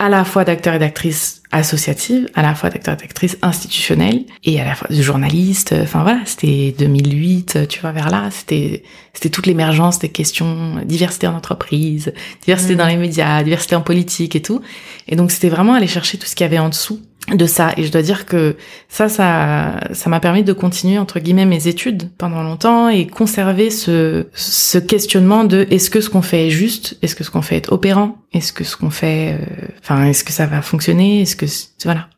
[0.00, 4.58] à la fois d'acteurs et d'actrices associatives, à la fois d'acteurs et d'actrices institutionnels, et
[4.58, 5.74] à la fois de journalistes.
[5.78, 8.82] Enfin voilà, c'était 2008, tu vois, vers là, c'était
[9.12, 12.88] c'était toute l'émergence des questions diversité en entreprise, diversité dans mm.
[12.88, 14.62] les médias, diversité en politique et tout.
[15.06, 17.02] Et donc c'était vraiment aller chercher tout ce qu'il y avait en dessous
[17.34, 17.72] de ça.
[17.76, 18.56] Et je dois dire que
[18.88, 23.70] ça ça ça m'a permis de continuer entre guillemets mes études pendant longtemps et conserver
[23.70, 27.42] ce ce questionnement de est-ce que ce qu'on fait est juste est-ce que ce qu'on
[27.42, 31.22] fait est opérant est-ce que ce qu'on fait euh, enfin est-ce que ça va fonctionner
[31.22, 31.46] est-ce que
[31.84, 32.08] voilà.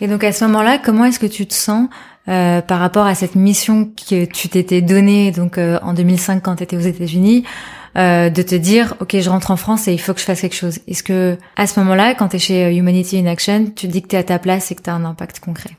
[0.00, 1.88] Et donc à ce moment-là comment est-ce que tu te sens
[2.28, 6.56] euh, par rapport à cette mission que tu t'étais donnée donc euh, en 2005 quand
[6.56, 7.44] tu étais aux États-Unis
[7.96, 10.40] euh, de te dire ok je rentre en France et il faut que je fasse
[10.40, 13.66] quelque chose Est-ce que à ce moment-là, quand tu es chez euh, Humanity in Action,
[13.74, 15.40] tu te dis que tu es à ta place et que tu as un impact
[15.40, 15.70] concret?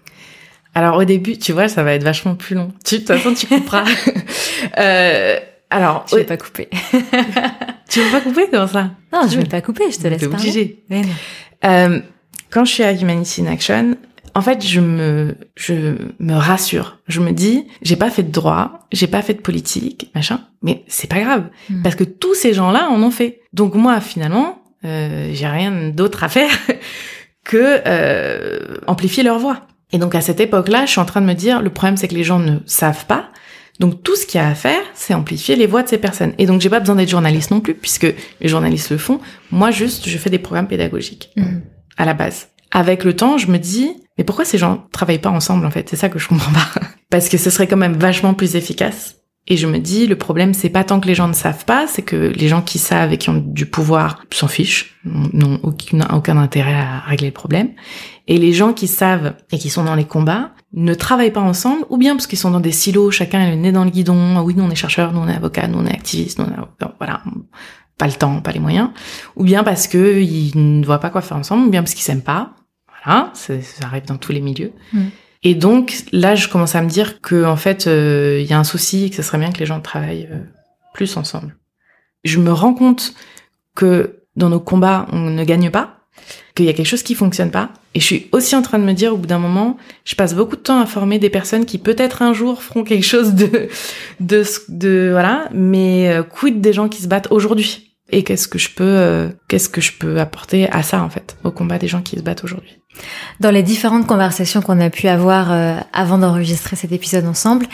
[0.75, 2.71] Alors au début, tu vois, ça va être vachement plus long.
[2.85, 3.85] Tu, de toute façon, tu couperas.
[4.77, 5.39] euh,
[5.69, 6.69] alors, je vais pas couper.
[7.89, 8.91] tu veux pas couper comme ça?
[9.13, 10.19] Non, je vais pas couper, je te laisse.
[10.19, 10.83] T'es obligé.
[11.65, 11.99] Euh,
[12.49, 13.95] quand je suis à Humanity in Action,
[14.39, 16.99] en fait, je me, je me rassure.
[17.09, 20.85] Je me dis, j'ai pas fait de droit, j'ai pas fait de politique, machin, mais
[20.87, 21.81] c'est pas grave, hmm.
[21.81, 23.41] parce que tous ces gens-là en ont fait.
[23.51, 26.51] Donc moi, finalement, euh, j'ai rien d'autre à faire
[27.43, 29.67] que euh, amplifier leur voix.
[29.91, 32.07] Et donc à cette époque-là, je suis en train de me dire, le problème c'est
[32.07, 33.27] que les gens ne savent pas.
[33.81, 36.31] Donc tout ce qu'il y a à faire, c'est amplifier les voix de ces personnes.
[36.37, 38.07] Et donc j'ai pas besoin d'être journaliste non plus, puisque
[38.39, 39.19] les journalistes le font.
[39.51, 41.59] Moi juste, je fais des programmes pédagogiques hmm.
[41.97, 45.29] à la base avec le temps, je me dis, mais pourquoi ces gens travaillent pas
[45.29, 45.87] ensemble en fait?
[45.89, 46.81] C'est ça que je comprends pas.
[47.09, 49.15] Parce que ce serait quand même vachement plus efficace.
[49.47, 51.87] Et je me dis, le problème, c'est pas tant que les gens ne savent pas,
[51.87, 56.37] c'est que les gens qui savent et qui ont du pouvoir s'en fichent, n'ont aucun,
[56.37, 57.69] intérêt à régler le problème.
[58.27, 61.85] Et les gens qui savent et qui sont dans les combats ne travaillent pas ensemble,
[61.89, 64.35] ou bien parce qu'ils sont dans des silos, chacun est le nez dans le guidon.
[64.35, 66.45] Ah oui, nous on est chercheurs, nous on est avocats, nous on est activistes, nous
[66.45, 66.87] on est...
[66.97, 67.23] voilà,
[67.97, 68.89] pas le temps, pas les moyens.
[69.37, 72.03] Ou bien parce que ils ne voient pas quoi faire ensemble, ou bien parce qu'ils
[72.03, 72.51] s'aiment pas,
[73.03, 74.71] voilà, ça, arrive dans tous les milieux.
[74.93, 75.07] Mm.
[75.43, 78.59] Et donc là, je commence à me dire que en fait, euh, il y a
[78.59, 80.39] un souci et que ce serait bien que les gens travaillent euh,
[80.93, 81.55] plus ensemble.
[82.25, 83.13] Je me rends compte
[83.75, 85.99] que dans nos combats, on ne gagne pas,
[86.55, 87.69] qu'il y a quelque chose qui fonctionne pas.
[87.95, 90.35] Et je suis aussi en train de me dire, au bout d'un moment, je passe
[90.35, 93.69] beaucoup de temps à former des personnes qui peut-être un jour feront quelque chose de,
[94.19, 97.88] de, de voilà, mais euh, quid des gens qui se battent aujourd'hui?
[98.11, 101.37] Et qu'est-ce que je peux euh, qu'est-ce que je peux apporter à ça en fait
[101.43, 102.79] au combat des gens qui se battent aujourd'hui?
[103.39, 107.67] Dans les différentes conversations qu'on a pu avoir euh, avant d'enregistrer cet épisode ensemble,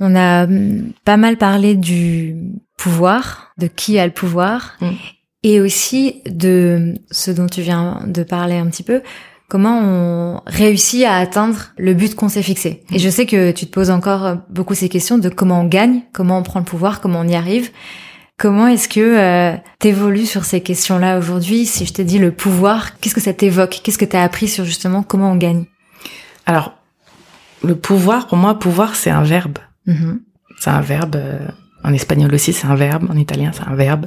[0.00, 2.36] on a hum, pas mal parlé du
[2.76, 4.90] pouvoir, de qui a le pouvoir mm.
[5.42, 9.02] et aussi de ce dont tu viens de parler un petit peu,
[9.48, 12.84] comment on réussit à atteindre le but qu'on s'est fixé.
[12.92, 12.98] Et mm.
[12.98, 16.38] je sais que tu te poses encore beaucoup ces questions de comment on gagne, comment
[16.38, 17.70] on prend le pouvoir, comment on y arrive.
[18.38, 21.66] Comment est-ce que euh, t'évolues sur ces questions-là aujourd'hui?
[21.66, 23.80] Si je te dis le pouvoir, qu'est-ce que ça t'évoque?
[23.82, 25.64] Qu'est-ce que t'as appris sur justement comment on gagne?
[26.46, 26.74] Alors,
[27.64, 29.58] le pouvoir, pour moi, pouvoir, c'est un verbe.
[29.88, 30.20] Mm-hmm.
[30.60, 31.16] C'est un verbe.
[31.16, 31.48] Euh,
[31.82, 33.10] en espagnol aussi, c'est un verbe.
[33.10, 34.06] En italien, c'est un verbe.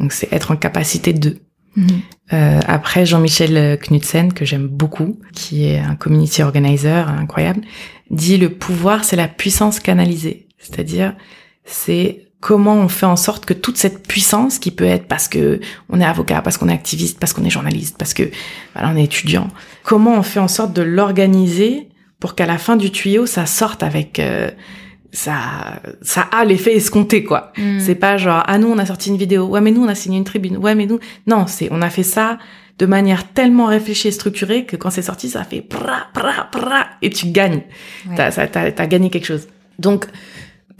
[0.00, 1.38] Donc, c'est être en capacité de.
[1.76, 2.00] Mm-hmm.
[2.32, 7.60] Euh, après, Jean-Michel Knudsen, que j'aime beaucoup, qui est un community organizer incroyable,
[8.10, 10.48] dit le pouvoir, c'est la puissance canalisée.
[10.58, 11.14] C'est-à-dire,
[11.64, 15.60] c'est comment on fait en sorte que toute cette puissance qui peut être parce que
[15.88, 18.24] on est avocat, parce qu'on est activiste, parce qu'on est journaliste, parce que
[18.74, 19.46] voilà, on est étudiant,
[19.84, 21.88] comment on fait en sorte de l'organiser
[22.18, 24.50] pour qu'à la fin du tuyau ça sorte avec euh,
[25.12, 25.36] ça
[26.02, 27.52] ça a l'effet escompté quoi.
[27.56, 27.78] Hmm.
[27.78, 29.94] C'est pas genre ah nous on a sorti une vidéo, ouais mais nous on a
[29.94, 32.38] signé une tribune, ouais mais nous non, c'est on a fait ça
[32.80, 36.86] de manière tellement réfléchie et structurée que quand c'est sorti ça fait pra pra pra
[37.02, 37.62] et tu gagnes.
[38.16, 39.46] T'as t'as gagné quelque chose.
[39.78, 40.06] Donc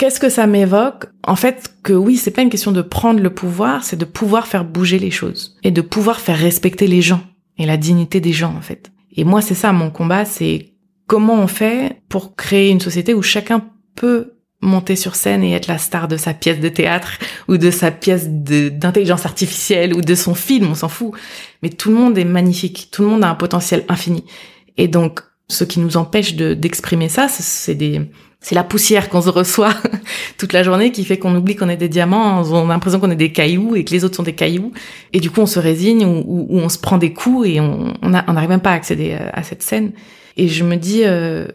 [0.02, 1.06] Qu'est-ce que ça m'évoque?
[1.22, 4.48] En fait, que oui, c'est pas une question de prendre le pouvoir, c'est de pouvoir
[4.48, 7.20] faire bouger les choses et de pouvoir faire respecter les gens
[7.56, 8.90] et la dignité des gens en fait.
[9.16, 10.72] Et moi, c'est ça mon combat, c'est
[11.06, 15.68] comment on fait pour créer une société où chacun peut monter sur scène et être
[15.68, 20.16] la star de sa pièce de théâtre ou de sa pièce d'intelligence artificielle ou de
[20.16, 21.12] son film, on s'en fout.
[21.62, 24.24] Mais tout le monde est magnifique, tout le monde a un potentiel infini.
[24.76, 28.10] Et donc, ce qui nous empêche d'exprimer ça, c'est des
[28.42, 29.74] c'est la poussière qu'on se reçoit
[30.38, 33.10] toute la journée qui fait qu'on oublie qu'on est des diamants, on a l'impression qu'on
[33.10, 34.72] est des cailloux et que les autres sont des cailloux.
[35.12, 38.48] Et du coup, on se résigne ou, on se prend des coups et on n'arrive
[38.48, 39.92] même pas à accéder à cette scène.
[40.36, 41.46] Et je me dis, euh,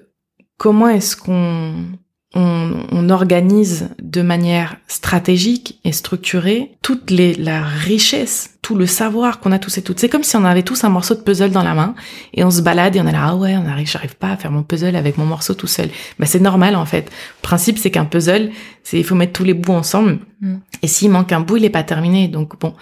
[0.58, 1.74] comment est-ce qu'on
[2.34, 9.53] on, organise de manière stratégique et structurée toute les, la richesse, tout le savoir qu'on
[9.53, 9.97] a tous et toutes.
[9.97, 11.95] C'est comme si on avait tous un morceau de puzzle dans la main
[12.34, 14.36] et on se balade et on est là, ah ouais, on arrive, j'arrive pas à
[14.36, 15.88] faire mon puzzle avec mon morceau tout seul.
[16.20, 17.05] Bah, c'est normal, en fait.
[17.05, 18.51] Le principe, c'est qu'un puzzle,
[18.84, 20.20] c'est, il faut mettre tous les bouts ensemble.
[20.41, 20.55] Mm.
[20.84, 22.28] Et s'il manque un bout, il est pas terminé.
[22.28, 22.74] Donc, bon.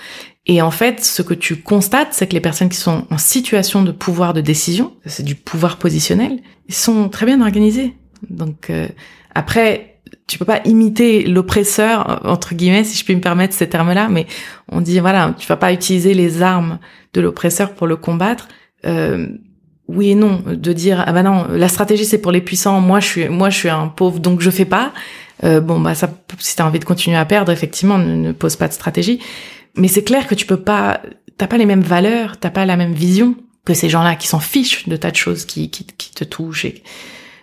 [0.47, 3.83] Et en fait, ce que tu constates, c'est que les personnes qui sont en situation
[3.83, 7.95] de pouvoir de décision, c'est du pouvoir positionnel, ils sont très bien organisés.
[8.27, 8.87] Donc, euh,
[9.35, 9.94] après,
[10.27, 14.25] tu peux pas imiter l'oppresseur entre guillemets, si je puis me permettre ces termes-là, mais
[14.71, 16.79] on dit voilà, tu vas pas utiliser les armes
[17.13, 18.47] de l'oppresseur pour le combattre.
[18.85, 19.27] Euh,
[19.87, 22.99] oui et non, de dire ah bah non, la stratégie c'est pour les puissants, moi
[22.99, 24.93] je suis moi je suis un pauvre donc je fais pas.
[25.43, 26.09] Euh, bon bah ça,
[26.39, 29.19] si t'as envie de continuer à perdre, effectivement, ne, pose pas de stratégie.
[29.75, 31.01] Mais c'est clair que tu peux pas,
[31.37, 34.39] t'as pas les mêmes valeurs, t'as pas la même vision que ces gens-là qui s'en
[34.39, 36.83] fichent de tas de choses qui qui, qui te touchent et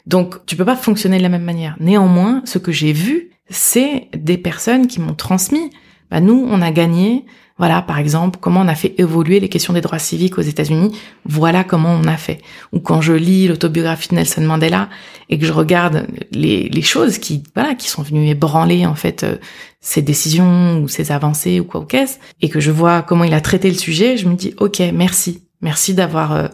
[0.07, 1.77] donc, tu peux pas fonctionner de la même manière.
[1.81, 5.71] Néanmoins, ce que j'ai vu, c'est des personnes qui m'ont transmis.
[6.11, 7.25] Bah, nous, on a gagné.
[7.59, 10.97] Voilà, par exemple, comment on a fait évoluer les questions des droits civiques aux États-Unis.
[11.25, 12.41] Voilà comment on a fait.
[12.73, 14.89] Ou quand je lis l'autobiographie de Nelson Mandela
[15.29, 19.37] et que je regarde les, choses qui, voilà, qui sont venues ébranler en fait euh,
[19.81, 23.35] ses décisions ou ses avancées ou quoi ou qu'est-ce, et que je vois comment il
[23.35, 26.49] a traité le sujet, je me dis ok, merci, merci d'avoir euh,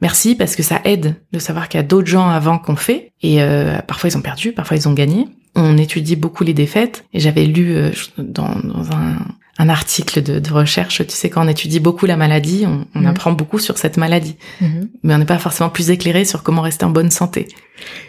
[0.00, 3.12] merci parce que ça aide de savoir qu'il y a d'autres gens avant qu'on fait
[3.22, 5.26] et euh, parfois ils ont perdu, parfois ils ont gagné.
[5.54, 9.16] On étudie beaucoup les défaites et j'avais lu euh, dans, dans un,
[9.58, 13.00] un, article de, de, recherche, tu sais quand on étudie beaucoup la maladie, on, on
[13.00, 13.06] mhm.
[13.06, 14.88] apprend beaucoup sur cette maladie, mhm.
[15.02, 17.48] mais on n'est pas forcément plus éclairé sur comment rester en bonne santé.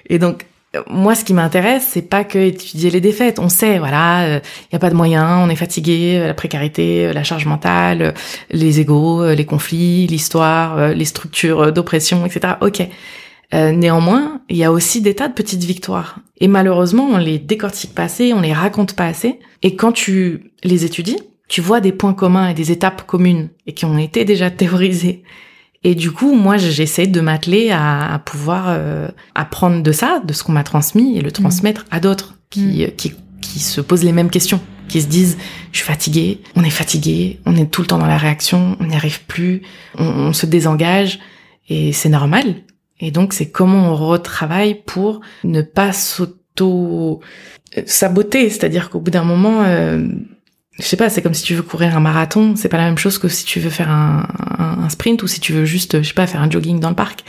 [0.09, 0.45] Et donc
[0.87, 3.39] moi, ce qui m'intéresse, c'est pas que étudier les défaites.
[3.39, 4.39] On sait, voilà, il euh,
[4.71, 8.13] y a pas de moyens, on est fatigué, euh, la précarité, euh, la charge mentale,
[8.51, 12.53] les égaux, les conflits, l'histoire, les structures d'oppression, etc.
[12.61, 12.87] Ok.
[13.51, 16.19] néanmoins, il y a aussi des tas de petites victoires.
[16.39, 19.39] Et malheureusement, on les décortique pas assez, on les raconte pas assez.
[19.63, 21.17] Et quand tu les étudies,
[21.47, 25.23] tu vois des points communs et des étapes communes et qui ont été déjà théorisées
[25.83, 30.43] et du coup, moi, j'essaie de m'atteler à, pouvoir euh, apprendre de ça, de ce
[30.43, 32.91] qu'on m'a transmis, et le transmettre à d'autres qui, mm.
[32.97, 34.59] qui, qui se posent les mêmes questions,
[34.89, 35.37] qui se disent
[35.71, 38.85] je suis fatigué, on est fatigué, on est tout le temps dans la réaction, on
[38.85, 39.61] n'y arrive plus,
[39.97, 41.19] on, on se désengage,
[41.69, 42.55] et c'est normal.
[42.99, 47.21] Et donc, c'est comment on retravaille pour ne pas s'auto
[47.85, 50.07] saboter, c'est-à-dire qu'au bout d'un moment, euh,
[50.79, 52.97] je sais pas, c'est comme si tu veux courir un marathon, c'est pas la même
[52.97, 56.13] chose que si tu veux faire un, sprint ou si tu veux juste, je sais
[56.13, 57.23] pas, faire un jogging dans le parc.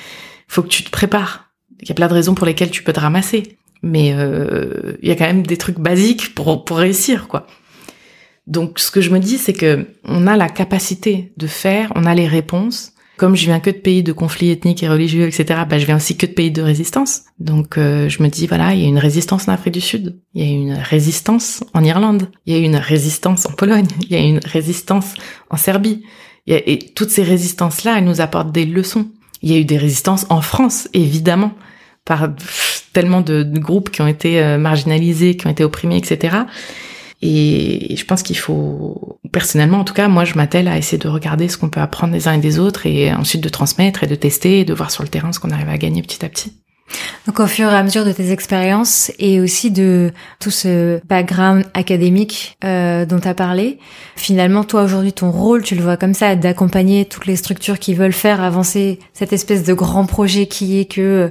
[0.48, 1.50] Faut que tu te prépares.
[1.80, 5.08] Il y a plein de raisons pour lesquelles tu peux te ramasser, mais euh, il
[5.08, 7.46] y a quand même des trucs basiques pour pour réussir, quoi.
[8.46, 12.04] Donc, ce que je me dis, c'est que on a la capacité de faire, on
[12.04, 15.60] a les réponses, comme je viens que de pays de conflits ethniques et religieux, etc.,
[15.68, 17.24] bah, je viens aussi que de pays de résistance.
[17.38, 20.18] Donc euh, je me dis, voilà, il y a une résistance en Afrique du Sud,
[20.32, 24.10] il y a une résistance en Irlande, il y a une résistance en Pologne, il
[24.10, 25.12] y a une résistance
[25.50, 26.02] en Serbie.
[26.46, 29.08] et toutes ces résistances-là, elles nous apportent des leçons.
[29.42, 31.52] Il y a eu des résistances en France, évidemment,
[32.06, 32.30] par
[32.94, 36.38] tellement de, groupes qui ont été euh, marginalisés, qui ont été opprimés, etc.
[37.22, 41.08] Et je pense qu'il faut, personnellement en tout cas, moi je m'attelle à essayer de
[41.08, 44.06] regarder ce qu'on peut apprendre des uns et des autres et ensuite de transmettre et
[44.06, 46.28] de tester et de voir sur le terrain ce qu'on arrive à gagner petit à
[46.28, 46.52] petit.
[47.26, 51.64] Donc au fur et à mesure de tes expériences et aussi de tout ce background
[51.74, 53.78] académique euh, dont tu as parlé,
[54.16, 57.94] finalement toi aujourd'hui ton rôle, tu le vois comme ça, d'accompagner toutes les structures qui
[57.94, 61.30] veulent faire avancer cette espèce de grand projet qui est que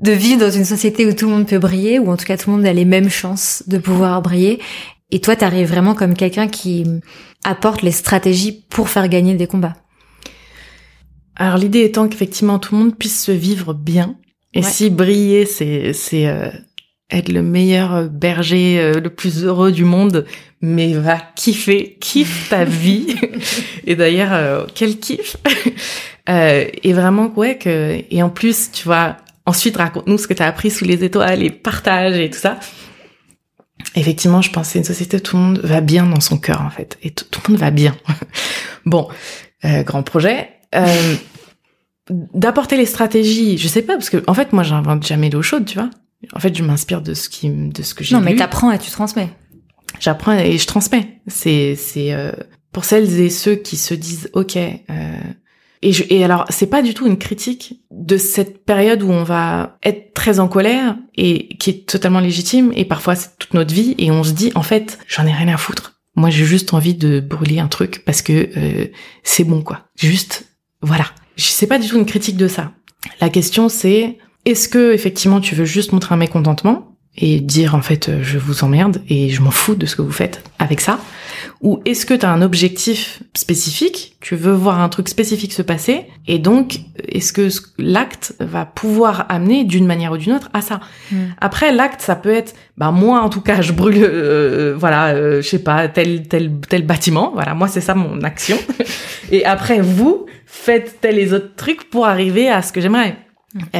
[0.00, 2.36] de vivre dans une société où tout le monde peut briller, ou en tout cas
[2.36, 4.60] tout le monde a les mêmes chances de pouvoir briller,
[5.10, 6.84] et toi, tu arrives vraiment comme quelqu'un qui
[7.44, 9.76] apporte les stratégies pour faire gagner des combats.
[11.36, 14.16] Alors l'idée étant qu'effectivement tout le monde puisse se vivre bien.
[14.54, 16.48] Et si briller, c'est c'est euh,
[17.10, 20.26] être le meilleur berger, euh, le plus heureux du monde,
[20.60, 23.16] mais va kiffer, kiffe ta vie.
[23.84, 25.36] et d'ailleurs, euh, quel kiff
[26.28, 30.46] Et vraiment, ouais, que et en plus, tu vois, ensuite raconte-nous ce que tu as
[30.46, 32.58] appris sous les étoiles et partage et tout ça
[33.94, 36.38] effectivement, je pense que c'est une société où tout le monde va bien dans son
[36.38, 36.98] cœur, en fait.
[37.02, 37.96] Et tout, le monde va bien.
[38.86, 39.08] bon,
[39.64, 40.48] euh, grand projet.
[40.74, 41.14] Euh,
[42.10, 45.64] D'apporter les stratégies, je sais pas, parce que en fait, moi, j'invente jamais l'eau chaude,
[45.64, 45.88] tu vois.
[46.34, 48.78] En fait, je m'inspire de ce qui, de ce que j'ai Non, mais t'apprends et
[48.78, 49.30] tu transmets.
[50.00, 51.20] J'apprends et je transmets.
[51.28, 52.32] C'est, c'est euh,
[52.72, 54.58] pour celles et ceux qui se disent, ok.
[55.84, 59.22] Et, je, et alors, c'est pas du tout une critique de cette période où on
[59.22, 62.72] va être très en colère et qui est totalement légitime.
[62.74, 65.52] Et parfois, c'est toute notre vie et on se dit, en fait, j'en ai rien
[65.52, 66.00] à foutre.
[66.16, 68.86] Moi, j'ai juste envie de brûler un truc parce que euh,
[69.24, 69.82] c'est bon, quoi.
[69.94, 70.46] Juste,
[70.80, 71.04] voilà.
[71.36, 72.72] C'est pas du tout une critique de ça.
[73.20, 74.16] La question, c'est
[74.46, 78.38] est-ce que effectivement tu veux juste montrer un mécontentement et dire en fait euh, je
[78.38, 80.98] vous emmerde et je m'en fous de ce que vous faites avec ça.
[81.60, 85.62] Ou est-ce que tu as un objectif spécifique, tu veux voir un truc spécifique se
[85.62, 87.48] passer et donc est-ce que
[87.78, 90.80] l'acte va pouvoir amener d'une manière ou d'une autre à ça?
[91.12, 91.16] Mm.
[91.40, 95.40] Après l'acte ça peut être bah moi en tout cas je brûle euh, voilà euh,
[95.42, 97.30] je sais pas tel tel tel bâtiment.
[97.34, 98.58] Voilà moi c'est ça mon action.
[99.30, 103.16] Et après vous faites tel et autres trucs pour arriver à ce que j'aimerais.
[103.16, 103.23] euh,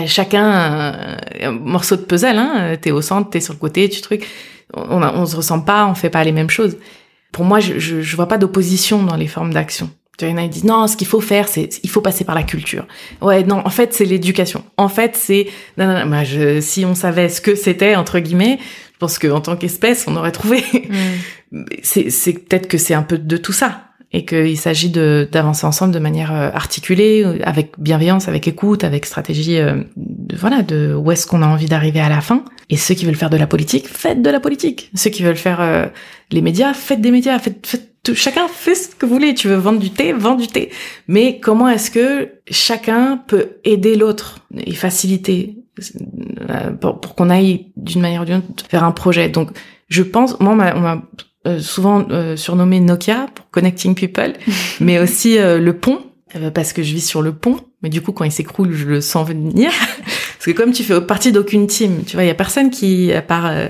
[0.07, 2.77] chacun euh, un morceau de puzzle, hein.
[2.81, 4.27] T'es au centre, t'es sur le côté, tu truc.
[4.75, 6.77] On, a- on se ressemble pas, on fait pas les mêmes choses.
[7.33, 9.91] Pour moi, je, je, je vois pas d'opposition dans les formes d'action.
[10.21, 12.25] Il y en a qui disent non, ce qu'il faut faire, c'est il faut passer
[12.25, 12.87] par la culture.
[13.21, 14.65] Ouais, non, en fait, c'est l'éducation.
[14.77, 18.21] En fait, c'est non, non, non, moi, je, si on savait ce que c'était entre
[18.21, 18.59] guillemets,
[18.93, 20.63] je pense qu'en tant qu'espèce, on aurait trouvé.
[21.83, 23.83] c'est c'est peut-être que c'est un peu de tout ça
[24.17, 29.07] et qu'il s'agit d'avancer ensemble de manière euh, articulée, euh, avec bienveillance, avec écoute, avec
[29.07, 29.59] stratégie.
[29.59, 32.45] euh, de, voilà, de où est-ce qu'on a envie d'arriver à la fin.
[32.71, 34.91] Et ceux qui veulent faire de la politique, faites de la politique.
[34.95, 35.87] Ceux qui veulent faire euh,
[36.31, 37.39] les médias, faites des médias.
[37.41, 39.35] Faites, faites tout- chacun fait ce que vous voulez.
[39.35, 40.71] Tu veux vendre du thé, vends du thé.
[41.09, 45.57] Mais comment est-ce que chacun peut aider l'autre et faciliter
[46.51, 49.29] euh, pour, pour qu'on aille d'une manière ou d'une autre vers un projet?
[49.29, 49.51] Donc,
[49.89, 51.03] je pense, moi, on m'a
[51.47, 54.33] euh, souvent euh, surnommé Nokia pour Connecting People,
[54.81, 56.01] mais aussi euh, le pont
[56.37, 57.57] euh, parce que je vis sur le pont.
[57.83, 59.71] Mais du coup, quand il s'écroule, je le sens venir.
[60.07, 63.13] parce que comme tu fais partie d'aucune team, tu vois, il y a personne qui,
[63.13, 63.69] à part, euh,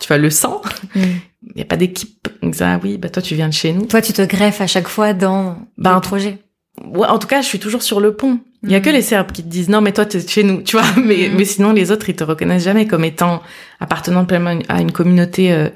[0.00, 0.62] tu vois, le sang.
[0.94, 1.00] Mm.
[1.44, 2.28] Il n'y a pas d'équipe.
[2.40, 3.84] On dit, ah oui, bah toi, tu viens de chez nous.
[3.86, 6.38] Toi, tu te greffes à chaque fois dans Bah, en- projet.
[6.82, 8.38] Ouais, en tout cas, je suis toujours sur le pont.
[8.62, 10.44] Il y a que les Serbes qui te disent non, mais toi, t'es de chez
[10.44, 10.86] nous, tu vois.
[11.04, 11.36] Mais, Mhm.
[11.36, 13.42] mais sinon, les autres, ils te reconnaissent jamais comme étant
[13.80, 15.68] appartenant pleinement à une communauté, euh,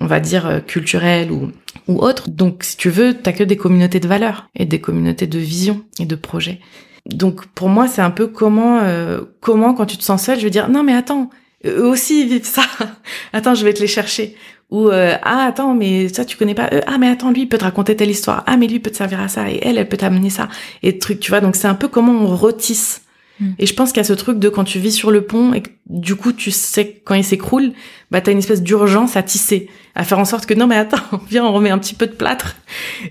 [0.00, 1.50] on va dire, euh, culturelle ou,
[1.86, 2.28] ou autre.
[2.28, 5.82] Donc, si tu veux, t'as que des communautés de valeurs et des communautés de vision
[5.98, 6.60] et de projets.
[7.06, 10.44] Donc, pour moi, c'est un peu comment, euh, comment, quand tu te sens seul, je
[10.44, 11.30] veux dire, non, mais attends,
[11.66, 12.62] eux aussi, ils vivent ça.
[13.32, 14.36] attends, je vais te les chercher.
[14.70, 16.80] Ou, euh, ah, attends, mais ça, tu connais pas eux.
[16.86, 18.44] Ah, mais attends, lui, il peut te raconter telle histoire.
[18.46, 19.50] Ah, mais lui, il peut te servir à ça.
[19.50, 20.48] Et elle, elle peut t'amener ça.
[20.82, 21.40] Et truc, tu vois.
[21.40, 23.02] Donc, c'est un peu comment on retisse.
[23.40, 23.50] Mm.
[23.58, 25.52] Et je pense qu'il y a ce truc de quand tu vis sur le pont
[25.52, 27.72] et que du coup, tu sais quand il s'écroule,
[28.10, 29.68] bah, t'as une espèce d'urgence à tisser.
[29.94, 32.12] À faire en sorte que, non, mais attends, viens, on remet un petit peu de
[32.12, 32.56] plâtre.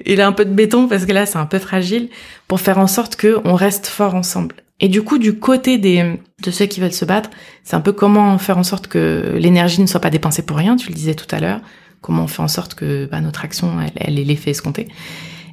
[0.06, 2.10] Et là, un peu de béton parce que là, c'est un peu fragile
[2.48, 4.56] pour faire en sorte que on reste fort ensemble.
[4.82, 7.30] Et du coup, du côté des, de ceux qui veulent se battre,
[7.66, 10.78] c'est un peu comment faire en sorte que l'énergie ne soit pas dépensée pour rien,
[10.78, 11.60] tu le disais tout à l'heure.
[12.02, 14.88] Comment on fait en sorte que bah, notre action, elle, elle ait l'effet escompté.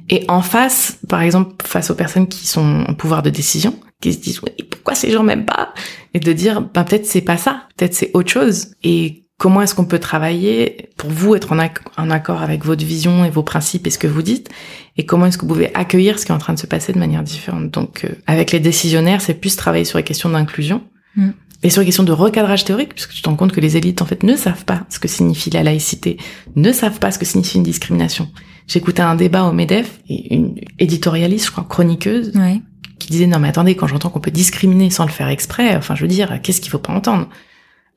[0.09, 4.13] Et en face, par exemple, face aux personnes qui sont en pouvoir de décision, qui
[4.13, 5.73] se disent, ouais, pourquoi ces gens m'aiment pas?
[6.13, 8.67] Et de dire, bah, peut-être c'est pas ça, peut-être c'est autre chose.
[8.83, 13.29] Et comment est-ce qu'on peut travailler pour vous être en accord avec votre vision et
[13.29, 14.49] vos principes et ce que vous dites?
[14.95, 16.93] Et comment est-ce que vous pouvez accueillir ce qui est en train de se passer
[16.93, 17.69] de manière différente?
[17.71, 20.83] Donc, euh, avec les décisionnaires, c'est plus travailler sur les questions d'inclusion.
[21.15, 21.29] Mm.
[21.63, 24.03] Et sur les questions de recadrage théorique, puisque tu te rends compte que les élites,
[24.03, 26.17] en fait, ne savent pas ce que signifie la laïcité,
[26.55, 28.29] ne savent pas ce que signifie une discrimination.
[28.67, 32.61] J'écoutais un débat au MEDEF, et une éditorialiste, je crois, chroniqueuse, Ouais.
[32.99, 35.95] qui disait, non mais attendez, quand j'entends qu'on peut discriminer sans le faire exprès, enfin,
[35.95, 37.27] je veux dire, qu'est-ce qu'il faut pas entendre?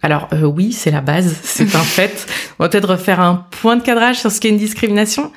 [0.02, 2.26] Alors, euh, oui, c'est la base, c'est un fait.
[2.58, 5.32] On va peut-être refaire un point de cadrage sur ce qu'est une discrimination.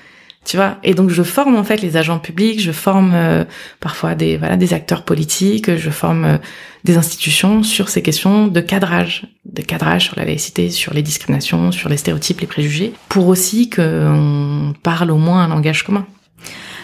[0.46, 3.46] Tu vois, et donc je forme en fait les agents publics, je forme euh,
[3.80, 6.38] parfois des voilà des acteurs politiques, je forme euh,
[6.84, 11.72] des institutions sur ces questions de cadrage, de cadrage sur la laïcité, sur les discriminations,
[11.72, 16.06] sur les stéréotypes, les préjugés, pour aussi qu'on parle au moins un langage commun.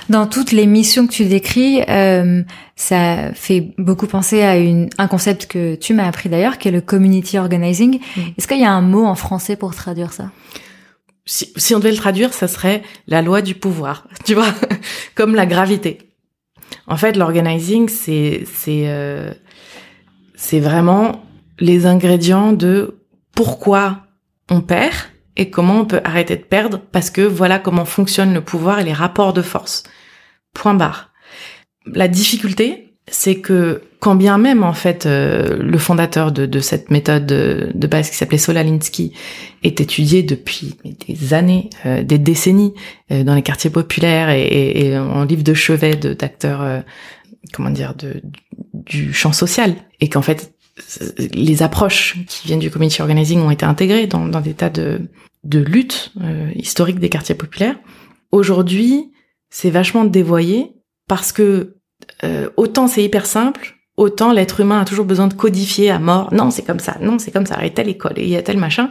[0.08, 2.42] Dans toutes les missions que tu décris, euh,
[2.76, 6.72] ça fait beaucoup penser à une, un concept que tu m'as appris d'ailleurs, qui est
[6.72, 8.00] le community organizing.
[8.00, 8.22] Mm.
[8.38, 10.32] Est-ce qu'il y a un mot en français pour traduire ça?
[11.30, 14.52] Si, si on devait le traduire, ça serait la loi du pouvoir, tu vois,
[15.14, 16.00] comme la gravité.
[16.88, 19.32] En fait, l'organizing, c'est c'est euh,
[20.34, 21.24] c'est vraiment
[21.60, 23.00] les ingrédients de
[23.36, 24.08] pourquoi
[24.50, 24.96] on perd
[25.36, 28.84] et comment on peut arrêter de perdre parce que voilà comment fonctionne le pouvoir et
[28.84, 29.84] les rapports de force.
[30.54, 31.12] Point barre.
[31.86, 36.90] La difficulté, c'est que quand bien même en fait euh, le fondateur de, de cette
[36.90, 39.14] méthode de, base qui s'appelait Solalinsky
[39.64, 40.76] est étudié depuis
[41.08, 42.74] des années, euh, des décennies
[43.12, 46.80] euh, dans les quartiers populaires et, et, et en livre de chevet d'acteurs, euh,
[47.54, 48.22] comment dire, de,
[48.74, 50.54] du champ social, et qu'en fait
[51.34, 55.10] les approches qui viennent du community organizing ont été intégrées dans, dans des tas de,
[55.44, 57.76] de luttes euh, historiques des quartiers populaires.
[58.32, 59.12] Aujourd'hui,
[59.50, 60.74] c'est vachement dévoyé
[61.08, 61.78] parce que
[62.24, 66.34] euh, autant c'est hyper simple, autant l'être humain a toujours besoin de codifier à mort.
[66.34, 66.96] Non, c'est comme ça.
[67.02, 67.64] Non, c'est comme ça.
[67.66, 68.88] Et telle école, et il y a tel machin,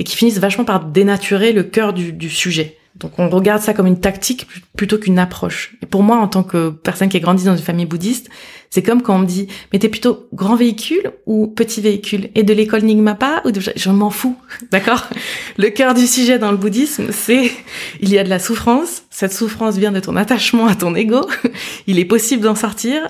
[0.00, 2.76] et qui finissent vachement par dénaturer le cœur du, du sujet.
[2.96, 5.76] Donc on regarde ça comme une tactique plutôt qu'une approche.
[5.82, 8.28] Et pour moi, en tant que personne qui a grandi dans une famille bouddhiste,
[8.70, 12.30] c'est comme quand on me dit mais t'es plutôt grand véhicule ou petit véhicule?
[12.34, 14.36] Et de l'école Nigmapa ou de je m'en fous,
[14.72, 15.06] d'accord?
[15.56, 17.52] Le cœur du sujet dans le bouddhisme, c'est
[18.00, 19.04] il y a de la souffrance.
[19.10, 21.28] Cette souffrance vient de ton attachement à ton ego.
[21.86, 23.08] il est possible d'en sortir.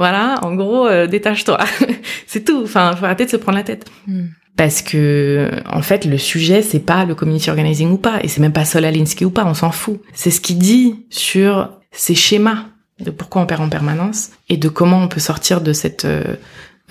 [0.00, 1.58] Voilà, en gros, euh, détache-toi.
[2.26, 2.62] c'est tout.
[2.64, 3.84] Enfin, faut arrêter de se prendre la tête.
[4.06, 8.28] Hmm parce que en fait le sujet c'est pas le community organizing ou pas et
[8.28, 10.02] c'est même pas Sol Alinsky ou pas, on s'en fout.
[10.12, 12.66] C'est ce qu'il dit sur ces schémas
[12.98, 16.36] de pourquoi on perd en permanence et de comment on peut sortir de cette euh,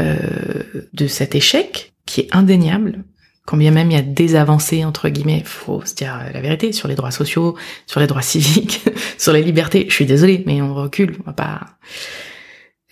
[0.01, 0.17] euh,
[0.93, 3.03] de cet échec qui est indéniable.
[3.45, 6.71] Quand bien même il y a des avancées entre guillemets, faut se dire la vérité
[6.71, 7.55] sur les droits sociaux,
[7.85, 8.83] sur les droits civiques,
[9.19, 9.85] sur les libertés.
[9.89, 11.59] Je suis désolée, mais on recule, on va pas.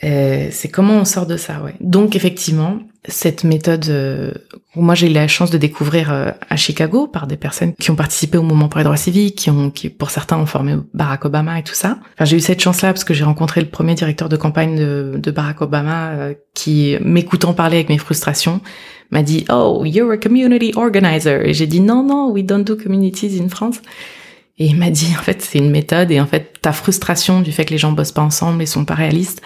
[0.03, 1.73] Euh, c'est comment on sort de ça, ouais.
[1.79, 2.77] Donc effectivement,
[3.07, 4.31] cette méthode, euh,
[4.75, 7.95] moi j'ai eu la chance de découvrir euh, à Chicago par des personnes qui ont
[7.95, 11.25] participé au mouvement pour les droits civiques, qui ont, qui pour certains ont formé Barack
[11.25, 11.97] Obama et tout ça.
[12.13, 15.13] Enfin, j'ai eu cette chance-là parce que j'ai rencontré le premier directeur de campagne de,
[15.17, 18.61] de Barack Obama euh, qui, m'écoutant parler avec mes frustrations,
[19.09, 22.75] m'a dit "Oh, you're a community organizer." Et j'ai dit "Non, non, we don't do
[22.75, 23.81] communities in France."
[24.59, 27.51] Et il m'a dit en fait c'est une méthode et en fait ta frustration du
[27.51, 29.41] fait que les gens bossent pas ensemble et sont pas réalistes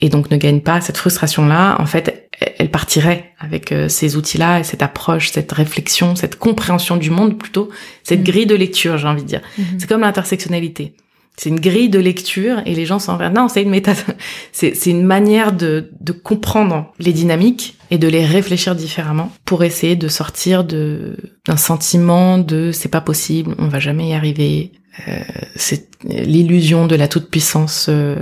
[0.00, 2.26] et donc ne gagnent pas cette frustration là en fait
[2.58, 7.70] elle partirait avec euh, ces outils-là, cette approche, cette réflexion, cette compréhension du monde plutôt,
[8.02, 8.24] cette mm.
[8.24, 9.40] grille de lecture, j'ai envie de dire.
[9.58, 9.64] Mm-hmm.
[9.78, 10.94] C'est comme l'intersectionnalité.
[11.36, 13.30] C'est une grille de lecture et les gens s'en vont.
[13.30, 13.96] Non, c'est une méthode.
[14.52, 19.64] C'est, c'est une manière de, de comprendre les dynamiques et de les réfléchir différemment pour
[19.64, 21.16] essayer de sortir de
[21.46, 24.72] d'un sentiment de c'est pas possible, on va jamais y arriver.
[25.08, 25.20] Euh,
[25.56, 28.16] c'est l'illusion de la toute puissance euh,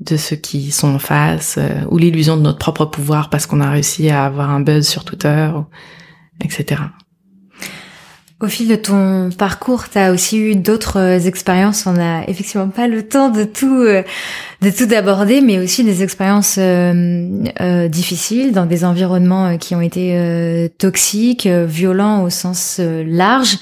[0.00, 3.60] de ceux qui sont en face, euh, ou l'illusion de notre propre pouvoir parce qu'on
[3.60, 5.50] a réussi à avoir un buzz sur Twitter,
[6.42, 6.80] etc.
[8.40, 11.86] Au fil de ton parcours, tu as aussi eu d'autres euh, expériences.
[11.86, 14.02] On n'a effectivement pas le temps de tout euh,
[14.62, 16.58] de tout aborder, mais aussi des expériences
[17.88, 23.56] difficiles dans des environnements qui ont été toxiques, violents au sens large.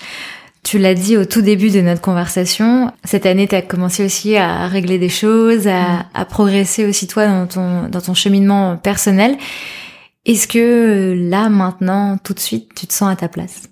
[0.69, 4.37] Tu l'as dit au tout début de notre conversation, cette année, tu as commencé aussi
[4.37, 6.27] à régler des choses, à, mm.
[6.29, 9.39] progresser aussi toi dans ton, dans ton cheminement personnel.
[10.27, 13.71] Est-ce que là, maintenant, tout de suite, tu te sens à ta place?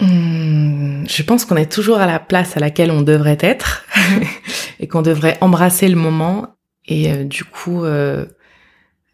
[0.00, 3.84] Hmm, Je pense qu'on est toujours à la place à laquelle on devrait être
[4.80, 6.48] et qu'on devrait embrasser le moment
[6.84, 7.84] et euh, du coup...
[7.84, 8.26] Euh,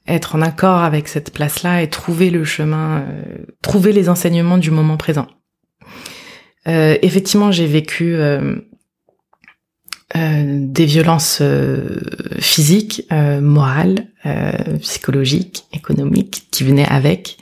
[0.08, 4.70] être en accord avec cette place-là et trouver le chemin, euh, trouver les enseignements du
[4.70, 5.26] moment présent.
[6.68, 8.56] Euh, effectivement, j'ai vécu euh,
[10.14, 11.42] des violences
[12.38, 14.06] physiques, morales,
[14.80, 17.36] psychologiques, économiques qui venaient avec.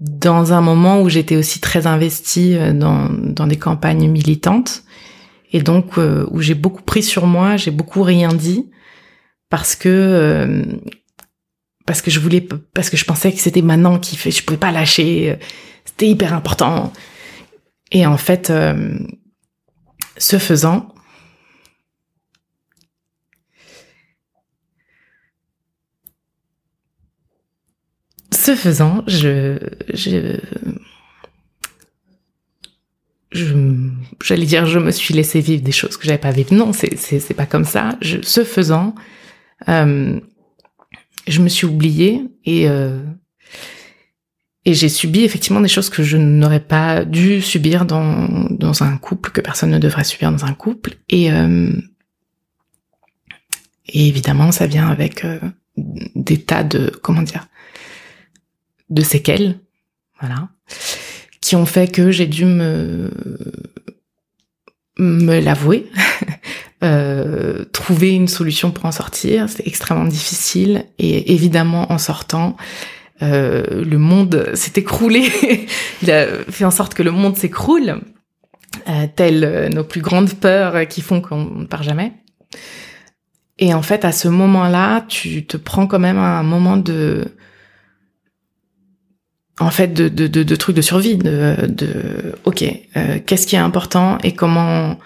[0.00, 4.82] dans un moment où j'étais aussi très investie dans, dans des campagnes militantes
[5.52, 8.66] et donc où j'ai beaucoup pris sur moi, j'ai beaucoup rien dit
[9.50, 10.64] parce que euh,
[11.84, 14.58] parce que je voulais parce que je pensais que c'était maintenant qu'il fait je pouvais
[14.58, 15.38] pas lâcher
[15.84, 16.92] c'était hyper important.
[17.92, 18.98] Et en fait euh,
[20.16, 20.94] ce faisant
[28.32, 29.58] ce faisant je
[29.92, 30.38] je
[34.22, 36.96] j'allais dire je me suis laissé vivre des choses que j'avais pas vécues non c'est
[36.96, 37.96] c'est pas comme ça.
[38.00, 39.19] Je ce faisant euh,
[39.66, 43.02] je me suis oubliée et euh,
[44.64, 48.96] et j'ai subi effectivement des choses que je n'aurais pas dû subir dans dans un
[48.98, 50.96] couple que personne ne devrait subir dans un couple.
[51.08, 51.72] Et euh,
[53.88, 55.24] et évidemment ça vient avec
[55.76, 57.46] des tas de comment dire
[58.88, 59.58] de séquelles
[60.20, 60.48] voilà
[61.40, 63.10] qui ont fait que j'ai dû me
[64.98, 65.90] me l'avouer
[66.82, 70.84] Euh, trouver une solution pour en sortir, c'est extrêmement difficile.
[70.98, 72.56] Et évidemment, en sortant,
[73.22, 75.28] euh, le monde s'est écroulé.
[76.02, 78.00] Il a fait en sorte que le monde s'écroule,
[78.88, 82.12] euh, telles nos plus grandes peurs qui font qu'on ne part jamais.
[83.58, 87.26] Et en fait, à ce moment-là, tu te prends quand même un moment de,
[89.60, 92.64] en fait, de, de, de, de trucs de survie, de, de ok,
[92.96, 94.98] euh, qu'est-ce qui est important et comment,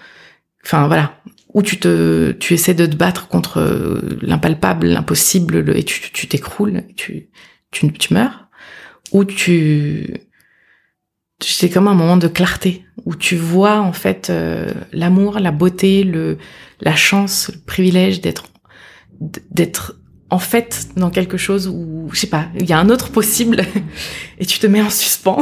[0.63, 1.19] enfin voilà,
[1.55, 6.27] où tu te, tu essaies de te battre contre euh, l'impalpable, l'impossible, et tu, tu
[6.27, 7.29] t'écroules, tu,
[7.71, 8.49] tu, meurs,
[9.13, 10.13] ou tu,
[11.41, 16.03] c'est comme un moment de clarté où tu vois en fait euh, l'amour, la beauté,
[16.03, 16.37] le,
[16.81, 18.47] la chance, le privilège d'être,
[19.49, 19.95] d'être
[20.29, 23.61] en fait dans quelque chose où, je sais pas, il y a un autre possible,
[24.39, 25.39] et tu te mets en suspens,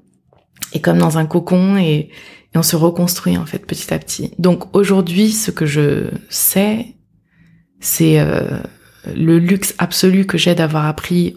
[0.74, 2.10] et comme dans un cocon, et,
[2.54, 4.32] et on se reconstruit en fait petit à petit.
[4.38, 6.96] Donc aujourd'hui, ce que je sais,
[7.80, 8.58] c'est euh,
[9.14, 11.34] le luxe absolu que j'ai d'avoir appris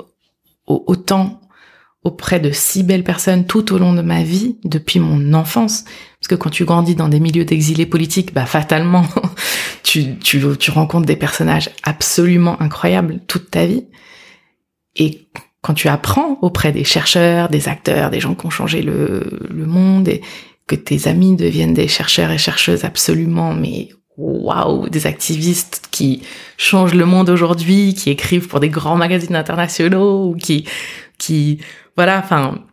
[0.68, 1.42] autant
[2.04, 5.84] auprès de si belles personnes tout au long de ma vie, depuis mon enfance.
[6.20, 9.06] Parce que quand tu grandis dans des milieux d'exilés politiques, bah fatalement,
[9.84, 13.86] tu, tu, tu rencontres des personnages absolument incroyables toute ta vie.
[14.96, 15.28] Et
[15.62, 19.66] quand tu apprends auprès des chercheurs, des acteurs, des gens qui ont changé le, le
[19.68, 20.22] monde, et,
[20.78, 26.24] que tes amis deviennent des chercheurs et chercheuses absolument, mais waouh, des activistes qui
[26.58, 30.66] changent le monde aujourd'hui, qui écrivent pour des grands magazines internationaux, ou qui,
[31.18, 31.60] qui,
[31.96, 32.64] voilà, enfin,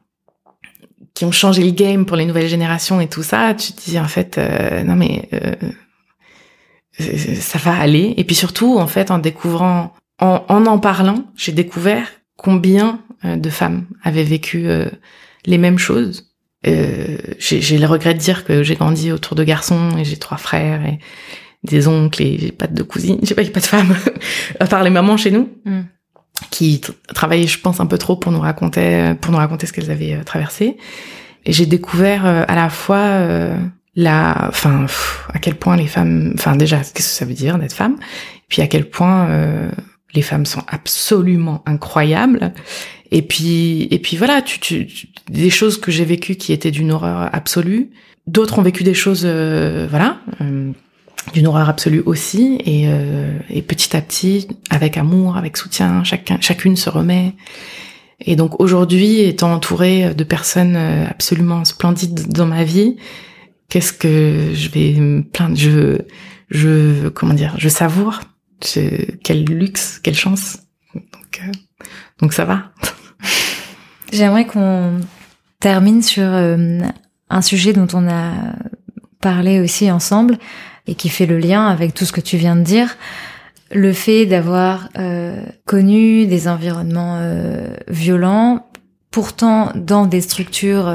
[1.14, 3.98] qui ont changé le game pour les nouvelles générations et tout ça, tu te dis
[3.98, 5.54] en fait, euh, non mais euh,
[7.40, 8.14] ça va aller.
[8.16, 13.36] Et puis surtout, en fait, en découvrant, en en, en parlant, j'ai découvert combien euh,
[13.36, 14.68] de femmes avaient vécu
[15.46, 16.27] les mêmes choses
[16.66, 20.38] euh, j'ai le regret de dire que j'ai grandi autour de garçons et j'ai trois
[20.38, 20.98] frères et
[21.62, 23.96] des oncles et j'ai pas de cousines, j'ai pas, pas de femmes
[24.60, 25.82] à part les mamans chez nous mm.
[26.50, 26.80] qui
[27.14, 30.14] travaillaient, je pense, un peu trop pour nous raconter pour nous raconter ce qu'elles avaient
[30.14, 30.76] euh, traversé.
[31.44, 33.56] Et j'ai découvert euh, à la fois euh,
[33.94, 34.86] la, enfin,
[35.32, 37.96] à quel point les femmes, enfin déjà, qu'est-ce que ça veut dire d'être femme,
[38.48, 39.28] puis à quel point
[40.14, 42.52] les femmes sont absolument incroyables
[43.10, 46.92] et puis, et puis voilà, tu, tu, des choses que j'ai vécues qui étaient d'une
[46.92, 47.90] horreur absolue.
[48.26, 50.70] D'autres ont vécu des choses, euh, voilà, euh,
[51.32, 52.60] d'une horreur absolue aussi.
[52.66, 57.34] Et, euh, et petit à petit, avec amour, avec soutien, chacun, chacune se remet.
[58.20, 62.96] Et donc aujourd'hui, étant entourée de personnes absolument splendides dans ma vie,
[63.68, 65.56] qu'est-ce que je vais me plaindre?
[65.56, 65.98] Je,
[66.50, 68.20] je, comment dire, je savoure.
[68.60, 70.58] Quel luxe, quelle chance.
[70.94, 71.40] Donc,
[72.20, 72.70] donc ça va.
[74.12, 75.00] J'aimerais qu'on
[75.60, 76.80] termine sur euh,
[77.30, 78.32] un sujet dont on a
[79.20, 80.38] parlé aussi ensemble
[80.86, 82.96] et qui fait le lien avec tout ce que tu viens de dire.
[83.70, 88.66] Le fait d'avoir euh, connu des environnements euh, violents,
[89.10, 90.90] pourtant dans des structures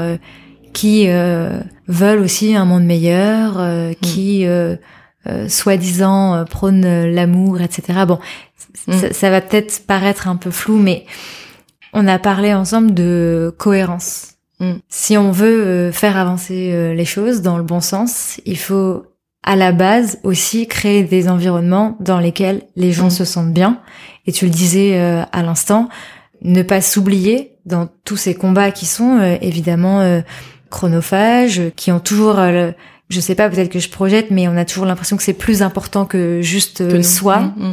[0.72, 4.76] qui veulent aussi un monde meilleur, mm.
[5.24, 8.00] Qui soi-disant prônent l'amour, etc.
[8.06, 8.18] Bon,
[8.86, 8.92] mm.
[8.92, 11.06] ça, ça, va peut-être paraître un peu flou, mais
[11.94, 14.34] on a parlé ensemble de cohérence.
[14.60, 14.72] Mm.
[14.88, 19.06] Si on veut euh, faire avancer euh, les choses dans le bon sens, il faut
[19.42, 23.10] à la base aussi créer des environnements dans lesquels les gens mm.
[23.10, 23.80] se sentent bien.
[24.26, 25.88] Et tu le disais euh, à l'instant,
[26.42, 30.20] ne pas s'oublier dans tous ces combats qui sont évidemment
[30.68, 32.38] chronophages, qui ont toujours
[33.08, 35.62] je sais pas, peut-être que je projette, mais on a toujours l'impression que c'est plus
[35.62, 37.52] important que juste soi.
[37.56, 37.72] Mm,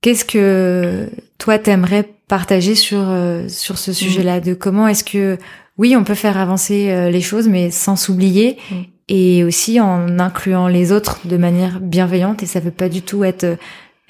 [0.00, 1.08] Qu'est-ce que
[1.38, 4.40] toi t'aimerais partager sur euh, sur ce sujet-là?
[4.40, 5.38] De comment est-ce que
[5.78, 8.74] oui on peut faire avancer euh, les choses mais sans s'oublier mm.
[9.08, 13.22] et aussi en incluant les autres de manière bienveillante et ça veut pas du tout
[13.22, 13.58] être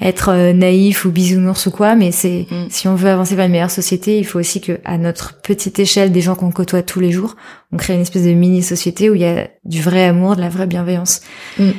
[0.03, 2.66] être euh, naïf ou bisounours ou quoi mais c'est mm.
[2.70, 5.78] si on veut avancer vers une meilleure société il faut aussi que à notre petite
[5.78, 7.36] échelle des gens qu'on côtoie tous les jours
[7.72, 10.40] on crée une espèce de mini société où il y a du vrai amour de
[10.40, 11.20] la vraie bienveillance
[11.59, 11.70] mm.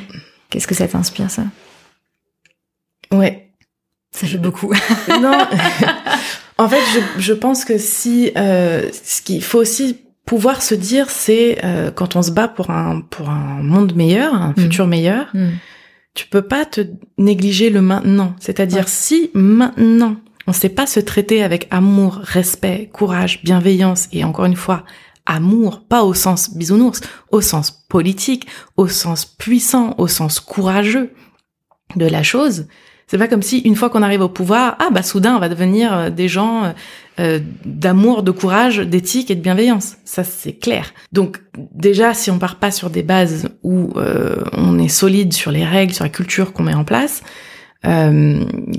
[0.50, 1.44] qu'est-ce que ça t'inspire ça?
[3.12, 3.44] Ouais
[4.14, 4.72] ça fait beaucoup.
[5.20, 5.36] non.
[6.58, 11.10] en fait, je, je, pense que si euh, ce qu'il faut aussi pouvoir se dire,
[11.10, 14.60] c'est euh, quand on se bat pour un pour un monde meilleur, un mm.
[14.60, 15.26] futur meilleur.
[16.14, 16.80] Tu peux pas te
[17.18, 18.34] négliger le maintenant.
[18.40, 24.44] C'est-à-dire si maintenant on sait pas se traiter avec amour, respect, courage, bienveillance et encore
[24.44, 24.84] une fois
[25.26, 27.00] amour, pas au sens bisounours,
[27.30, 28.46] au sens politique,
[28.76, 31.12] au sens puissant, au sens courageux
[31.96, 32.66] de la chose,
[33.06, 35.48] c'est pas comme si une fois qu'on arrive au pouvoir, ah bah soudain on va
[35.48, 36.70] devenir euh, des gens euh,
[37.20, 39.96] euh, d'amour, de courage, d'éthique et de bienveillance.
[40.04, 40.92] Ça c'est clair.
[41.12, 41.40] Donc
[41.74, 43.92] déjà si on part pas sur des bases où
[44.52, 47.22] on est solide sur les règles, sur la culture qu'on met en place,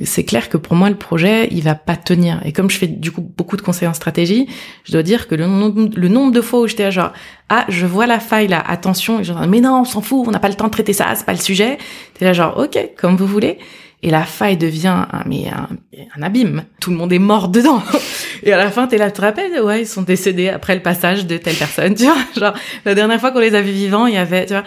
[0.04, 2.42] c'est clair que pour moi le projet il va pas tenir.
[2.44, 4.48] Et comme je fais du coup beaucoup de conseils en stratégie,
[4.84, 7.14] je dois dire que le, nombre de fois où j'étais genre
[7.48, 10.50] ah je vois la faille là, attention, mais non on s'en fout, on n'a pas
[10.50, 11.78] le temps de traiter ça, c'est pas le sujet.
[12.16, 13.60] T'es là genre ok comme vous voulez
[14.06, 15.68] et la faille devient un, mais un,
[16.16, 16.64] un, abîme.
[16.80, 17.82] Tout le monde est mort dedans.
[18.44, 20.84] Et à la fin, t'es là, tu te rappelles Ouais, ils sont décédés après le
[20.84, 21.96] passage de telle personne.
[21.96, 22.54] Tu vois, genre
[22.86, 24.64] la dernière fois qu'on les a vus vivants, il y avait, tu vois,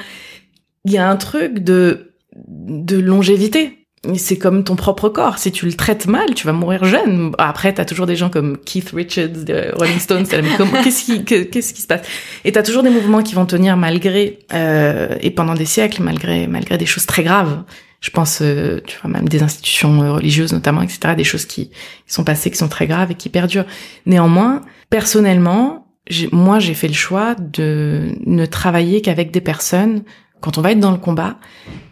[0.87, 3.87] il y a un truc de de longévité.
[4.17, 5.39] C'est comme ton propre corps.
[5.39, 7.33] Si tu le traites mal, tu vas mourir jeune.
[7.39, 10.27] Après, t'as toujours des gens comme Keith Richards de Rolling Stones.
[10.27, 12.03] qu'est-ce qui, qu'est-ce qui se passe?
[12.45, 16.49] Et t'as toujours des mouvements qui vont tenir malgré euh, et pendant des siècles, malgré
[16.49, 17.63] malgré des choses très graves.
[18.01, 21.15] Je pense, euh, tu vois, même des institutions euh, religieuses notamment, etc.
[21.17, 23.67] Des choses qui, qui sont passées, qui sont très graves et qui perdurent.
[24.07, 25.87] Néanmoins, personnellement,
[26.33, 30.03] moi, j'ai fait le choix de ne travailler qu'avec des personnes
[30.41, 31.37] quand on va être dans le combat,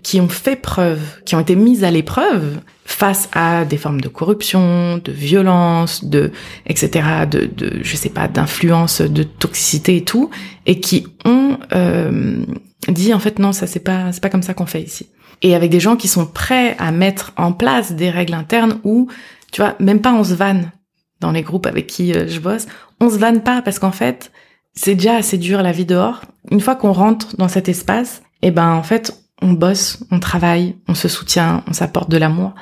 [0.03, 4.09] qui ont fait preuve, qui ont été mises à l'épreuve face à des formes de
[4.09, 6.31] corruption, de violence, de
[6.67, 10.31] etc., de, de je sais pas, d'influence, de toxicité et tout,
[10.67, 12.45] et qui ont euh,
[12.89, 15.09] dit en fait non, ça c'est pas c'est pas comme ça qu'on fait ici.
[15.43, 19.09] Et avec des gens qui sont prêts à mettre en place des règles internes où
[19.53, 20.73] tu vois même pas on se vanne
[21.21, 22.67] dans les groupes avec qui euh, je bosse,
[23.01, 24.33] on se vanne pas parce qu'en fait
[24.75, 26.23] c'est déjà assez dur la vie dehors.
[26.51, 30.21] Une fois qu'on rentre dans cet espace, et eh ben en fait on bosse, on
[30.21, 32.55] travaille, on se soutient, on s'apporte de l'amour.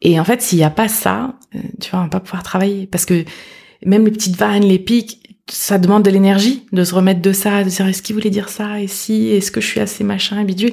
[0.00, 2.42] Et en fait s'il y a pas ça, euh, tu vois, on va pas pouvoir
[2.42, 3.24] travailler parce que
[3.84, 7.64] même les petites vannes, les pics, ça demande de l'énergie de se remettre de ça,
[7.64, 10.44] de dire est-ce qu'il voulait dire ça et si, est-ce que je suis assez machin,
[10.44, 10.72] bidule?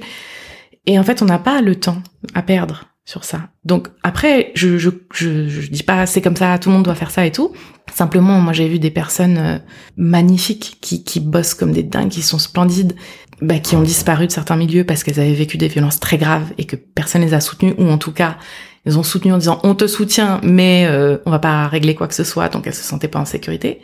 [0.86, 2.02] Et en fait on n'a pas le temps
[2.34, 3.50] à perdre sur ça.
[3.64, 6.96] Donc après, je, je, je, je dis pas c'est comme ça, tout le monde doit
[6.96, 7.54] faire ça et tout.
[7.94, 9.58] Simplement, moi j'ai vu des personnes euh,
[9.96, 12.96] magnifiques qui, qui bossent comme des dingues, qui sont splendides,
[13.42, 16.52] bah, qui ont disparu de certains milieux parce qu'elles avaient vécu des violences très graves
[16.58, 18.38] et que personne les a soutenues, ou en tout cas,
[18.88, 22.08] ils ont soutenu en disant on te soutient, mais euh, on va pas régler quoi
[22.08, 23.82] que ce soit, donc elles se sentaient pas en sécurité.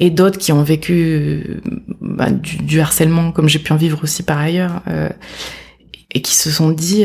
[0.00, 1.60] Et d'autres qui ont vécu
[2.00, 5.10] bah, du, du, harcèlement, comme j'ai pu en vivre aussi par ailleurs, euh,
[6.12, 7.04] et qui se sont dit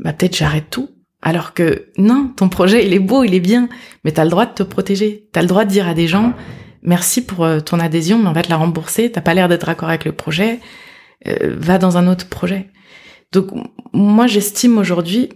[0.00, 0.90] bah, peut-être j'arrête tout
[1.26, 3.68] alors que non, ton projet, il est beau, il est bien,
[4.04, 5.28] mais tu as le droit de te protéger.
[5.32, 6.34] Tu as le droit de dire à des gens,
[6.82, 9.66] merci pour euh, ton adhésion, mais on va te la rembourser, t'as pas l'air d'être
[9.66, 10.60] d'accord avec le projet,
[11.26, 12.70] euh, va dans un autre projet.
[13.32, 13.48] Donc
[13.92, 15.30] moi, j'estime aujourd'hui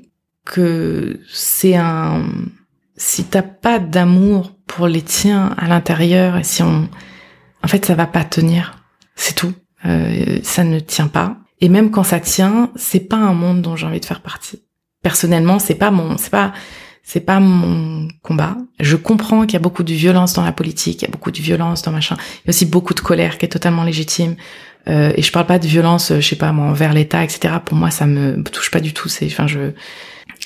[0.45, 2.25] que c'est un...
[2.97, 6.89] Si t'as pas d'amour pour les tiens à l'intérieur, si on...
[7.65, 8.77] En fait, ça va pas tenir.
[9.17, 9.55] C'est tout.
[9.87, 11.40] Euh, ça ne tient pas.
[11.61, 14.63] Et même quand ça tient, c'est pas un monde dont j'ai envie de faire partie
[15.03, 16.53] personnellement, c'est pas mon, c'est pas,
[17.03, 18.57] c'est pas mon combat.
[18.79, 21.31] Je comprends qu'il y a beaucoup de violence dans la politique, il y a beaucoup
[21.31, 22.17] de violence dans machin.
[22.19, 24.37] Il y a aussi beaucoup de colère qui est totalement légitime.
[24.89, 27.55] Euh, et je parle pas de violence, je sais pas moi, envers l'État, etc.
[27.65, 29.09] Pour moi, ça me touche pas du tout.
[29.09, 29.73] C'est, enfin, je,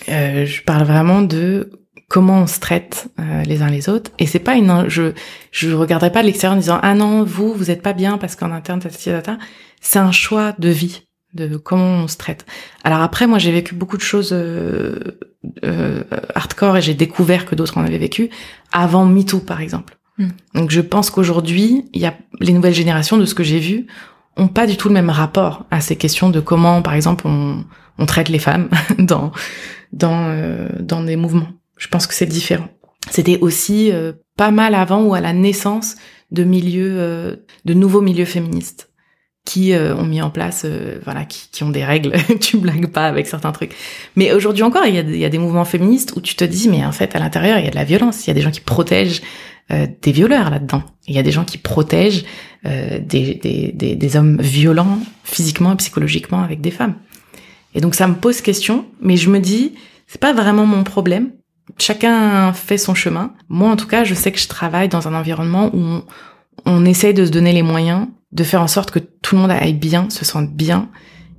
[0.08, 1.70] euh, je parle vraiment de
[2.08, 4.10] comment on se traite euh, les uns les autres.
[4.18, 5.12] Et c'est pas une, je,
[5.50, 8.36] je regarderai pas de l'extérieur en disant ah non, vous, vous êtes pas bien parce
[8.36, 8.80] qu'en interne,
[9.80, 11.02] c'est un choix de vie
[11.34, 12.46] de comment on se traite.
[12.84, 15.18] Alors après, moi, j'ai vécu beaucoup de choses euh,
[15.64, 18.30] euh, hardcore et j'ai découvert que d'autres en avaient vécu
[18.72, 19.96] avant MeToo, par exemple.
[20.18, 20.28] Hmm.
[20.54, 23.86] Donc je pense qu'aujourd'hui, il y a les nouvelles générations de ce que j'ai vu
[24.36, 27.64] ont pas du tout le même rapport à ces questions de comment, par exemple, on,
[27.98, 29.32] on traite les femmes dans
[29.92, 31.48] dans euh, dans des mouvements.
[31.76, 32.68] Je pense que c'est différent.
[33.10, 33.92] C'était aussi
[34.36, 35.96] pas mal avant ou à la naissance
[36.30, 38.90] de milieux, de nouveaux milieux féministes
[39.44, 42.12] qui euh, ont mis en place, euh, voilà, qui, qui, ont des règles.
[42.40, 43.74] tu blagues pas avec certains trucs.
[44.16, 46.68] Mais aujourd'hui encore, il y, a, y, a, des mouvements féministes où tu te dis,
[46.68, 48.26] mais en fait, à l'intérieur, il y a de la violence.
[48.26, 49.22] Il y a des gens qui protègent
[49.70, 50.82] euh, des violeurs là-dedans.
[51.06, 52.24] Il y a des gens qui protègent
[52.64, 56.94] des, des, des, des, hommes violents physiquement et psychologiquement avec des femmes.
[57.74, 59.74] Et donc ça me pose question, mais je me dis,
[60.06, 61.32] c'est pas vraiment mon problème.
[61.78, 63.32] Chacun fait son chemin.
[63.48, 66.04] Moi, en tout cas, je sais que je travaille dans un environnement où on,
[66.66, 69.52] on essaye de se donner les moyens de faire en sorte que tout le monde
[69.52, 70.90] aille bien, se sente bien,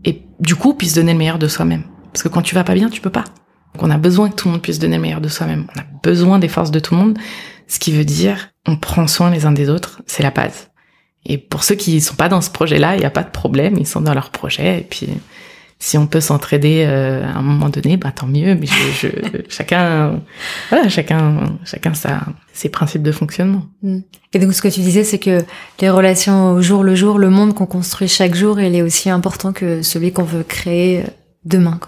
[0.05, 1.83] et du coup puisse donner le meilleur de soi-même.
[2.11, 3.25] Parce que quand tu vas pas bien, tu peux pas.
[3.73, 5.67] Donc on a besoin que tout le monde puisse donner le meilleur de soi-même.
[5.75, 7.19] On a besoin des forces de tout le monde,
[7.67, 10.71] ce qui veut dire on prend soin les uns des autres, c'est la base.
[11.25, 13.75] Et pour ceux qui sont pas dans ce projet-là, il n'y a pas de problème,
[13.77, 15.09] ils sont dans leur projet, et puis
[15.85, 18.55] si on peut s'entraider euh, à un moment donné, bah tant mieux.
[18.55, 19.07] Mais je, je,
[19.49, 20.19] chacun,
[20.69, 23.67] voilà, chacun, chacun sa, ses principes de fonctionnement.
[23.83, 23.99] Mm.
[24.33, 25.43] Et donc ce que tu disais, c'est que
[25.81, 29.11] les relations au jour le jour, le monde qu'on construit chaque jour, il est aussi
[29.11, 31.07] important que celui qu'on veut créer euh,
[31.43, 31.79] demain.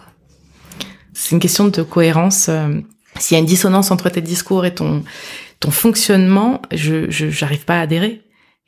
[1.14, 2.50] C'est une question de cohérence.
[2.50, 2.80] Euh,
[3.18, 5.04] s'il y a une dissonance entre tes discours et ton
[5.60, 8.22] ton fonctionnement, je j'arrive pas à adhérer.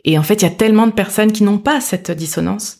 [0.06, 2.79] Et en fait, il y a tellement de personnes qui n'ont pas cette dissonance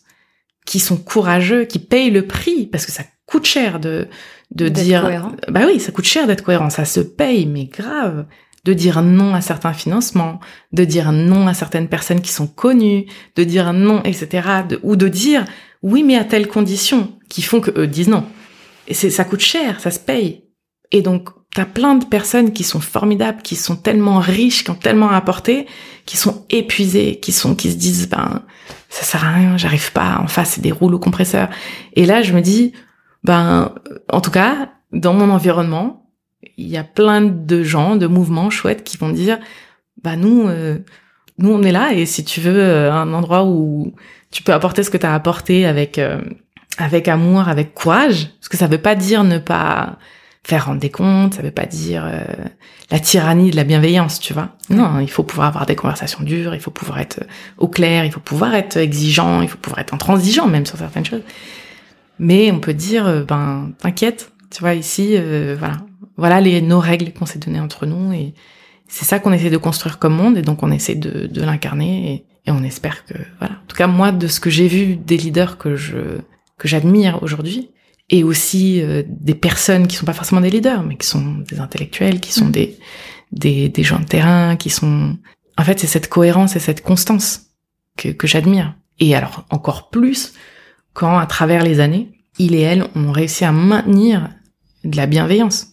[0.66, 4.08] qui sont courageux, qui payent le prix, parce que ça coûte cher de,
[4.52, 5.32] de dire, cohérent.
[5.50, 8.26] bah oui, ça coûte cher d'être cohérent, ça se paye, mais grave,
[8.66, 10.40] de dire non à certains financements,
[10.74, 13.06] de dire non à certaines personnes qui sont connues,
[13.36, 14.48] de dire non, etc.,
[14.84, 15.46] ou de dire
[15.82, 18.26] oui, mais à telles conditions, qui font que eux disent non.
[18.88, 20.44] Et c'est, ça coûte cher, ça se paye.
[20.92, 24.76] Et donc, t'as plein de personnes qui sont formidables, qui sont tellement riches, qui ont
[24.76, 25.68] tellement apporté,
[26.06, 28.44] qui sont épuisées, qui sont, qui se disent, ben,
[28.90, 31.50] ça sert à rien, j'arrive pas, en face, c'est des rouleaux compresseurs.
[31.94, 32.74] Et là, je me dis,
[33.24, 33.74] Ben,
[34.12, 36.10] en tout cas, dans mon environnement,
[36.58, 39.40] il y a plein de gens, de mouvements chouettes qui vont dire,
[40.04, 40.80] bah nous, euh,
[41.38, 43.94] nous on est là et si tu veux euh, un endroit où
[44.32, 46.22] tu peux apporter ce que tu as apporté avec euh,
[46.78, 49.98] avec amour, avec courage, parce que ça veut pas dire ne pas
[50.44, 52.10] faire rendre des comptes, ça veut pas dire
[52.90, 54.56] la tyrannie de la bienveillance, tu vois.
[54.70, 57.22] Non, il faut pouvoir avoir des conversations dures, il faut pouvoir être
[57.58, 61.06] au clair, il faut pouvoir être exigeant, il faut pouvoir être intransigeant même sur certaines
[61.06, 61.24] choses.
[62.20, 65.18] Mais on peut dire, ben t'inquiète, tu vois ici,
[65.58, 65.78] voilà,
[66.20, 68.34] voilà les nos règles qu'on s'est données entre nous et
[68.88, 72.12] c'est ça qu'on essaie de construire comme monde et donc on essaie de, de l'incarner
[72.12, 73.54] et, et, on espère que voilà.
[73.56, 75.98] En tout cas moi de ce que j'ai vu des leaders que je
[76.58, 77.70] que j'admire aujourd'hui
[78.10, 81.60] et aussi euh, des personnes qui sont pas forcément des leaders mais qui sont des
[81.60, 82.52] intellectuels, qui sont mmh.
[82.52, 82.80] des,
[83.32, 85.18] des des gens de terrain, qui sont
[85.58, 87.48] en fait c'est cette cohérence et cette constance
[87.98, 88.76] que que j'admire.
[89.00, 90.34] Et alors encore plus
[90.94, 94.30] quand à travers les années, il et elle ont réussi à maintenir
[94.84, 95.68] de la bienveillance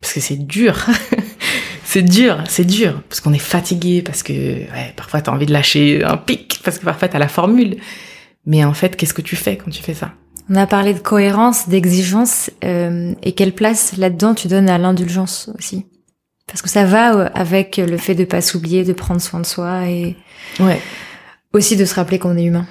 [0.00, 0.86] parce que c'est dur.
[1.84, 5.52] c'est dur, c'est dur, parce qu'on est fatigué, parce que ouais, parfois t'as envie de
[5.52, 7.76] lâcher un pic, parce que parfois t'as la formule.
[8.46, 10.14] Mais en fait, qu'est-ce que tu fais quand tu fais ça?
[10.50, 15.48] On a parlé de cohérence, d'exigence, euh, et quelle place là-dedans tu donnes à l'indulgence
[15.56, 15.86] aussi
[16.46, 19.46] Parce que ça va euh, avec le fait de pas s'oublier, de prendre soin de
[19.46, 20.16] soi, et
[20.58, 20.80] ouais.
[21.52, 22.66] aussi de se rappeler qu'on est humain.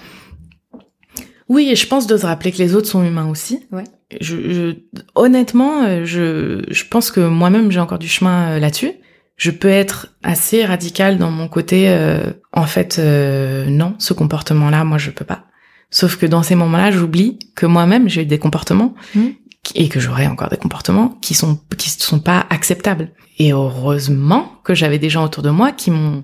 [1.48, 3.66] Oui, et je pense de se rappeler que les autres sont humains aussi.
[3.72, 3.86] Ouais.
[4.20, 4.76] Je, je,
[5.16, 8.92] honnêtement, euh, je, je pense que moi-même j'ai encore du chemin euh, là-dessus
[9.40, 14.70] je peux être assez radical dans mon côté euh, en fait euh, non ce comportement
[14.70, 15.46] là moi je peux pas
[15.92, 19.28] sauf que dans ces moments là j'oublie que moi-même j'ai eu des comportements mmh.
[19.76, 24.74] et que j'aurai encore des comportements qui sont qui sont pas acceptables et heureusement que
[24.74, 26.24] j'avais des gens autour de moi qui m'ont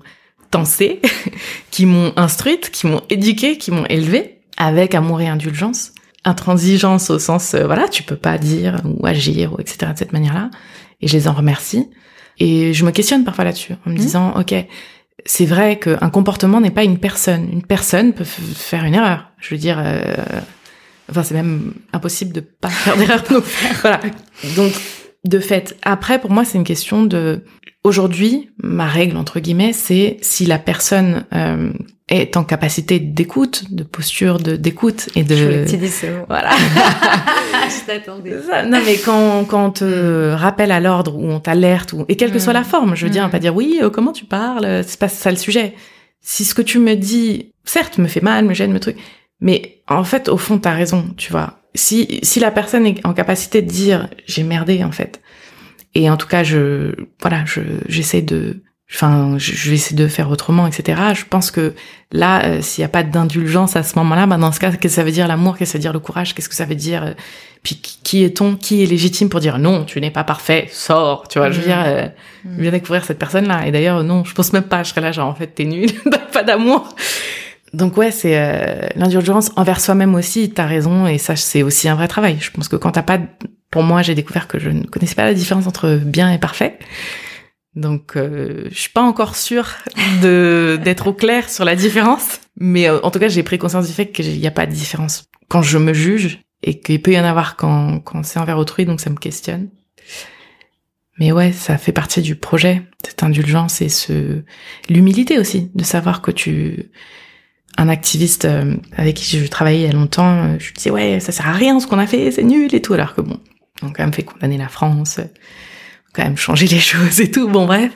[0.50, 1.00] tensé
[1.70, 5.92] qui m'ont instruite qui m'ont éduquée qui m'ont élevée avec amour et indulgence
[6.24, 10.12] intransigeance au sens euh, voilà tu peux pas dire ou agir ou etc de cette
[10.12, 10.50] manière là
[11.00, 11.88] et je les en remercie
[12.38, 13.98] et je me questionne parfois là-dessus, en me mmh.
[13.98, 14.54] disant, ok,
[15.24, 17.48] c'est vrai qu'un comportement n'est pas une personne.
[17.50, 19.32] Une personne peut faire une erreur.
[19.48, 20.00] Je veux dire, euh...
[21.10, 23.22] enfin, c'est même impossible de pas faire d'erreur.
[23.80, 24.00] voilà.
[24.56, 24.72] Donc,
[25.24, 27.42] de fait, après, pour moi, c'est une question de.
[27.84, 31.72] Aujourd'hui, ma règle entre guillemets, c'est si la personne euh,
[32.08, 35.36] est en capacité d'écoute, de posture de d'écoute et de.
[35.36, 36.50] Je dis ce Voilà.
[37.68, 38.34] je t'attendais.
[38.66, 42.32] Non mais quand quand on te rappelle à l'ordre ou on t'alerte ou et quelle
[42.32, 42.64] que soit la mm.
[42.64, 43.30] forme, je veux dire, mm.
[43.30, 45.74] pas dire oui, euh, comment tu parles, c'est pas ça le sujet.
[46.20, 48.96] Si ce que tu me dis, certes, me fait mal, me gêne, me truc,
[49.40, 51.60] mais en fait, au fond, t'as raison, tu vois.
[51.74, 55.20] Si si la personne est en capacité de dire j'ai merdé en fait,
[55.94, 58.62] et en tout cas, je voilà, je j'essaie de
[58.92, 61.74] enfin je vais essayer de faire autrement etc je pense que
[62.12, 64.80] là euh, s'il n'y a pas d'indulgence à ce moment-là bah dans ce cas qu'est-ce
[64.80, 65.58] que ça veut dire l'amour?
[65.58, 66.34] Qu'est-ce que ça veut dire le courage?
[66.34, 67.12] Qu'est-ce que ça veut dire euh,
[67.64, 68.54] puis qui est-on?
[68.54, 71.66] Qui est légitime pour dire non tu n'es pas parfait sors tu vois je veux
[71.66, 72.06] dire euh,
[72.44, 72.60] mmh.
[72.60, 75.10] viens découvrir cette personne là et d'ailleurs non je pense même pas je serais là
[75.10, 75.90] genre en fait t'es nul
[76.32, 76.94] pas d'amour
[77.76, 81.94] donc ouais c'est euh, l'indulgence envers soi-même aussi t'as raison et ça c'est aussi un
[81.94, 82.38] vrai travail.
[82.40, 83.18] Je pense que quand t'as pas
[83.70, 86.78] pour moi j'ai découvert que je ne connaissais pas la différence entre bien et parfait.
[87.74, 89.68] Donc, euh, je suis pas encore sûre
[90.22, 93.86] de d'être au clair sur la différence, mais euh, en tout cas, j'ai pris conscience
[93.86, 95.28] du fait qu'il n'y a pas de différence.
[95.48, 98.86] Quand je me juge et qu'il peut y en avoir quand quand c'est envers autrui,
[98.86, 99.68] donc ça me questionne.
[101.18, 104.42] Mais ouais, ça fait partie du projet, cette indulgence et ce
[104.88, 106.90] l'humilité aussi de savoir que tu
[107.76, 110.90] un activiste euh, avec qui je travaillais il y a longtemps, euh, je lui disais
[110.90, 113.20] ouais, ça sert à rien ce qu'on a fait, c'est nul et tout, alors que
[113.20, 113.38] bon,
[113.82, 115.20] on quand même fait condamner la France
[116.16, 117.48] quand même changer les choses et tout.
[117.48, 117.92] Bon bref.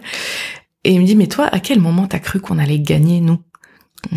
[0.85, 3.39] Et il me dit mais toi à quel moment t'as cru qu'on allait gagner nous?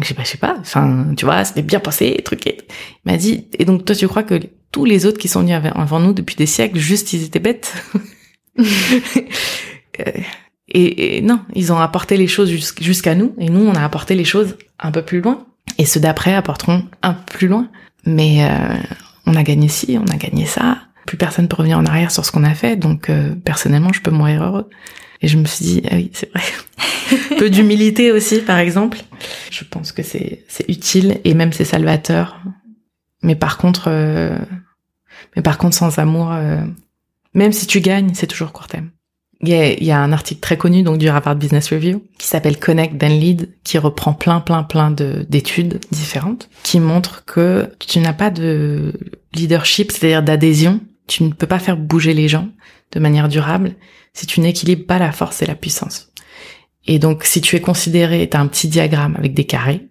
[0.01, 0.57] Je sais pas, je sais pas.
[0.59, 2.45] Enfin tu vois c'était bien passé truc.
[2.45, 4.39] Il m'a dit et donc toi tu crois que
[4.71, 7.73] tous les autres qui sont venus avant nous depuis des siècles juste ils étaient bêtes?
[9.99, 10.11] Euh,
[10.69, 14.15] et, et, non ils ont apporté les choses jusqu'à nous et nous on a apporté
[14.15, 15.45] les choses un peu plus loin
[15.77, 17.69] et ceux d'après apporteront un peu plus loin.
[18.05, 18.75] Mais euh,
[19.25, 22.25] on a gagné ci, on a gagné ça plus personne peut revenir en arrière sur
[22.25, 24.69] ce qu'on a fait, donc euh, personnellement, je peux mourir heureux.
[25.21, 26.43] Et je me suis dit, ah oui, c'est vrai.
[27.37, 28.97] peu d'humilité aussi, par exemple.
[29.51, 32.41] Je pense que c'est c'est utile et même c'est salvateur.
[33.21, 34.37] Mais par contre, euh,
[35.35, 36.61] mais par contre, sans amour, euh,
[37.33, 38.89] même si tu gagnes, c'est toujours court terme.
[39.43, 42.01] Il y, a, il y a, un article très connu donc du Harvard Business Review
[42.17, 47.25] qui s'appelle Connect then Lead qui reprend plein plein plein de d'études différentes qui montrent
[47.25, 48.93] que tu n'as pas de
[49.33, 52.47] leadership, c'est-à-dire d'adhésion tu ne peux pas faire bouger les gens
[52.91, 53.75] de manière durable
[54.13, 56.11] si tu n'équilibres pas la force et la puissance.
[56.85, 59.87] Et donc, si tu es considéré, tu as un petit diagramme avec des carrés,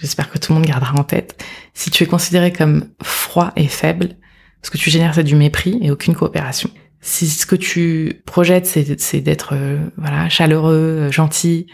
[0.00, 1.42] j'espère que tout le monde gardera en tête,
[1.74, 4.16] si tu es considéré comme froid et faible,
[4.62, 6.70] ce que tu génères, c'est du mépris et aucune coopération.
[7.06, 11.66] Si ce que tu projettes, c'est d'être euh, voilà chaleureux, gentil,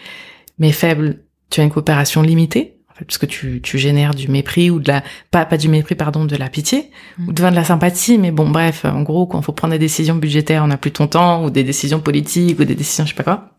[0.58, 1.20] mais faible,
[1.50, 5.04] tu as une coopération limitée parce que tu, tu génères du mépris ou de la
[5.30, 7.28] pas pas du mépris pardon de la pitié mm.
[7.28, 10.16] ou de, de la sympathie mais bon bref en gros quand faut prendre des décisions
[10.16, 13.14] budgétaires on n'a plus ton temps ou des décisions politiques ou des décisions je sais
[13.14, 13.52] pas quoi.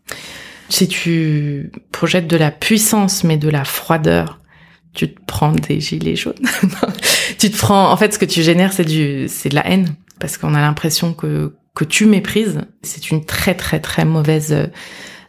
[0.68, 4.40] Si tu projettes de la puissance mais de la froideur
[4.94, 6.34] tu te prends des gilets jaunes.
[7.38, 9.94] Tu te prends en fait ce que tu génères c'est du c'est de la haine
[10.20, 14.70] parce qu'on a l'impression que que tu méprises c'est une très très très mauvaise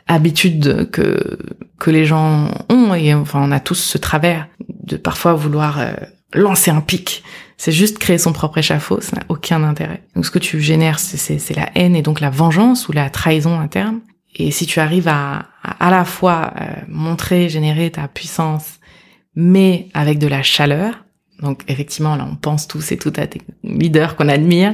[0.08, 1.38] habitude que
[1.80, 4.48] que les gens ont et enfin on a tous ce travers
[4.84, 5.94] de parfois vouloir euh,
[6.34, 7.24] lancer un pic.
[7.58, 10.04] C'est juste créer son propre échafaud, ça n'a aucun intérêt.
[10.16, 13.60] Donc ce que tu génères, c'est la haine et donc la vengeance ou la trahison
[13.60, 14.02] interne.
[14.36, 18.80] Et si tu arrives à à, la fois euh, montrer, générer ta puissance,
[19.36, 21.06] mais avec de la chaleur,
[21.42, 24.74] donc effectivement là on pense tous et toutes à des leaders qu'on admire,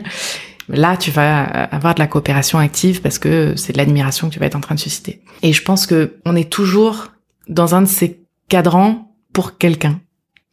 [0.70, 4.40] Là, tu vas avoir de la coopération active parce que c'est de l'admiration que tu
[4.40, 5.22] vas être en train de susciter.
[5.41, 7.12] Et je pense que on est toujours
[7.48, 10.00] dans un de ces cadrans pour quelqu'un.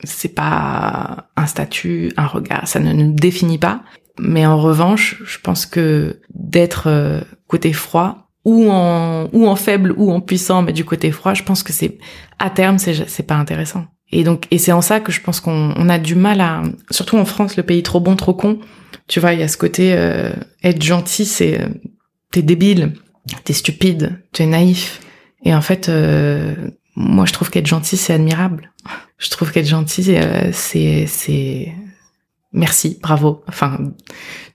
[0.05, 3.83] C'est pas un statut, un regard, ça ne nous définit pas.
[4.19, 9.95] Mais en revanche, je pense que d'être euh, côté froid ou en ou en faible
[9.97, 11.99] ou en puissant, mais du côté froid, je pense que c'est
[12.39, 13.85] à terme c'est c'est pas intéressant.
[14.13, 16.63] Et donc et c'est en ça que je pense qu'on on a du mal à
[16.91, 18.61] surtout en France, le pays trop bon trop con
[19.09, 21.69] tu vois, il y a ce côté euh, être gentil, c'est euh,
[22.33, 22.95] t'es débile,
[23.45, 25.01] t'es stupide, t'es naïf.
[25.45, 26.55] Et en fait, euh,
[26.97, 28.73] moi, je trouve qu'être gentil, c'est admirable.
[29.19, 30.17] Je trouve qu'être gentil,
[30.53, 31.73] c'est c'est
[32.53, 33.45] merci, bravo.
[33.49, 33.79] Enfin,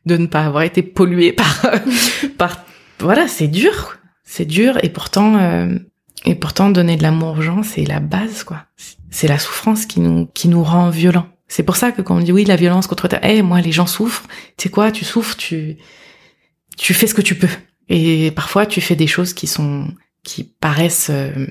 [0.05, 1.65] de ne pas avoir été pollué par
[2.37, 2.65] par
[2.99, 4.77] voilà, c'est dur, c'est dur.
[4.83, 5.69] Et pourtant,
[6.25, 8.65] et pourtant, donner de l'amour aux gens, c'est la base, quoi.
[9.11, 11.27] C'est la souffrance qui nous qui nous rend violents.
[11.47, 13.73] C'est pour ça que quand on dit oui, la violence contre ta, eh, moi, les
[13.73, 14.23] gens souffrent.
[14.57, 15.77] Tu sais quoi, tu souffres, tu,
[16.77, 17.49] tu fais ce que tu peux.
[17.89, 19.89] Et parfois, tu fais des choses qui sont,
[20.23, 21.45] qui paraissent euh,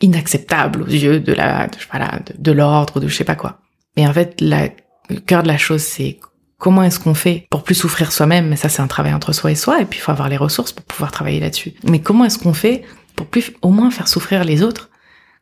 [0.00, 3.60] inacceptables aux yeux de la, de, voilà, de, l'ordre, de je sais pas quoi.
[3.94, 4.70] Mais en fait, la,
[5.10, 6.18] le cœur de la chose, c'est
[6.56, 8.48] comment est-ce qu'on fait pour plus souffrir soi-même?
[8.48, 9.82] Mais ça, c'est un travail entre soi et soi.
[9.82, 11.74] Et puis, il faut avoir les ressources pour pouvoir travailler là-dessus.
[11.84, 12.84] Mais comment est-ce qu'on fait
[13.16, 14.88] pour plus, au moins, faire souffrir les autres?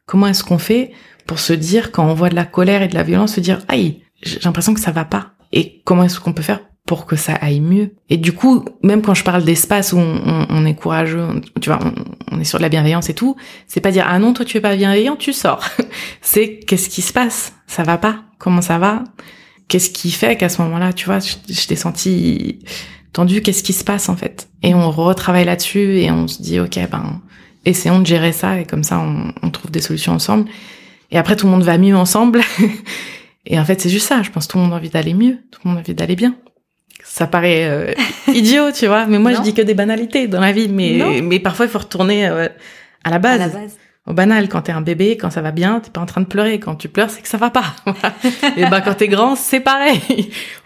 [0.05, 0.91] Comment est-ce qu'on fait
[1.31, 3.61] pour se dire, quand on voit de la colère et de la violence, se dire,
[3.69, 5.35] aïe, j'ai l'impression que ça va pas.
[5.53, 7.95] Et comment est-ce qu'on peut faire pour que ça aille mieux?
[8.09, 11.79] Et du coup, même quand je parle d'espace où on, est courageux, tu vois,
[12.33, 13.37] on, est sur de la bienveillance et tout,
[13.69, 15.65] c'est pas dire, ah non, toi tu es pas bienveillant, tu sors.
[16.21, 17.53] c'est qu'est-ce qui se passe?
[17.69, 18.25] Ça va pas?
[18.41, 19.05] Comment ça va?
[19.69, 22.59] Qu'est-ce qui fait qu'à ce moment-là, tu vois, je, t'ai senti
[23.13, 24.49] tendu, qu'est-ce qui se passe en fait?
[24.65, 27.21] Et on retravaille là-dessus et on se dit, ok, ben,
[27.65, 30.51] essayons de gérer ça et comme ça on trouve des solutions ensemble.
[31.11, 32.41] Et après, tout le monde va mieux ensemble.
[33.47, 34.23] et en fait, c'est juste ça.
[34.23, 35.39] Je pense que tout le monde a envie d'aller mieux.
[35.51, 36.37] Tout le monde a envie d'aller bien.
[37.03, 37.93] Ça paraît euh,
[38.35, 39.07] idiot, tu vois.
[39.07, 40.69] Mais moi, je dis que des banalités dans la vie.
[40.69, 42.49] Mais, mais parfois, il faut retourner euh,
[43.05, 43.41] à la base.
[43.41, 43.77] À la base.
[44.07, 46.27] Au banal, quand t'es un bébé, quand ça va bien, t'es pas en train de
[46.27, 46.59] pleurer.
[46.59, 47.77] Quand tu pleures, c'est que ça va pas.
[48.57, 50.01] et ben quand t'es grand, c'est pareil.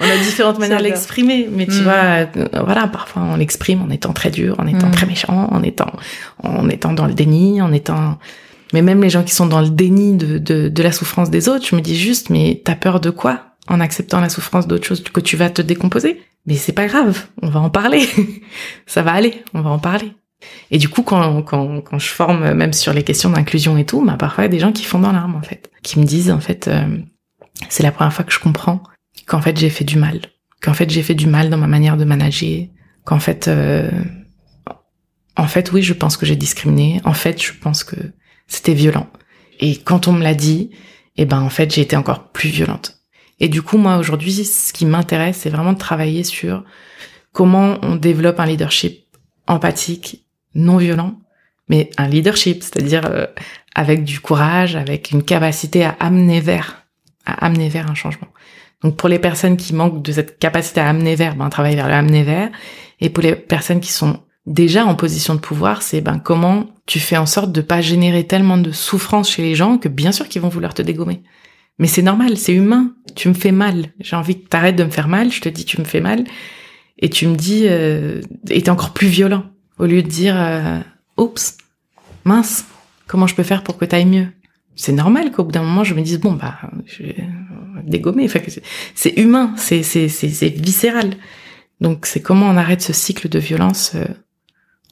[0.00, 1.82] on a différentes manières de l'exprimer, mais tu mm.
[1.82, 2.26] vois, euh,
[2.64, 4.92] voilà, parfois on l'exprime en étant très dur, en étant mm.
[4.92, 5.92] très méchant, en étant,
[6.44, 8.18] en étant dans le déni, en étant
[8.74, 11.48] mais même les gens qui sont dans le déni de, de, de la souffrance des
[11.48, 14.84] autres, je me dis juste, mais t'as peur de quoi en acceptant la souffrance d'autre
[14.84, 16.20] chose que tu vas te décomposer?
[16.46, 18.05] Mais c'est pas grave, on va en parler.
[18.86, 20.12] Ça va aller, on va en parler.
[20.72, 24.05] Et du coup, quand, quand, quand je forme, même sur les questions d'inclusion et tout,
[24.05, 25.70] bah, parfois il y a des gens qui font dans l'arme, en fait.
[25.84, 26.98] Qui me disent, en fait, euh,
[27.68, 28.82] c'est la première fois que je comprends
[29.28, 30.20] qu'en fait j'ai fait du mal.
[30.60, 32.66] Qu'en fait j'ai fait du mal dans ma manière de manager.
[33.05, 33.46] Qu'en fait...
[33.46, 33.88] Euh,
[35.36, 37.01] en fait, oui, je pense que j'ai discriminé.
[37.05, 37.96] En fait, je pense que
[38.46, 39.08] c'était violent.
[39.60, 40.70] Et quand on me l'a dit,
[41.16, 42.98] eh ben en fait j'ai été encore plus violente.
[43.40, 46.64] Et du coup moi aujourd'hui ce qui m'intéresse c'est vraiment de travailler sur
[47.32, 49.04] comment on développe un leadership
[49.46, 51.18] empathique, non violent,
[51.68, 53.26] mais un leadership, c'est-à-dire euh,
[53.74, 56.84] avec du courage, avec une capacité à amener vers,
[57.26, 58.28] à amener vers un changement.
[58.82, 61.88] Donc pour les personnes qui manquent de cette capacité à amener vers, ben travailler vers
[61.88, 62.50] le amener vers,
[63.00, 67.01] et pour les personnes qui sont déjà en position de pouvoir, c'est ben comment tu
[67.01, 70.28] fais en sorte de pas générer tellement de souffrance chez les gens que bien sûr
[70.28, 71.23] qu'ils vont vouloir te dégommer.
[71.78, 72.94] Mais c'est normal, c'est humain.
[73.16, 73.86] Tu me fais mal.
[74.01, 75.32] J'ai envie que t'arrêtes de me faire mal.
[75.32, 76.24] Je te dis tu me fais mal
[76.98, 79.44] et tu me dis euh, et t'es encore plus violent
[79.78, 80.78] au lieu de dire euh,
[81.16, 81.56] oups
[82.24, 82.65] mince
[83.06, 84.28] comment je peux faire pour que t'ailles mieux?
[84.77, 87.16] C'est normal qu'au bout d'un moment je me dise bon bah je vais
[87.85, 88.28] dégommer.
[88.94, 91.15] C'est humain, c'est c'est c'est viscéral.
[91.81, 93.93] Donc c'est comment on arrête ce cycle de violence.
[93.94, 94.05] Euh,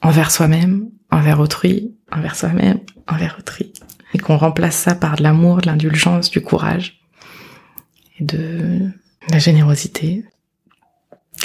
[0.03, 3.71] envers soi-même, envers autrui, envers soi-même, envers autrui.
[4.13, 6.99] Et qu'on remplace ça par de l'amour, de l'indulgence, du courage
[8.19, 8.89] et de
[9.29, 10.25] la générosité.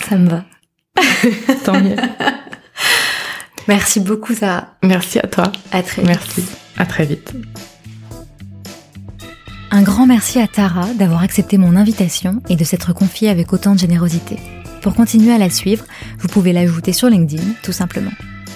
[0.09, 0.45] Ça me va.
[1.65, 1.97] Tant mieux.
[3.69, 4.77] Merci beaucoup, Sarah.
[4.83, 5.53] Merci à toi.
[5.71, 6.11] À très vite.
[6.11, 6.45] Merci.
[6.77, 7.33] À très vite.
[9.71, 13.75] Un grand merci à Tara d'avoir accepté mon invitation et de s'être confiée avec autant
[13.75, 14.37] de générosité.
[14.81, 15.85] Pour continuer à la suivre,
[16.19, 18.13] vous pouvez l'ajouter sur LinkedIn, tout simplement.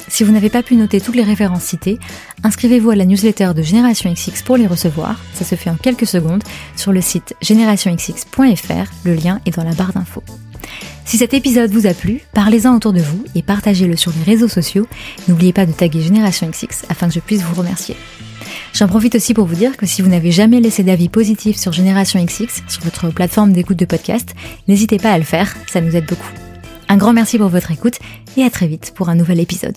[0.08, 1.98] Si vous n'avez pas pu noter toutes les références citées,
[2.42, 5.18] inscrivez-vous à la newsletter de Génération XX pour les recevoir.
[5.34, 6.42] Ça se fait en quelques secondes
[6.76, 8.92] sur le site générationxx.fr.
[9.04, 10.22] Le lien est dans la barre d'infos.
[11.04, 14.48] Si cet épisode vous a plu, parlez-en autour de vous et partagez-le sur les réseaux
[14.48, 14.86] sociaux.
[15.28, 17.96] N'oubliez pas de taguer Génération XX afin que je puisse vous remercier.
[18.72, 21.72] J'en profite aussi pour vous dire que si vous n'avez jamais laissé d'avis positif sur
[21.72, 24.34] Génération XX, sur votre plateforme d'écoute de podcast,
[24.68, 26.32] n'hésitez pas à le faire, ça nous aide beaucoup.
[26.88, 27.98] Un grand merci pour votre écoute
[28.36, 29.76] et à très vite pour un nouvel épisode.